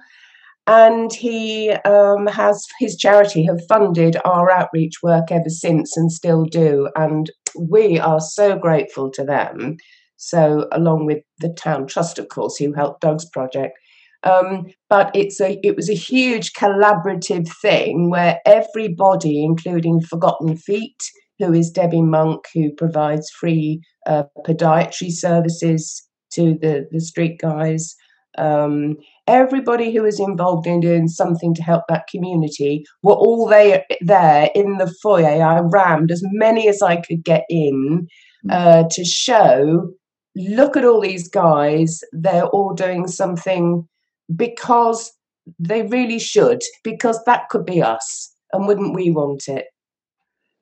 And 0.67 1.11
he 1.11 1.71
um, 1.85 2.27
has 2.27 2.65
his 2.79 2.95
charity 2.95 3.43
have 3.45 3.59
funded 3.67 4.17
our 4.25 4.51
outreach 4.51 5.01
work 5.01 5.31
ever 5.31 5.49
since 5.49 5.97
and 5.97 6.11
still 6.11 6.45
do. 6.45 6.89
And 6.95 7.31
we 7.59 7.99
are 7.99 8.19
so 8.19 8.57
grateful 8.57 9.09
to 9.11 9.23
them. 9.23 9.77
So, 10.17 10.67
along 10.71 11.07
with 11.07 11.23
the 11.39 11.49
town 11.49 11.87
trust, 11.87 12.19
of 12.19 12.29
course, 12.29 12.57
who 12.57 12.73
helped 12.73 13.01
Doug's 13.01 13.25
project. 13.25 13.77
Um, 14.23 14.67
but 14.87 15.09
it's 15.15 15.41
a 15.41 15.59
it 15.63 15.75
was 15.75 15.89
a 15.89 15.95
huge 15.95 16.53
collaborative 16.53 17.49
thing 17.61 18.11
where 18.11 18.39
everybody, 18.45 19.43
including 19.43 20.01
Forgotten 20.01 20.57
Feet, 20.57 21.01
who 21.39 21.53
is 21.53 21.71
Debbie 21.71 22.03
Monk, 22.03 22.45
who 22.53 22.71
provides 22.71 23.29
free 23.31 23.81
uh, 24.05 24.23
podiatry 24.45 25.11
services 25.11 26.07
to 26.33 26.55
the 26.61 26.87
the 26.91 27.01
street 27.01 27.39
guys. 27.39 27.95
Um, 28.37 28.97
everybody 29.27 29.93
who 29.93 30.03
was 30.03 30.19
involved 30.19 30.67
in 30.67 30.79
doing 30.79 31.07
something 31.07 31.53
to 31.55 31.63
help 31.63 31.83
that 31.87 32.07
community 32.07 32.85
were 33.03 33.13
all 33.13 33.47
there 33.47 33.85
there 34.01 34.49
in 34.55 34.77
the 34.77 34.93
foyer. 35.01 35.43
I 35.43 35.59
rammed 35.59 36.11
as 36.11 36.21
many 36.31 36.67
as 36.67 36.81
I 36.81 36.97
could 36.97 37.23
get 37.23 37.45
in 37.49 38.07
uh, 38.49 38.85
to 38.89 39.05
show. 39.05 39.91
Look 40.35 40.77
at 40.77 40.85
all 40.85 41.01
these 41.01 41.27
guys; 41.27 42.01
they're 42.11 42.47
all 42.47 42.73
doing 42.73 43.07
something 43.07 43.87
because 44.35 45.11
they 45.59 45.83
really 45.83 46.19
should. 46.19 46.61
Because 46.83 47.23
that 47.25 47.49
could 47.49 47.65
be 47.65 47.81
us, 47.81 48.33
and 48.53 48.67
wouldn't 48.67 48.95
we 48.95 49.11
want 49.11 49.47
it? 49.47 49.65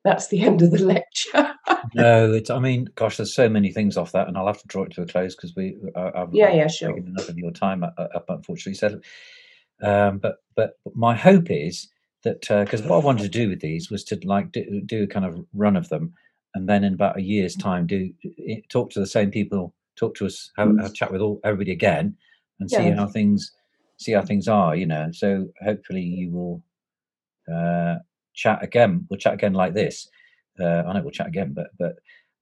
That's 0.03 0.27
the 0.27 0.41
end 0.41 0.61
of 0.61 0.71
the 0.71 0.83
lecture. 0.83 1.53
no, 1.95 2.33
it's. 2.33 2.49
I 2.49 2.59
mean, 2.59 2.89
gosh, 2.95 3.17
there's 3.17 3.33
so 3.33 3.49
many 3.49 3.71
things 3.71 3.97
off 3.97 4.13
that, 4.13 4.27
and 4.27 4.37
I'll 4.37 4.47
have 4.47 4.61
to 4.61 4.67
draw 4.67 4.83
it 4.83 4.91
to 4.93 5.01
a 5.01 5.05
close 5.05 5.35
because 5.35 5.55
we. 5.55 5.77
I, 5.95 6.11
I've, 6.15 6.33
yeah, 6.33 6.49
I've 6.49 6.55
yeah, 6.55 6.67
sure. 6.67 6.89
taken 6.89 7.07
enough 7.07 7.29
of 7.29 7.37
your 7.37 7.51
time 7.51 7.83
up, 7.83 7.95
up 7.97 8.25
unfortunately. 8.29 8.75
So, 8.75 8.99
um, 9.81 10.19
but 10.19 10.37
but 10.55 10.73
my 10.95 11.15
hope 11.15 11.51
is 11.51 11.89
that 12.23 12.41
because 12.41 12.81
what 12.83 13.01
I 13.01 13.05
wanted 13.05 13.23
to 13.23 13.29
do 13.29 13.49
with 13.49 13.59
these 13.59 13.89
was 13.89 14.03
to 14.05 14.19
like 14.23 14.51
do, 14.51 14.81
do 14.85 15.03
a 15.03 15.07
kind 15.07 15.25
of 15.25 15.45
run 15.53 15.75
of 15.75 15.89
them, 15.89 16.13
and 16.55 16.67
then 16.67 16.83
in 16.83 16.93
about 16.93 17.17
a 17.17 17.21
year's 17.21 17.55
time, 17.55 17.85
do 17.87 18.11
talk 18.69 18.91
to 18.91 18.99
the 18.99 19.07
same 19.07 19.31
people, 19.31 19.73
talk 19.97 20.15
to 20.15 20.25
us, 20.25 20.51
have, 20.57 20.75
have 20.77 20.91
a 20.91 20.93
chat 20.93 21.11
with 21.11 21.21
all 21.21 21.39
everybody 21.43 21.71
again, 21.71 22.15
and 22.59 22.69
see 22.69 22.87
Yeah. 22.87 22.95
how 22.95 23.07
things 23.07 23.51
see 23.97 24.13
how 24.13 24.21
things 24.21 24.47
are. 24.47 24.75
You 24.75 24.85
know, 24.85 25.09
so 25.11 25.47
hopefully 25.61 26.01
you 26.01 26.31
will 26.31 26.63
uh, 27.53 27.95
chat 28.39 28.63
again. 28.63 29.05
We'll 29.09 29.19
chat 29.19 29.35
again 29.35 29.53
like 29.53 29.73
this. 29.73 30.09
Uh, 30.59 30.83
I 30.87 30.93
know 30.93 31.01
we'll 31.03 31.11
chat 31.11 31.27
again, 31.27 31.53
but 31.53 31.67
but 31.79 31.95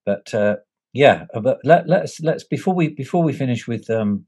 but 0.06 0.34
uh, 0.34 0.58
yeah. 0.94 1.26
uh, 1.34 1.42
But 1.42 1.60
let 1.64 1.88
let's 1.90 2.20
let's 2.22 2.44
before 2.46 2.76
we 2.76 2.90
before 2.90 3.24
we 3.24 3.34
finish 3.34 3.68
with 3.68 3.90
um, 3.90 4.26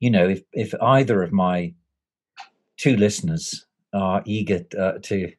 you 0.00 0.10
know, 0.10 0.28
if 0.28 0.42
if 0.52 0.74
either 0.82 1.22
of 1.22 1.32
my 1.32 1.74
two 2.76 2.96
listeners 2.96 3.66
are 3.94 4.22
eager 4.26 4.60
uh, 4.78 4.94
to, 5.02 5.32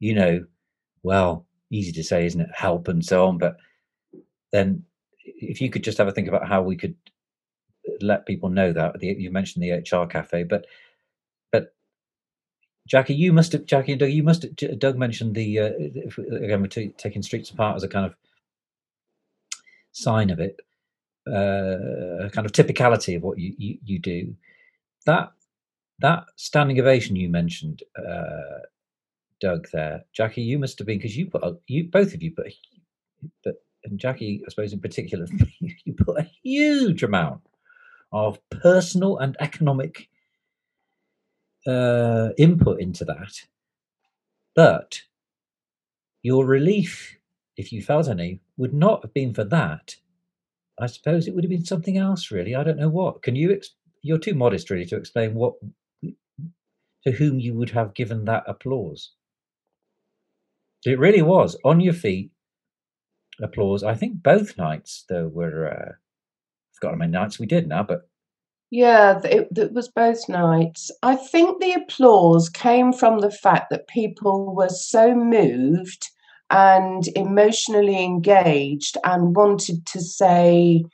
you 0.00 0.14
know, 0.14 0.44
well, 1.02 1.46
easy 1.70 1.92
to 1.92 2.04
say, 2.04 2.26
isn't 2.26 2.40
it? 2.40 2.50
Help 2.54 2.88
and 2.88 3.04
so 3.04 3.26
on, 3.26 3.38
but 3.38 3.56
then 4.52 4.84
if 5.24 5.60
you 5.60 5.70
could 5.70 5.84
just 5.84 5.98
have 5.98 6.08
a 6.08 6.12
think 6.12 6.28
about 6.28 6.48
how 6.48 6.62
we 6.62 6.76
could 6.76 6.96
let 8.00 8.26
people 8.26 8.50
know 8.50 8.72
that 8.72 9.02
you 9.02 9.30
mentioned 9.30 9.62
the 9.64 9.72
HR 9.72 10.06
cafe, 10.06 10.44
but 10.44 10.66
Jackie, 12.88 13.14
you 13.14 13.32
must 13.32 13.52
have 13.52 13.66
Jackie 13.66 13.92
and 13.92 14.00
Doug, 14.00 14.10
you 14.10 14.22
must 14.22 14.42
have, 14.42 14.78
Doug 14.78 14.96
mentioned 14.96 15.34
the 15.34 15.58
uh, 15.58 15.70
again 16.36 16.62
we're 16.62 16.68
t- 16.68 16.94
taking 16.96 17.22
streets 17.22 17.50
apart 17.50 17.76
as 17.76 17.82
a 17.82 17.88
kind 17.88 18.06
of 18.06 18.14
sign 19.92 20.30
of 20.30 20.40
it, 20.40 20.58
uh, 21.28 22.26
a 22.26 22.30
kind 22.30 22.46
of 22.46 22.52
typicality 22.52 23.14
of 23.16 23.22
what 23.22 23.38
you, 23.38 23.54
you 23.58 23.78
you 23.84 23.98
do. 23.98 24.34
That 25.04 25.32
that 26.00 26.24
standing 26.36 26.80
ovation 26.80 27.14
you 27.14 27.28
mentioned, 27.28 27.82
uh, 27.96 28.60
Doug. 29.40 29.68
There, 29.72 30.04
Jackie, 30.14 30.42
you 30.42 30.58
must 30.58 30.78
have 30.78 30.86
been 30.86 30.98
because 30.98 31.16
you 31.16 31.26
put 31.26 31.44
a, 31.44 31.56
you 31.66 31.84
both 31.84 32.14
of 32.14 32.22
you 32.22 32.30
put, 32.30 32.54
but 33.44 33.62
and 33.84 33.98
Jackie, 33.98 34.42
I 34.46 34.50
suppose 34.50 34.72
in 34.72 34.80
particular, 34.80 35.26
you 35.60 35.94
put 35.94 36.18
a 36.18 36.30
huge 36.42 37.02
amount 37.02 37.42
of 38.12 38.38
personal 38.50 39.18
and 39.18 39.36
economic 39.40 40.08
uh, 41.66 42.30
input 42.38 42.80
into 42.80 43.04
that. 43.04 43.32
But 44.54 45.02
your 46.22 46.46
relief, 46.46 47.16
if 47.56 47.72
you 47.72 47.82
felt 47.82 48.08
any, 48.08 48.40
would 48.56 48.74
not 48.74 49.02
have 49.02 49.14
been 49.14 49.34
for 49.34 49.44
that. 49.44 49.96
I 50.80 50.86
suppose 50.86 51.26
it 51.26 51.34
would 51.34 51.44
have 51.44 51.50
been 51.50 51.64
something 51.64 51.96
else, 51.96 52.30
really. 52.30 52.54
I 52.54 52.64
don't 52.64 52.78
know 52.78 52.88
what. 52.88 53.22
Can 53.22 53.36
you? 53.36 53.52
Ex- 53.52 53.74
you're 54.02 54.18
too 54.18 54.34
modest, 54.34 54.70
really, 54.70 54.86
to 54.86 54.96
explain 54.96 55.34
what 55.34 55.54
to 56.02 57.12
whom 57.12 57.38
you 57.38 57.54
would 57.54 57.70
have 57.70 57.94
given 57.94 58.24
that 58.24 58.44
applause. 58.46 59.12
It 60.84 60.98
really 60.98 61.22
was 61.22 61.56
on 61.64 61.80
your 61.80 61.94
feet. 61.94 62.30
Applause. 63.40 63.82
I 63.82 63.94
think 63.94 64.22
both 64.22 64.56
nights 64.58 65.04
though 65.08 65.28
were. 65.28 65.68
Uh, 65.68 65.92
i 65.92 66.74
forgotten 66.74 67.00
how 67.00 67.06
many 67.06 67.12
nights 67.12 67.38
we 67.40 67.46
did 67.46 67.66
now, 67.66 67.82
but 67.82 68.08
Yeah, 68.70 69.20
it, 69.24 69.48
it 69.56 69.72
was 69.72 69.88
both 69.88 70.28
nights. 70.28 70.90
I 71.02 71.16
think 71.16 71.60
the 71.60 71.72
applause 71.72 72.50
came 72.50 72.92
from 72.92 73.20
the 73.20 73.30
fact 73.30 73.70
that 73.70 73.88
people 73.88 74.54
were 74.54 74.68
so 74.68 75.14
moved 75.14 76.08
and 76.50 77.06
emotionally 77.16 78.02
engaged 78.02 78.96
and 79.04 79.34
wanted 79.34 79.86
to 79.86 80.00
say 80.00 80.84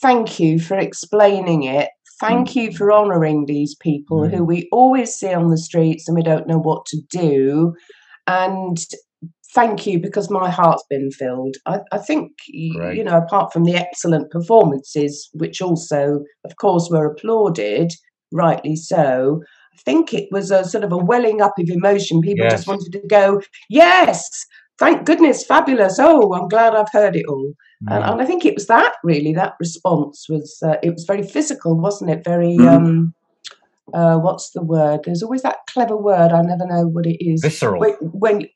thank 0.00 0.38
you 0.38 0.60
for 0.60 0.76
explaining 0.76 1.64
it. 1.64 1.90
Thank 2.20 2.54
you 2.54 2.70
mm. 2.70 2.76
for 2.76 2.92
honouring 2.92 3.46
these 3.46 3.74
people 3.74 4.20
mm. 4.20 4.30
who 4.32 4.44
we 4.44 4.68
always 4.70 5.12
see 5.12 5.32
on 5.32 5.50
the 5.50 5.58
streets 5.58 6.06
and 6.06 6.16
we 6.16 6.22
don't 6.22 6.46
know 6.46 6.58
what 6.58 6.86
to 6.86 7.00
do. 7.10 7.74
And 8.28 8.78
thank 9.54 9.86
you 9.86 9.98
because 10.00 10.30
my 10.30 10.50
heart's 10.50 10.84
been 10.88 11.10
filled. 11.10 11.56
I, 11.66 11.80
I 11.92 11.98
think, 11.98 12.32
you 12.48 13.04
know, 13.04 13.18
apart 13.18 13.52
from 13.52 13.64
the 13.64 13.74
excellent 13.74 14.30
performances, 14.30 15.28
which 15.34 15.60
also, 15.60 16.20
of 16.44 16.56
course, 16.56 16.88
were 16.90 17.06
applauded, 17.06 17.92
rightly 18.32 18.76
so, 18.76 19.42
I 19.74 19.78
think 19.84 20.14
it 20.14 20.28
was 20.30 20.50
a 20.50 20.64
sort 20.64 20.84
of 20.84 20.92
a 20.92 20.96
welling 20.96 21.40
up 21.40 21.54
of 21.58 21.68
emotion. 21.68 22.20
People 22.20 22.44
Yes. 22.46 22.52
just 22.60 22.68
wanted 22.68 22.92
to 22.92 23.06
go, 23.06 23.40
yes, 23.68 24.28
thank 24.78 25.04
goodness, 25.04 25.44
fabulous. 25.44 25.98
Oh, 25.98 26.32
I'm 26.34 26.48
glad 26.48 26.74
I've 26.74 26.92
heard 26.92 27.16
it 27.16 27.26
all. 27.28 27.52
And, 27.88 28.04
mm, 28.04 28.12
and 28.12 28.22
I 28.22 28.24
think 28.24 28.44
it 28.44 28.54
was 28.54 28.68
that 28.68 28.94
really, 29.02 29.32
that 29.34 29.54
response 29.58 30.26
was, 30.28 30.58
uh, 30.64 30.76
it 30.82 30.90
was 30.90 31.04
very 31.04 31.22
physical, 31.22 31.78
wasn't 31.78 32.10
it? 32.10 32.24
Very, 32.24 32.56
Mhm. 32.58 32.68
um, 32.68 33.14
uh, 33.92 34.18
what's 34.18 34.50
the 34.50 34.62
word? 34.62 35.00
There's 35.04 35.22
always 35.22 35.42
that 35.42 35.58
clever 35.68 35.96
word. 35.96 36.32
I 36.32 36.42
never 36.42 36.66
know 36.66 36.86
what 36.86 37.06
it 37.06 37.22
is. 37.22 37.42
visceral. 37.42 37.80
When, 37.80 37.94
when 38.12 38.46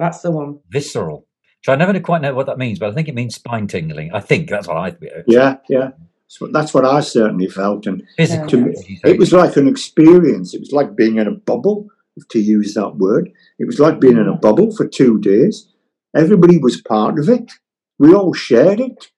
that's 0.00 0.20
the 0.22 0.30
one. 0.30 0.58
visceral. 0.70 1.26
So 1.62 1.72
I 1.72 1.76
never 1.76 1.98
quite 2.00 2.22
know 2.22 2.34
what 2.34 2.46
that 2.46 2.58
means, 2.58 2.78
but 2.78 2.88
I 2.90 2.94
think 2.94 3.08
it 3.08 3.14
means 3.14 3.34
spine 3.34 3.66
tingling. 3.66 4.10
I 4.14 4.20
think 4.20 4.48
that's 4.48 4.66
what 4.66 4.78
I 4.78 4.96
Yeah, 5.26 5.56
yeah. 5.68 5.90
So 6.26 6.46
that's 6.46 6.72
what 6.72 6.84
I 6.84 7.00
certainly 7.00 7.48
felt, 7.48 7.86
and 7.86 8.02
physical. 8.16 8.46
To 8.48 8.56
me, 8.56 8.72
as 8.72 8.88
you 8.88 8.96
say. 8.96 9.10
it 9.12 9.18
was 9.18 9.32
like 9.32 9.56
an 9.56 9.68
experience. 9.68 10.54
It 10.54 10.60
was 10.60 10.72
like 10.72 10.96
being 10.96 11.18
in 11.18 11.26
a 11.26 11.32
bubble, 11.32 11.88
to 12.30 12.38
use 12.40 12.74
that 12.74 12.96
word. 12.96 13.30
It 13.58 13.66
was 13.66 13.78
like 13.80 14.00
being 14.00 14.16
in 14.16 14.28
a 14.28 14.36
bubble 14.36 14.74
for 14.74 14.86
two 14.86 15.20
days. 15.20 15.68
Everybody 16.16 16.58
was 16.58 16.80
part 16.80 17.18
of 17.18 17.28
it. 17.28 17.52
We 17.98 18.14
all 18.14 18.32
shared 18.32 18.80
it. 18.80 19.10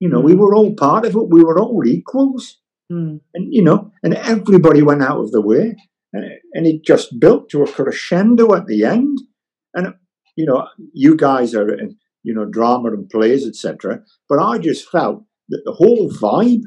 You 0.00 0.08
know, 0.08 0.20
we 0.20 0.34
were 0.34 0.54
all 0.54 0.74
part 0.74 1.04
of 1.04 1.14
it. 1.14 1.28
We 1.28 1.44
were 1.44 1.58
all 1.58 1.86
equals, 1.86 2.58
Mm. 2.92 3.20
and 3.34 3.54
you 3.54 3.62
know, 3.62 3.90
and 4.02 4.14
everybody 4.14 4.82
went 4.82 5.02
out 5.02 5.20
of 5.20 5.30
the 5.30 5.40
way, 5.40 5.76
and, 6.12 6.24
and 6.54 6.66
it 6.66 6.84
just 6.84 7.18
built 7.18 7.48
to 7.50 7.62
a 7.62 7.70
crescendo 7.70 8.54
at 8.54 8.66
the 8.66 8.84
end. 8.84 9.18
And 9.74 9.94
you 10.36 10.46
know, 10.46 10.66
you 10.92 11.16
guys 11.16 11.54
are 11.54 11.72
in, 11.72 11.96
you 12.22 12.34
know, 12.34 12.44
drama 12.44 12.90
and 12.90 13.08
plays, 13.08 13.46
etc. 13.46 14.00
But 14.28 14.38
I 14.38 14.58
just 14.58 14.88
felt 14.88 15.24
that 15.48 15.62
the 15.64 15.72
whole 15.72 16.10
vibe 16.10 16.62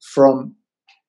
from 0.00 0.56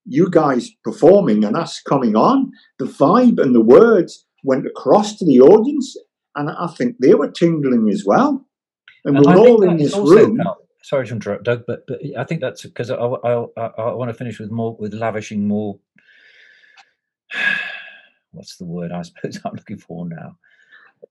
you 0.05 0.29
guys 0.29 0.71
performing 0.83 1.43
and 1.43 1.55
us 1.55 1.81
coming 1.81 2.15
on, 2.15 2.51
the 2.79 2.85
vibe 2.85 3.41
and 3.41 3.55
the 3.55 3.61
words 3.61 4.25
went 4.43 4.67
across 4.67 5.15
to 5.17 5.25
the 5.25 5.39
audience, 5.41 5.97
and 6.35 6.49
I 6.49 6.67
think 6.67 6.97
they 6.99 7.15
were 7.15 7.31
tingling 7.31 7.89
as 7.91 8.03
well. 8.05 8.45
And, 9.03 9.17
and 9.17 9.25
we're 9.25 9.37
all 9.37 9.63
in 9.63 9.77
this 9.77 9.95
room. 9.95 10.39
sorry 10.83 11.07
to 11.07 11.13
interrupt, 11.13 11.43
Doug, 11.43 11.63
but, 11.65 11.85
but 11.87 11.99
I 12.17 12.23
think 12.23 12.41
that's 12.41 12.63
because 12.63 12.91
I, 12.91 12.95
I, 12.95 13.45
I, 13.57 13.65
I 13.77 13.93
want 13.93 14.09
to 14.09 14.13
finish 14.13 14.39
with 14.39 14.51
more 14.51 14.75
with 14.79 14.93
lavishing 14.93 15.47
more. 15.47 15.79
What's 18.31 18.57
the 18.57 18.65
word 18.65 18.91
I 18.91 19.01
suppose 19.03 19.39
I'm 19.45 19.53
looking 19.53 19.77
for 19.77 20.07
now? 20.07 20.37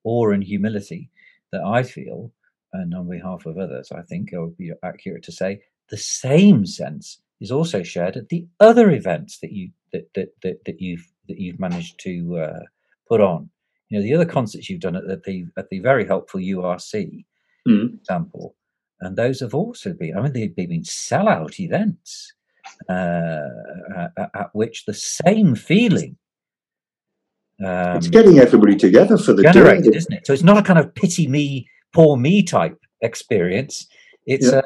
Awe 0.04 0.30
and 0.30 0.42
humility 0.42 1.10
that 1.52 1.62
I 1.62 1.82
feel, 1.82 2.32
and 2.72 2.94
on 2.94 3.08
behalf 3.08 3.46
of 3.46 3.58
others, 3.58 3.92
I 3.92 4.02
think 4.02 4.32
it 4.32 4.40
would 4.40 4.56
be 4.56 4.72
accurate 4.82 5.22
to 5.24 5.32
say 5.32 5.60
the 5.90 5.96
same 5.96 6.66
sense 6.66 7.20
is 7.40 7.50
also 7.50 7.82
shared 7.82 8.16
at 8.16 8.28
the 8.28 8.46
other 8.60 8.90
events 8.90 9.38
that 9.40 9.52
you 9.52 9.70
that 9.92 10.12
that 10.14 10.28
that, 10.42 10.64
that 10.64 10.80
you've 10.80 11.06
that 11.28 11.38
you've 11.38 11.60
managed 11.60 11.98
to 12.00 12.38
uh, 12.38 12.60
put 13.08 13.20
on. 13.20 13.50
You 13.88 13.98
know, 13.98 14.02
the 14.02 14.14
other 14.14 14.24
concerts 14.24 14.68
you've 14.68 14.80
done 14.80 14.96
at 14.96 15.24
the 15.24 15.46
at 15.56 15.68
the 15.70 15.78
very 15.80 16.06
helpful 16.06 16.40
URC 16.40 17.24
mm. 17.68 17.94
example, 17.94 18.56
and 19.00 19.16
those 19.16 19.40
have 19.40 19.54
also 19.54 19.92
been. 19.92 20.16
I 20.16 20.22
mean, 20.22 20.32
they've 20.32 20.54
been 20.54 20.82
sellout 20.82 21.60
events 21.60 22.32
uh, 22.88 23.48
at, 23.96 24.30
at, 24.34 24.50
which 24.54 24.84
the 24.84 24.94
same 24.94 25.54
feeling. 25.54 26.16
Um, 27.60 27.96
it's 27.96 28.08
getting 28.08 28.38
everybody 28.38 28.76
together 28.76 29.16
for 29.16 29.32
the 29.32 29.42
generated, 29.42 29.92
day. 29.92 29.98
isn't 29.98 30.12
it? 30.12 30.26
So 30.26 30.32
it's 30.32 30.42
not 30.42 30.58
a 30.58 30.62
kind 30.62 30.78
of 30.78 30.94
pity 30.94 31.28
me, 31.28 31.68
poor 31.92 32.16
me 32.16 32.42
type 32.42 32.78
experience. 33.00 33.86
It's 34.26 34.50
yeah. 34.50 34.58
a 34.58 34.62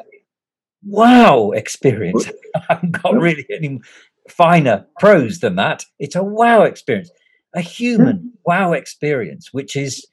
wow 0.83 1.51
experience. 1.51 2.29
I 2.55 2.61
haven't 2.69 2.91
got 2.91 3.13
really 3.15 3.45
any 3.53 3.81
finer 4.27 4.87
prose 4.99 5.39
than 5.39 5.55
that. 5.55 5.85
It's 5.99 6.15
a 6.15 6.23
wow 6.23 6.63
experience, 6.63 7.11
a 7.55 7.61
human 7.61 8.17
hmm. 8.17 8.27
wow 8.45 8.73
experience, 8.73 9.53
which 9.53 9.75
is 9.75 10.07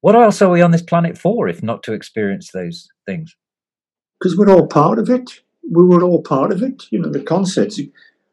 what 0.00 0.14
else 0.14 0.42
are 0.42 0.50
we 0.50 0.62
on 0.62 0.70
this 0.70 0.82
planet 0.82 1.16
for 1.16 1.48
if 1.48 1.62
not 1.62 1.82
to 1.84 1.92
experience 1.92 2.50
those 2.52 2.88
things? 3.06 3.36
Because 4.18 4.36
we're 4.36 4.50
all 4.50 4.66
part 4.66 4.98
of 4.98 5.10
it. 5.10 5.40
We 5.70 5.82
were 5.82 6.02
all 6.02 6.22
part 6.22 6.52
of 6.52 6.62
it. 6.62 6.84
You 6.90 7.00
know, 7.00 7.10
the 7.10 7.22
concerts 7.22 7.80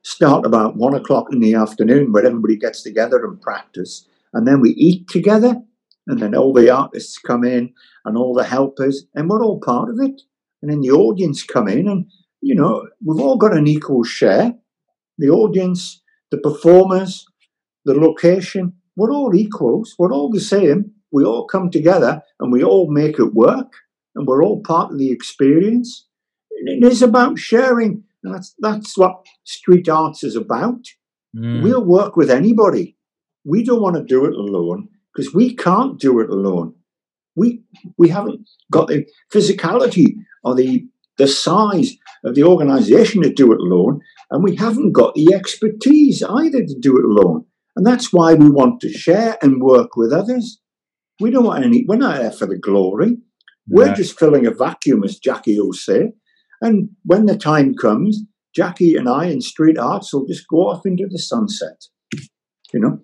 start 0.03 0.45
about 0.45 0.75
one 0.75 0.93
o'clock 0.93 1.27
in 1.31 1.39
the 1.39 1.55
afternoon 1.55 2.11
where 2.11 2.25
everybody 2.25 2.57
gets 2.57 2.83
together 2.83 3.23
and 3.23 3.41
practice, 3.41 4.07
and 4.33 4.47
then 4.47 4.61
we 4.61 4.71
eat 4.71 5.07
together, 5.07 5.55
and 6.07 6.19
then 6.19 6.35
all 6.35 6.53
the 6.53 6.69
artists 6.69 7.17
come 7.17 7.43
in 7.43 7.73
and 8.05 8.17
all 8.17 8.33
the 8.33 8.43
helpers, 8.43 9.05
and 9.15 9.29
we're 9.29 9.43
all 9.43 9.59
part 9.59 9.89
of 9.89 9.99
it. 9.99 10.21
And 10.61 10.71
then 10.71 10.81
the 10.81 10.91
audience 10.91 11.43
come 11.43 11.67
in 11.67 11.87
and 11.87 12.05
you 12.41 12.55
know 12.55 12.87
we've 13.05 13.19
all 13.19 13.37
got 13.37 13.55
an 13.55 13.67
equal 13.67 14.03
share. 14.03 14.53
The 15.17 15.29
audience 15.29 16.01
the 16.31 16.37
performers 16.37 17.25
the 17.85 17.93
location 17.93 18.73
we're 18.95 19.11
all 19.11 19.33
equals. 19.35 19.95
We're 19.97 20.13
all 20.13 20.29
the 20.29 20.41
same. 20.41 20.91
We 21.11 21.23
all 21.23 21.47
come 21.47 21.69
together 21.69 22.21
and 22.39 22.51
we 22.51 22.63
all 22.63 22.91
make 22.91 23.19
it 23.19 23.33
work 23.33 23.73
and 24.15 24.27
we're 24.27 24.43
all 24.43 24.61
part 24.61 24.91
of 24.91 24.99
the 24.99 25.11
experience. 25.11 26.07
It 26.51 26.83
is 26.83 27.01
about 27.01 27.39
sharing 27.39 28.03
that's 28.23 28.55
that's 28.59 28.97
what 28.97 29.25
street 29.43 29.89
arts 29.89 30.23
is 30.23 30.35
about 30.35 30.81
mm. 31.35 31.63
we'll 31.63 31.85
work 31.85 32.15
with 32.15 32.29
anybody 32.29 32.95
we 33.45 33.63
don't 33.63 33.81
want 33.81 33.95
to 33.95 34.03
do 34.03 34.25
it 34.25 34.33
alone 34.33 34.87
because 35.13 35.33
we 35.33 35.55
can't 35.55 35.99
do 35.99 36.19
it 36.19 36.29
alone 36.29 36.73
we 37.35 37.63
we 37.97 38.09
haven't 38.09 38.47
got 38.71 38.87
the 38.87 39.05
physicality 39.33 40.15
or 40.43 40.55
the 40.55 40.85
the 41.17 41.27
size 41.27 41.95
of 42.23 42.35
the 42.35 42.43
organisation 42.43 43.21
to 43.21 43.31
do 43.31 43.51
it 43.51 43.59
alone, 43.59 43.99
and 44.31 44.43
we 44.43 44.55
haven't 44.55 44.93
got 44.93 45.13
the 45.13 45.33
expertise 45.33 46.23
either 46.23 46.63
to 46.65 46.79
do 46.79 46.97
it 46.97 47.05
alone. 47.05 47.45
And 47.75 47.85
that's 47.85 48.11
why 48.11 48.33
we 48.33 48.49
want 48.49 48.81
to 48.81 48.91
share 48.91 49.37
and 49.41 49.61
work 49.61 49.95
with 49.95 50.11
others. 50.11 50.59
We 51.19 51.29
don't 51.29 51.45
want 51.45 51.63
any. 51.63 51.85
We're 51.87 51.97
not 51.97 52.17
there 52.17 52.31
for 52.31 52.47
the 52.47 52.57
glory. 52.57 53.17
We're 53.67 53.93
just 53.93 54.17
filling 54.19 54.45
a 54.45 54.51
vacuum, 54.51 55.03
as 55.03 55.19
Jackie 55.19 55.59
will 55.59 55.73
say. 55.73 56.13
And 56.61 56.89
when 57.03 57.25
the 57.25 57.37
time 57.37 57.73
comes, 57.73 58.23
Jackie 58.55 58.95
and 58.95 59.09
I 59.09 59.25
in 59.25 59.41
Street 59.41 59.77
Arts 59.77 60.13
will 60.13 60.25
just 60.25 60.47
go 60.47 60.69
off 60.69 60.85
into 60.85 61.07
the 61.09 61.19
sunset. 61.19 61.85
You 62.73 62.79
know. 62.79 62.99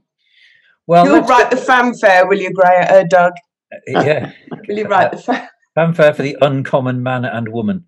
Well, 0.86 1.06
you'll 1.06 1.24
write 1.24 1.52
the 1.52 1.58
fanfare, 1.58 2.28
will 2.28 2.40
you, 2.40 2.52
Gray, 2.54 2.86
uh, 2.88 3.04
Doug? 3.10 3.34
Uh, 3.74 4.02
yeah. 4.02 4.32
will 4.68 4.78
you 4.78 4.86
write 4.86 5.12
the 5.12 5.18
fanfare? 5.18 5.50
Fanfare 5.76 6.14
for 6.14 6.24
the 6.24 6.38
uncommon 6.42 7.04
man 7.04 7.26
and 7.26 7.50
woman. 7.50 7.86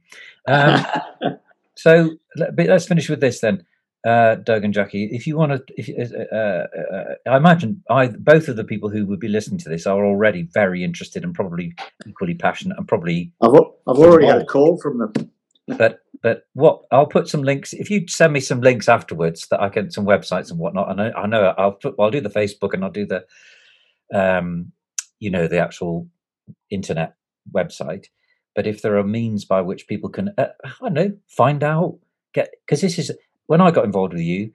Um, 0.47 0.86
so 1.76 2.17
let, 2.36 2.70
us 2.70 2.88
finish 2.88 3.09
with 3.09 3.22
this 3.22 3.39
then, 3.39 3.65
uh, 4.05 4.36
Doug 4.36 4.63
and 4.63 4.74
Jackie. 4.74 5.09
If 5.11 5.26
you 5.26 5.38
want 5.38 5.53
to, 5.53 5.74
if 5.76 6.11
uh, 6.13 6.36
uh, 6.36 6.67
uh, 6.93 7.15
I 7.28 7.38
imagine 7.38 7.84
I, 7.89 8.07
both 8.07 8.47
of 8.47 8.57
the 8.57 8.63
people 8.63 8.89
who 8.89 9.05
would 9.07 9.20
be 9.20 9.28
listening 9.28 9.59
to 9.59 9.70
this 9.70 9.88
are 9.88 10.05
already 10.05 10.43
very 10.53 10.84
interested 10.84 11.24
and 11.24 11.34
probably 11.34 11.74
equally 12.05 12.36
passionate 12.36 12.78
and 12.78 12.88
probably. 12.88 13.32
I've, 13.41 13.55
I've 13.88 13.97
already 13.97 14.28
had 14.28 14.41
a 14.41 14.45
call 14.45 14.78
from 14.80 14.99
them. 14.99 15.13
But 15.78 16.01
but 16.22 16.43
what 16.53 16.82
I'll 16.91 17.05
put 17.05 17.28
some 17.28 17.43
links. 17.43 17.74
If 17.74 17.89
you 17.89 18.07
send 18.07 18.34
me 18.34 18.39
some 18.39 18.61
links 18.61 18.89
afterwards, 18.89 19.47
that 19.49 19.61
I 19.61 19.70
can 19.70 19.91
some 19.91 20.05
websites 20.05 20.49
and 20.49 20.59
whatnot. 20.59 20.91
And 20.91 21.01
I, 21.01 21.11
I 21.11 21.28
know 21.28 21.53
I'll 21.57 21.74
put, 21.74 21.95
I'll 21.99 22.11
do 22.11 22.22
the 22.22 22.30
Facebook 22.30 22.74
and 22.74 22.84
I'll 22.84 22.91
do 22.91 23.05
the, 23.05 23.26
um, 24.13 24.72
you 25.20 25.30
know, 25.30 25.47
the 25.47 25.59
actual 25.59 26.07
internet 26.70 27.15
website. 27.53 28.07
But 28.55 28.67
if 28.67 28.82
there 28.82 28.97
are 28.97 29.03
means 29.03 29.45
by 29.45 29.61
which 29.61 29.88
people 29.88 30.09
can, 30.09 30.32
uh, 30.38 30.47
I 30.82 30.89
know, 30.89 31.13
find 31.28 31.63
out, 31.63 31.99
get 32.34 32.49
because 32.65 32.82
this 32.82 32.99
is 32.99 33.11
when 33.47 33.61
I 33.61 33.72
got 33.72 33.86
involved 33.86 34.13
with 34.13 34.24
you 34.24 34.51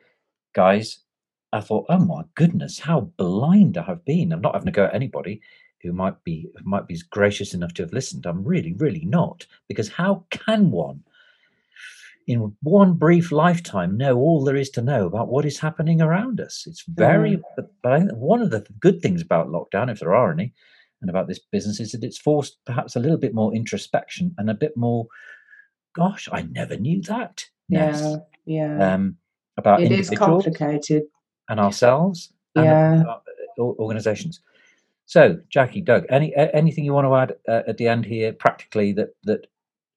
guys. 0.55 0.99
I 1.53 1.61
thought, 1.61 1.87
oh 1.89 2.01
my 2.01 2.23
goodness, 2.35 2.81
how 2.81 3.13
blind 3.17 3.79
I 3.79 3.85
have 3.85 4.05
been. 4.05 4.33
I'm 4.33 4.41
not 4.41 4.55
having 4.55 4.67
to 4.67 4.73
go 4.73 4.87
at 4.87 4.95
anybody 4.95 5.41
who 5.85 5.93
might 5.93 6.25
be 6.25 6.49
might 6.65 6.89
be 6.89 6.99
gracious 7.11 7.55
enough 7.55 7.75
to 7.75 7.83
have 7.83 7.93
listened. 7.93 8.27
I'm 8.27 8.43
really, 8.43 8.73
really 8.73 9.05
not. 9.05 9.47
Because 9.69 9.89
how 9.91 10.25
can 10.31 10.73
one, 10.73 11.05
in 12.27 12.57
one 12.63 12.95
brief 12.95 13.31
lifetime, 13.31 13.97
know 13.97 14.17
all 14.17 14.43
there 14.43 14.57
is 14.57 14.71
to 14.71 14.83
know 14.83 15.07
about 15.07 15.29
what 15.29 15.45
is 15.45 15.61
happening 15.61 16.01
around 16.01 16.41
us? 16.41 16.65
It's 16.67 16.83
very. 16.89 17.37
Mm. 17.37 17.43
But, 17.83 17.93
I 17.93 17.99
think 18.01 18.13
one 18.13 18.43
of 18.43 18.51
the 18.51 18.67
good 18.81 19.01
things 19.01 19.23
about 19.23 19.49
lockdown, 19.49 19.93
if 19.93 20.01
there 20.01 20.15
are 20.15 20.33
any, 20.33 20.55
and 21.05 21.11
about 21.11 21.29
this 21.29 21.39
business 21.39 21.81
is 21.81 21.93
that 21.93 22.03
it's 22.03 22.17
forced 22.17 22.57
perhaps 22.65 22.97
a 22.97 22.99
little 22.99 23.19
bit 23.19 23.35
more 23.35 23.55
introspection 23.55 24.35
and 24.39 24.49
a 24.49 24.55
bit 24.55 24.75
more 24.75 25.07
gosh 25.95 26.31
i 26.33 26.41
never 26.41 26.77
knew 26.79 27.03
that 27.03 27.45
yeah 27.69 28.17
yeah 28.47 28.95
um, 28.95 29.17
about 29.59 29.83
it 29.83 29.93
is 29.93 30.09
complicated 30.09 31.03
and 31.51 31.61
ourselves 31.61 32.33
yeah 32.57 32.95
and 32.95 33.07
organizations 33.59 34.41
so 35.07 35.39
jackie 35.51 35.81
doug 35.81 36.05
any 36.11 36.35
anything 36.37 36.85
you 36.85 36.93
want 36.93 37.07
to 37.07 37.15
add 37.15 37.33
uh, 37.49 37.69
at 37.69 37.77
the 37.77 37.87
end 37.87 38.05
here 38.05 38.33
practically 38.33 38.93
that 38.93 39.15
that 39.25 39.47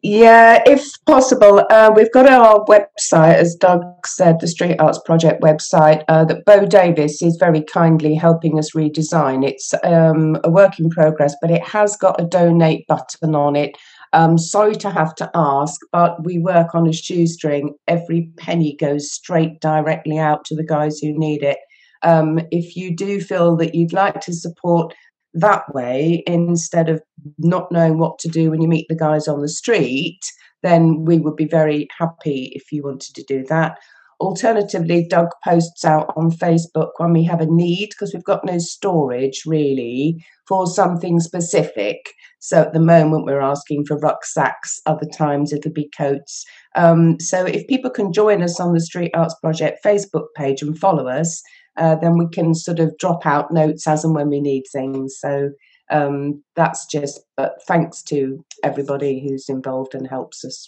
yeah, 0.04 0.62
if 0.68 0.86
possible. 1.06 1.66
Uh, 1.72 1.92
we've 1.96 2.12
got 2.14 2.30
our 2.30 2.64
website, 2.66 3.34
as 3.34 3.56
Doug 3.56 3.82
said, 4.06 4.40
the 4.40 4.48
Street 4.48 4.78
Arts 4.80 5.00
Project 5.04 5.42
website, 5.42 6.04
uh, 6.08 6.24
that 6.26 6.46
Bo 6.46 6.68
Davis 6.68 7.22
is 7.24 7.36
very 7.38 7.64
kindly 7.64 8.14
helping 8.14 8.60
us 8.60 8.72
redesign. 8.76 9.46
It's 9.46 9.74
um, 9.84 10.38
a 10.44 10.52
work 10.52 10.80
in 10.80 10.92
progress, 10.92 11.36
but 11.42 11.50
it 11.50 11.64
has 11.64 11.98
got 11.98 12.22
a 12.22 12.26
donate 12.26 12.86
button 12.88 13.34
on 13.34 13.56
it. 13.56 13.76
Um, 14.14 14.38
sorry 14.38 14.76
to 14.76 14.92
have 14.92 15.16
to 15.16 15.30
ask, 15.34 15.82
but 15.92 16.24
we 16.24 16.38
work 16.38 16.76
on 16.76 16.88
a 16.88 16.94
shoestring. 16.94 17.74
Every 17.88 18.32
penny 18.38 18.76
goes 18.80 19.12
straight 19.12 19.60
directly 19.62 20.20
out 20.20 20.46
to 20.46 20.56
the 20.56 20.64
guys 20.64 21.00
who 21.00 21.18
need 21.18 21.42
it. 21.42 21.58
Um, 22.04 22.40
if 22.52 22.76
you 22.76 22.96
do 22.96 23.20
feel 23.22 23.56
that 23.58 23.76
you'd 23.76 23.94
like 23.94 24.22
to 24.22 24.34
support 24.34 24.94
that 25.34 25.74
way 25.74 26.24
instead 26.26 26.90
of 26.90 27.02
not 27.38 27.72
knowing 27.72 27.98
what 27.98 28.18
to 28.20 28.28
do 28.28 28.50
when 28.50 28.62
you 28.62 28.68
meet 28.68 28.88
the 28.90 28.96
guys 28.96 29.28
on 29.28 29.42
the 29.42 29.50
street, 29.50 30.20
then 30.64 31.06
we 31.06 31.20
would 31.20 31.36
be 31.36 31.48
very 31.48 31.88
happy 31.98 32.52
if 32.56 32.72
you 32.72 32.84
wanted 32.84 33.14
to 33.16 33.24
do 33.24 33.44
that. 33.46 33.78
Alternatively, 34.20 35.06
Doug 35.08 35.28
posts 35.44 35.86
out 35.86 36.12
on 36.16 36.32
Facebook 36.32 36.90
when 36.98 37.14
we 37.14 37.24
have 37.24 37.40
a 37.40 37.46
need 37.46 37.90
because 37.90 38.14
we've 38.14 38.24
got 38.24 38.44
no 38.44 38.58
storage 38.58 39.44
really 39.46 40.26
for 40.48 40.66
something 40.66 41.20
specific. 41.20 42.14
So 42.40 42.62
at 42.62 42.74
the 42.74 42.80
moment, 42.80 43.26
we're 43.26 43.42
asking 43.42 43.86
for 43.86 44.00
rucksacks, 44.00 44.82
other 44.88 45.06
times 45.06 45.54
it'll 45.54 45.72
be 45.72 45.92
coats. 45.96 46.46
Um, 46.76 47.20
so 47.20 47.46
if 47.46 47.68
people 47.68 47.92
can 47.92 48.12
join 48.12 48.42
us 48.42 48.60
on 48.60 48.74
the 48.74 48.80
Street 48.80 49.12
Arts 49.14 49.36
Project 49.40 49.84
Facebook 49.86 50.28
page 50.36 50.64
and 50.64 50.78
follow 50.78 51.08
us, 51.08 51.44
uh, 51.78 51.96
then 51.96 52.18
we 52.18 52.28
can 52.30 52.54
sort 52.54 52.80
of 52.80 52.98
drop 52.98 53.26
out 53.26 53.52
notes 53.52 53.88
as 53.88 54.04
and 54.04 54.16
when 54.16 54.30
we 54.30 54.42
need 54.42 54.64
things. 54.72 55.18
So 55.20 55.52
um, 55.90 56.44
that's 56.56 56.86
just, 56.86 57.22
but 57.36 57.62
thanks 57.68 58.04
to 58.04 58.44
everybody 58.64 59.26
who's 59.26 59.50
involved 59.50 59.96
and 59.96 60.08
helps 60.08 60.44
us. 60.44 60.68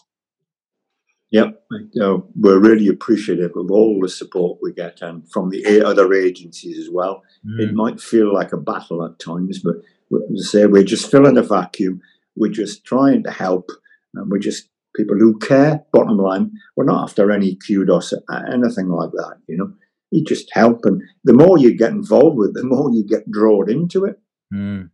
Yep, 1.32 1.62
uh, 2.02 2.18
we're 2.36 2.60
really 2.60 2.88
appreciative 2.88 3.52
of 3.56 3.70
all 3.70 4.00
the 4.02 4.10
support 4.10 4.58
we 4.64 4.74
get 4.74 5.04
and 5.04 5.30
from 5.32 5.52
the 5.52 5.84
other 5.86 6.12
agencies 6.12 6.80
as 6.80 6.90
well. 6.92 7.22
Mm. 7.46 7.60
It 7.70 7.74
might 7.76 8.02
feel 8.02 8.34
like 8.34 8.52
a 8.52 8.58
battle 8.58 9.06
at 9.06 9.20
times, 9.20 9.60
but 9.60 9.76
as 10.34 10.48
I 10.48 10.50
say, 10.50 10.66
we're 10.66 10.84
just 10.84 11.12
filling 11.12 11.38
a 11.38 11.44
vacuum. 11.44 12.02
We're 12.36 12.52
just 12.52 12.84
trying 12.84 13.22
to 13.26 13.32
help, 13.32 13.70
and 14.16 14.32
we're 14.32 14.40
just 14.40 14.70
people 14.96 15.18
who 15.18 15.38
care. 15.38 15.86
Bottom 15.92 16.18
line, 16.18 16.52
we're 16.76 16.86
not 16.86 17.04
after 17.04 17.30
any 17.32 17.60
kudos, 17.68 18.12
or 18.12 18.52
anything 18.52 18.88
like 18.88 19.12
that. 19.12 19.36
You 19.48 19.58
know, 19.58 19.74
you 20.12 20.24
just 20.24 20.50
help, 20.54 20.86
and 20.86 21.02
the 21.24 21.34
more 21.34 21.58
you 21.58 21.78
get 21.78 21.92
involved 21.92 22.38
with, 22.38 22.54
the 22.54 22.64
more 22.64 22.92
you 22.92 23.04
get 23.04 23.30
drawn 23.30 23.70
into 23.70 24.06
it. 24.06 24.20
Mm. 24.54 24.90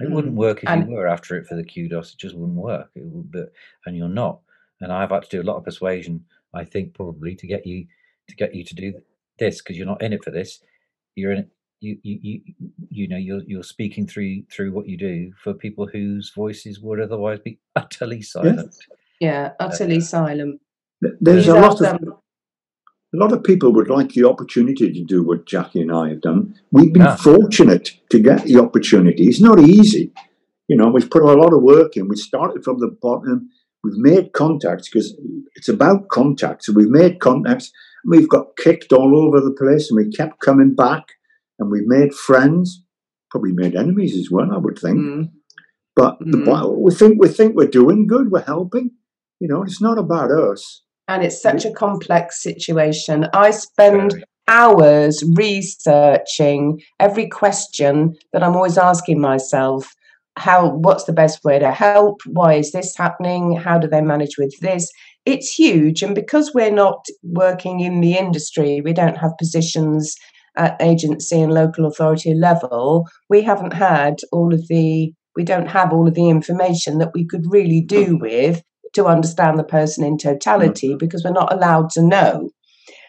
It 0.00 0.10
wouldn't 0.10 0.34
work 0.34 0.62
if 0.62 0.68
and, 0.68 0.88
you 0.88 0.96
were 0.96 1.06
after 1.06 1.36
it 1.36 1.46
for 1.46 1.54
the 1.54 1.64
kudos. 1.64 2.12
It 2.12 2.18
just 2.18 2.36
wouldn't 2.36 2.58
work. 2.58 2.90
It 2.96 3.04
would, 3.04 3.30
but 3.30 3.52
and 3.86 3.96
you're 3.96 4.08
not. 4.08 4.40
And 4.80 4.92
I've 4.92 5.10
had 5.10 5.22
to 5.22 5.28
do 5.28 5.42
a 5.42 5.48
lot 5.48 5.56
of 5.56 5.64
persuasion. 5.64 6.24
I 6.52 6.64
think 6.64 6.94
probably 6.94 7.34
to 7.36 7.46
get 7.46 7.66
you 7.66 7.86
to 8.28 8.36
get 8.36 8.54
you 8.54 8.64
to 8.64 8.74
do 8.74 8.94
this 9.38 9.60
because 9.60 9.76
you're 9.76 9.86
not 9.86 10.02
in 10.02 10.12
it 10.12 10.24
for 10.24 10.30
this. 10.30 10.60
You're 11.14 11.32
in 11.32 11.38
it. 11.40 11.48
You, 11.80 11.98
you 12.02 12.18
you 12.22 12.40
you 12.88 13.08
know 13.08 13.16
you're 13.16 13.42
you're 13.46 13.62
speaking 13.62 14.06
through 14.06 14.44
through 14.50 14.72
what 14.72 14.88
you 14.88 14.96
do 14.96 15.32
for 15.42 15.54
people 15.54 15.86
whose 15.86 16.32
voices 16.34 16.80
would 16.80 17.00
otherwise 17.00 17.38
be 17.40 17.60
utterly 17.76 18.22
silent. 18.22 18.74
Yeah, 19.20 19.30
yeah 19.30 19.50
utterly 19.60 19.98
uh, 19.98 20.00
silent. 20.00 20.60
There's 21.20 21.48
a 21.48 21.54
lot 21.54 21.80
of 21.80 22.00
a 23.14 23.16
lot 23.16 23.32
of 23.32 23.44
people 23.44 23.72
would 23.72 23.88
like 23.88 24.10
the 24.10 24.28
opportunity 24.28 24.92
to 24.92 25.04
do 25.04 25.22
what 25.22 25.46
Jackie 25.46 25.80
and 25.80 25.92
I 25.92 26.08
have 26.08 26.20
done. 26.20 26.54
We've 26.72 26.92
been 26.92 27.02
yeah. 27.02 27.16
fortunate 27.16 27.90
to 28.10 28.18
get 28.18 28.44
the 28.44 28.58
opportunity. 28.58 29.24
It's 29.24 29.40
not 29.40 29.60
easy. 29.60 30.12
You 30.66 30.76
know, 30.76 30.88
we've 30.88 31.10
put 31.10 31.22
a 31.22 31.26
lot 31.26 31.52
of 31.52 31.62
work 31.62 31.96
in. 31.96 32.08
We 32.08 32.16
started 32.16 32.64
from 32.64 32.80
the 32.80 32.96
bottom. 33.00 33.50
We've 33.84 33.96
made 33.96 34.32
contacts 34.32 34.88
because 34.88 35.16
it's 35.54 35.68
about 35.68 36.08
contacts. 36.08 36.66
So 36.66 36.72
we've 36.72 36.88
made 36.88 37.20
contacts. 37.20 37.70
We've 38.04 38.28
got 38.28 38.56
kicked 38.56 38.92
all 38.92 39.16
over 39.16 39.40
the 39.40 39.52
place 39.52 39.90
and 39.90 39.96
we 39.96 40.10
kept 40.10 40.40
coming 40.40 40.74
back 40.74 41.04
and 41.60 41.70
we've 41.70 41.86
made 41.86 42.14
friends, 42.14 42.82
probably 43.30 43.52
made 43.52 43.76
enemies 43.76 44.16
as 44.16 44.28
well, 44.30 44.52
I 44.52 44.58
would 44.58 44.78
think. 44.78 44.98
Mm. 44.98 45.30
But 45.94 46.18
mm. 46.20 46.44
the, 46.44 46.68
we 46.70 46.92
think 46.92 47.20
we 47.20 47.28
think 47.28 47.54
we're 47.54 47.68
doing 47.68 48.08
good, 48.08 48.32
we're 48.32 48.42
helping. 48.42 48.90
You 49.38 49.48
know, 49.48 49.62
it's 49.62 49.80
not 49.80 49.98
about 49.98 50.32
us 50.32 50.82
and 51.08 51.22
it's 51.22 51.44
mm-hmm. 51.44 51.58
such 51.58 51.70
a 51.70 51.74
complex 51.74 52.42
situation. 52.42 53.26
I 53.32 53.50
spend 53.50 54.24
hours 54.46 55.22
researching 55.34 56.80
every 57.00 57.28
question 57.28 58.14
that 58.32 58.42
I'm 58.42 58.56
always 58.56 58.78
asking 58.78 59.20
myself. 59.20 59.94
How, 60.36 60.68
what's 60.68 61.04
the 61.04 61.12
best 61.12 61.44
way 61.44 61.58
to 61.58 61.70
help? 61.70 62.20
Why 62.26 62.54
is 62.54 62.72
this 62.72 62.96
happening? 62.96 63.56
How 63.56 63.78
do 63.78 63.86
they 63.86 64.00
manage 64.00 64.36
with 64.36 64.52
this? 64.60 64.90
It's 65.24 65.54
huge. 65.54 66.02
And 66.02 66.14
because 66.14 66.52
we're 66.52 66.72
not 66.72 67.06
working 67.22 67.80
in 67.80 68.00
the 68.00 68.18
industry, 68.18 68.80
we 68.80 68.92
don't 68.92 69.16
have 69.16 69.38
positions 69.38 70.16
at 70.56 70.80
agency 70.80 71.40
and 71.40 71.52
local 71.52 71.86
authority 71.86 72.34
level, 72.34 73.08
we 73.28 73.42
haven't 73.42 73.72
had 73.72 74.16
all 74.32 74.54
of 74.54 74.66
the 74.68 75.12
we 75.36 75.42
don't 75.42 75.66
have 75.66 75.92
all 75.92 76.06
of 76.06 76.14
the 76.14 76.28
information 76.28 76.98
that 76.98 77.10
we 77.12 77.26
could 77.26 77.44
really 77.48 77.80
do 77.80 78.06
mm-hmm. 78.06 78.18
with 78.18 78.62
to 78.94 79.06
understand 79.06 79.58
the 79.58 79.64
person 79.64 80.04
in 80.04 80.18
totality 80.18 80.90
mm-hmm. 80.90 80.98
because 80.98 81.24
we're 81.24 81.30
not 81.30 81.52
allowed 81.52 81.90
to 81.90 82.02
know. 82.02 82.50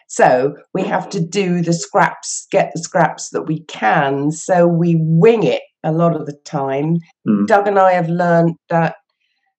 So 0.08 0.54
we 0.72 0.82
have 0.82 1.08
to 1.10 1.20
do 1.20 1.62
the 1.62 1.72
scraps, 1.72 2.46
get 2.50 2.70
the 2.72 2.80
scraps 2.80 3.30
that 3.30 3.42
we 3.42 3.64
can. 3.64 4.30
So 4.30 4.66
we 4.66 4.96
wing 5.00 5.42
it 5.42 5.62
a 5.82 5.92
lot 5.92 6.14
of 6.14 6.26
the 6.26 6.36
time. 6.44 6.98
Mm. 7.26 7.46
Doug 7.46 7.66
and 7.66 7.78
I 7.78 7.92
have 7.92 8.08
learned 8.08 8.54
that 8.70 8.96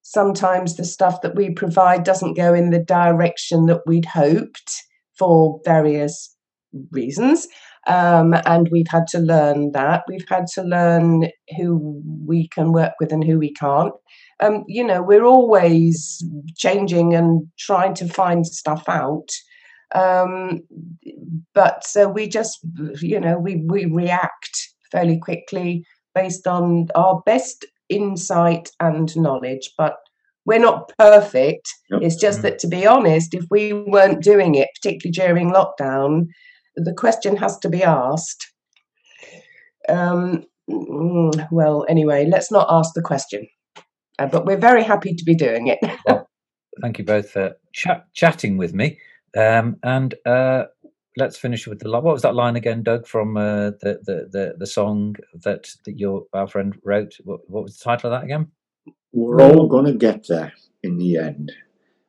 sometimes 0.03 0.75
the 0.75 0.85
stuff 0.85 1.21
that 1.21 1.35
we 1.35 1.49
provide 1.49 2.03
doesn't 2.03 2.35
go 2.35 2.53
in 2.53 2.69
the 2.69 2.79
direction 2.79 3.65
that 3.65 3.81
we'd 3.85 4.05
hoped 4.05 4.83
for 5.17 5.59
various 5.65 6.33
reasons. 6.91 7.47
Um, 7.87 8.33
and 8.45 8.69
we've 8.71 8.87
had 8.89 9.07
to 9.07 9.19
learn 9.19 9.71
that. 9.71 10.03
We've 10.07 10.27
had 10.29 10.47
to 10.55 10.63
learn 10.63 11.29
who 11.57 12.01
we 12.25 12.47
can 12.49 12.71
work 12.71 12.93
with 12.99 13.11
and 13.11 13.23
who 13.23 13.39
we 13.39 13.53
can't 13.53 13.93
um, 14.39 14.63
you 14.67 14.83
know, 14.83 15.01
we're 15.01 15.25
always 15.25 16.23
changing 16.55 17.13
and 17.15 17.47
trying 17.57 17.93
to 17.95 18.07
find 18.07 18.45
stuff 18.45 18.87
out. 18.87 19.29
Um, 19.95 20.61
but 21.53 21.85
so 21.85 22.07
we 22.07 22.27
just, 22.27 22.59
you 23.01 23.19
know, 23.19 23.39
we, 23.39 23.63
we 23.67 23.85
react 23.85 24.69
fairly 24.91 25.19
quickly 25.19 25.85
based 26.13 26.47
on 26.47 26.87
our 26.95 27.21
best 27.25 27.65
insight 27.89 28.69
and 28.79 29.15
knowledge. 29.15 29.71
But 29.77 29.95
we're 30.45 30.59
not 30.59 30.91
perfect. 30.97 31.67
Yep. 31.89 32.01
It's 32.03 32.15
just 32.15 32.41
that, 32.43 32.59
to 32.59 32.67
be 32.67 32.85
honest, 32.85 33.33
if 33.33 33.45
we 33.49 33.73
weren't 33.73 34.23
doing 34.23 34.55
it, 34.55 34.69
particularly 34.75 35.11
during 35.11 35.51
lockdown, 35.51 36.27
the 36.75 36.93
question 36.93 37.35
has 37.37 37.57
to 37.59 37.69
be 37.69 37.83
asked. 37.83 38.45
Um, 39.89 40.43
mm, 40.69 41.47
well, 41.49 41.85
anyway, 41.89 42.27
let's 42.29 42.51
not 42.51 42.67
ask 42.69 42.93
the 42.93 43.01
question 43.01 43.47
uh, 44.19 44.27
but 44.27 44.45
we're 44.45 44.57
very 44.57 44.83
happy 44.83 45.13
to 45.13 45.23
be 45.23 45.35
doing 45.35 45.67
it. 45.67 45.79
well, 46.05 46.27
thank 46.81 46.99
you 46.99 47.05
both 47.05 47.29
for 47.29 47.55
chatting 48.13 48.57
with 48.57 48.73
me. 48.73 48.99
Um, 49.37 49.77
and 49.83 50.15
uh, 50.25 50.65
let's 51.17 51.37
finish 51.37 51.67
with 51.67 51.79
the 51.79 51.91
what 51.91 52.03
was 52.03 52.21
that 52.21 52.35
line 52.35 52.55
again, 52.55 52.83
Doug, 52.83 53.05
from 53.07 53.37
uh, 53.37 53.71
the, 53.81 53.99
the, 54.03 54.29
the 54.31 54.55
the 54.57 54.67
song 54.67 55.15
that 55.43 55.67
that 55.85 55.99
your 55.99 56.25
our 56.33 56.47
friend 56.47 56.75
wrote? 56.83 57.13
What, 57.23 57.41
what 57.47 57.63
was 57.63 57.77
the 57.77 57.83
title 57.83 58.11
of 58.11 58.19
that 58.19 58.25
again? 58.25 58.47
We're 59.11 59.41
all 59.41 59.67
gonna 59.67 59.93
get 59.93 60.27
there 60.27 60.53
in 60.83 60.97
the 60.97 61.17
end. 61.17 61.51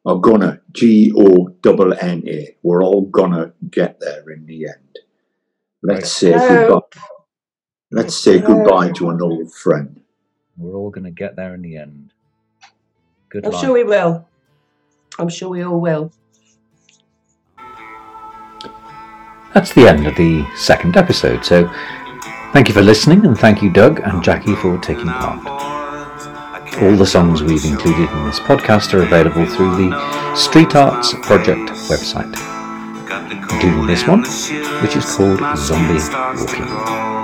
Or 0.04 0.20
gonna 0.20 0.60
G 0.72 1.12
O 1.16 1.48
double 1.60 1.92
N 1.92 2.22
A. 2.26 2.56
We're 2.62 2.82
all 2.82 3.02
gonna 3.06 3.52
get 3.70 4.00
there 4.00 4.30
in 4.30 4.46
the 4.46 4.66
end. 4.68 4.98
Let's 5.82 6.10
say 6.10 6.32
goodbye. 6.32 6.80
Let's 7.90 8.16
say 8.16 8.38
goodbye 8.38 8.92
to 8.92 9.10
an 9.10 9.22
old 9.22 9.52
friend. 9.52 10.00
We're 10.58 10.74
all 10.74 10.90
going 10.90 11.04
to 11.04 11.10
get 11.10 11.36
there 11.36 11.54
in 11.54 11.62
the 11.62 11.76
end. 11.76 12.12
Good 13.28 13.46
I'm 13.46 13.52
sure 13.52 13.72
we 13.72 13.84
will. 13.84 14.26
I'm 15.18 15.28
sure 15.28 15.48
we 15.48 15.62
all 15.62 15.80
will. 15.80 16.12
That's 19.54 19.72
the 19.72 19.88
end 19.88 20.06
of 20.06 20.16
the 20.16 20.46
second 20.56 20.96
episode. 20.96 21.44
So 21.44 21.68
thank 22.52 22.68
you 22.68 22.74
for 22.74 22.82
listening 22.82 23.24
and 23.24 23.38
thank 23.38 23.62
you, 23.62 23.70
Doug 23.70 24.00
and 24.00 24.22
Jackie, 24.22 24.54
for 24.56 24.78
taking 24.78 25.06
part. 25.06 25.46
All 26.82 26.96
the 26.96 27.06
songs 27.06 27.42
we've 27.42 27.64
included 27.64 28.10
in 28.10 28.26
this 28.26 28.38
podcast 28.40 28.94
are 28.94 29.02
available 29.02 29.46
through 29.46 29.76
the 29.76 30.34
Street 30.36 30.76
Arts 30.76 31.12
Project 31.22 31.70
website, 31.88 32.32
including 33.32 33.86
this 33.86 34.06
one, 34.06 34.20
which 34.82 34.96
is 34.96 35.04
called 35.16 35.40
Zombie 35.56 35.98
Walking. 36.40 37.17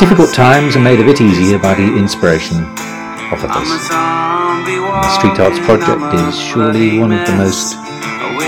Difficult 0.00 0.32
times 0.32 0.76
are 0.76 0.80
made 0.80 0.98
a 0.98 1.04
bit 1.04 1.20
easier 1.20 1.58
by 1.58 1.74
the 1.74 1.84
inspiration 1.98 2.56
of 2.56 3.44
others. 3.44 3.68
The 3.68 5.10
Street 5.18 5.38
Arts 5.38 5.58
Project 5.58 6.00
is 6.14 6.40
surely 6.40 6.98
one 6.98 7.12
of 7.12 7.26
the 7.26 7.36
most 7.36 7.76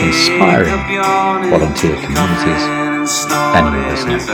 inspiring 0.00 0.72
volunteer 1.52 1.94
communities 2.00 2.62
anyone 3.52 3.84
has 3.84 4.06
known. 4.06 4.24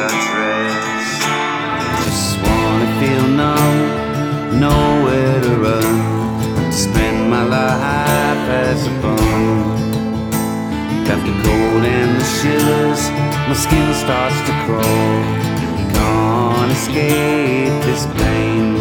Just 2.07 2.39
wanna 2.39 2.87
feel 3.03 3.27
numb, 3.35 4.61
nowhere 4.61 5.41
to 5.43 5.57
run, 5.59 6.73
spend 6.73 7.29
my 7.29 7.43
life 7.43 8.49
as 8.63 8.87
a 8.87 8.91
bum. 9.03 9.75
Got 11.05 11.27
the 11.27 11.35
cold 11.43 11.83
and 11.83 12.15
the 12.15 12.25
shivers, 12.39 13.11
my 13.49 13.55
skin 13.55 13.93
starts 13.93 14.39
to 14.47 14.53
crawl 14.65 15.48
can't 16.69 16.77
escape 16.77 17.85
this 17.85 18.07
pain. 18.21 18.77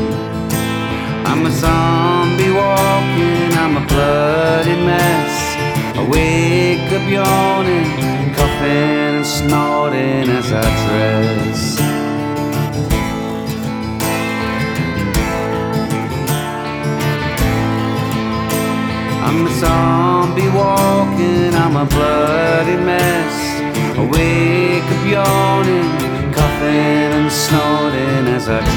I'm 1.26 1.46
a 1.46 1.52
zombie 1.52 2.52
walking, 2.52 3.54
I'm 3.58 3.78
a 3.78 3.86
bloody 3.88 4.76
mess. 4.76 5.56
I 5.96 6.08
wake 6.10 6.92
up 6.92 7.08
yawning, 7.10 8.27
snorting 28.48 28.77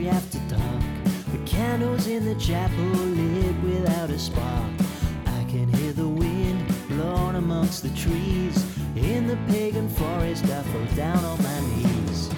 country 0.00 0.08
after 0.08 0.38
dark. 0.48 0.82
With 1.32 1.46
candles 1.46 2.06
in 2.06 2.24
the 2.24 2.34
chapel 2.36 2.84
lit 2.84 3.54
without 3.62 4.10
a 4.10 4.18
spark. 4.18 4.72
I 5.26 5.44
can 5.44 5.72
hear 5.74 5.92
the 5.92 6.08
wind 6.08 6.66
blowing 6.88 7.36
amongst 7.36 7.82
the 7.82 7.90
trees. 7.90 8.64
In 8.96 9.26
the 9.26 9.36
pagan 9.48 9.88
forest, 9.88 10.44
I 10.44 10.62
fall 10.62 10.96
down 10.96 11.24
on 11.24 11.42
my 11.42 11.60
knees. 11.60 12.30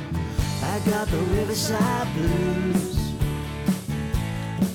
I 0.63 0.81
got 0.91 1.09
the 1.09 1.19
riverside 1.37 2.09
blues. 2.15 3.13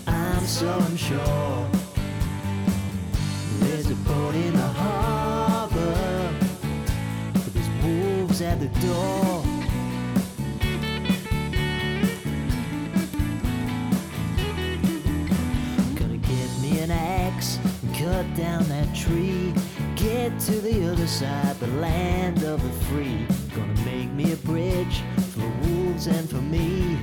I'm 0.08 0.46
so 0.46 0.80
unsure. 0.90 1.68
There's 3.60 3.90
a 3.92 3.96
boat 3.96 4.36
in 4.36 4.54
the 4.54 4.72
harbor, 4.82 6.34
there's 7.54 7.70
wolves 7.84 8.42
at 8.42 8.60
the 8.60 8.68
door. 8.88 9.37
Down 18.38 18.64
that 18.70 18.96
tree. 18.96 19.52
Get 19.96 20.40
to 20.42 20.62
the 20.62 20.92
other 20.92 21.08
side, 21.08 21.60
the 21.60 21.68
land 21.82 22.44
of 22.44 22.62
the 22.62 22.86
free. 22.86 23.26
Gonna 23.56 23.74
make 23.84 24.12
me 24.12 24.32
a 24.32 24.36
bridge 24.38 25.02
for 25.34 25.50
wolves 25.64 26.06
and 26.06 26.30
for 26.30 26.42
me. 26.42 27.00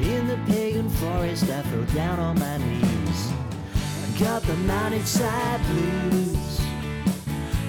In 0.00 0.26
the 0.26 0.38
pagan 0.46 0.88
forest, 0.88 1.44
I 1.44 1.62
fell 1.62 1.84
down 1.94 2.18
on 2.18 2.38
my 2.38 2.56
knees. 2.56 3.32
I 3.74 4.18
got 4.18 4.42
the 4.42 4.54
mountainside 4.54 5.60
blues, 5.66 6.60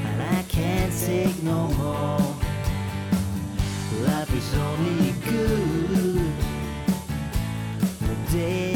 and 0.05 0.21
I 0.21 0.43
can't 0.43 0.93
take 1.05 1.43
no 1.43 1.67
more. 1.83 2.35
Life 4.07 4.33
is 4.33 4.53
only 4.55 5.11
good 5.25 6.31
the 7.99 8.15
day 8.31 8.68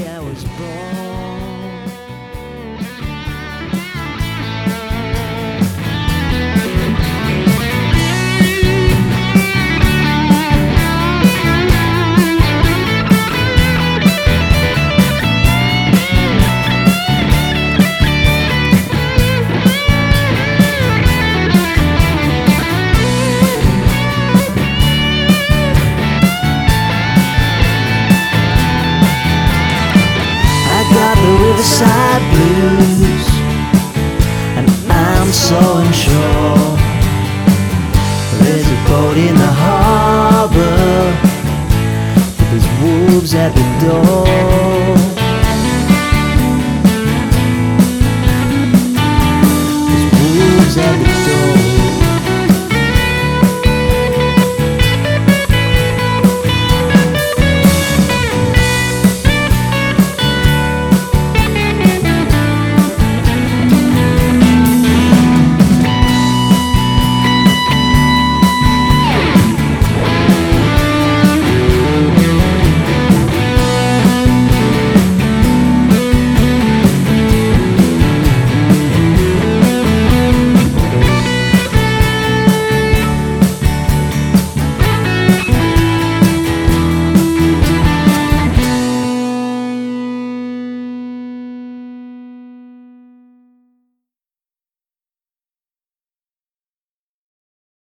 at 43.36 43.56
the 43.56 43.86
door. 43.86 44.73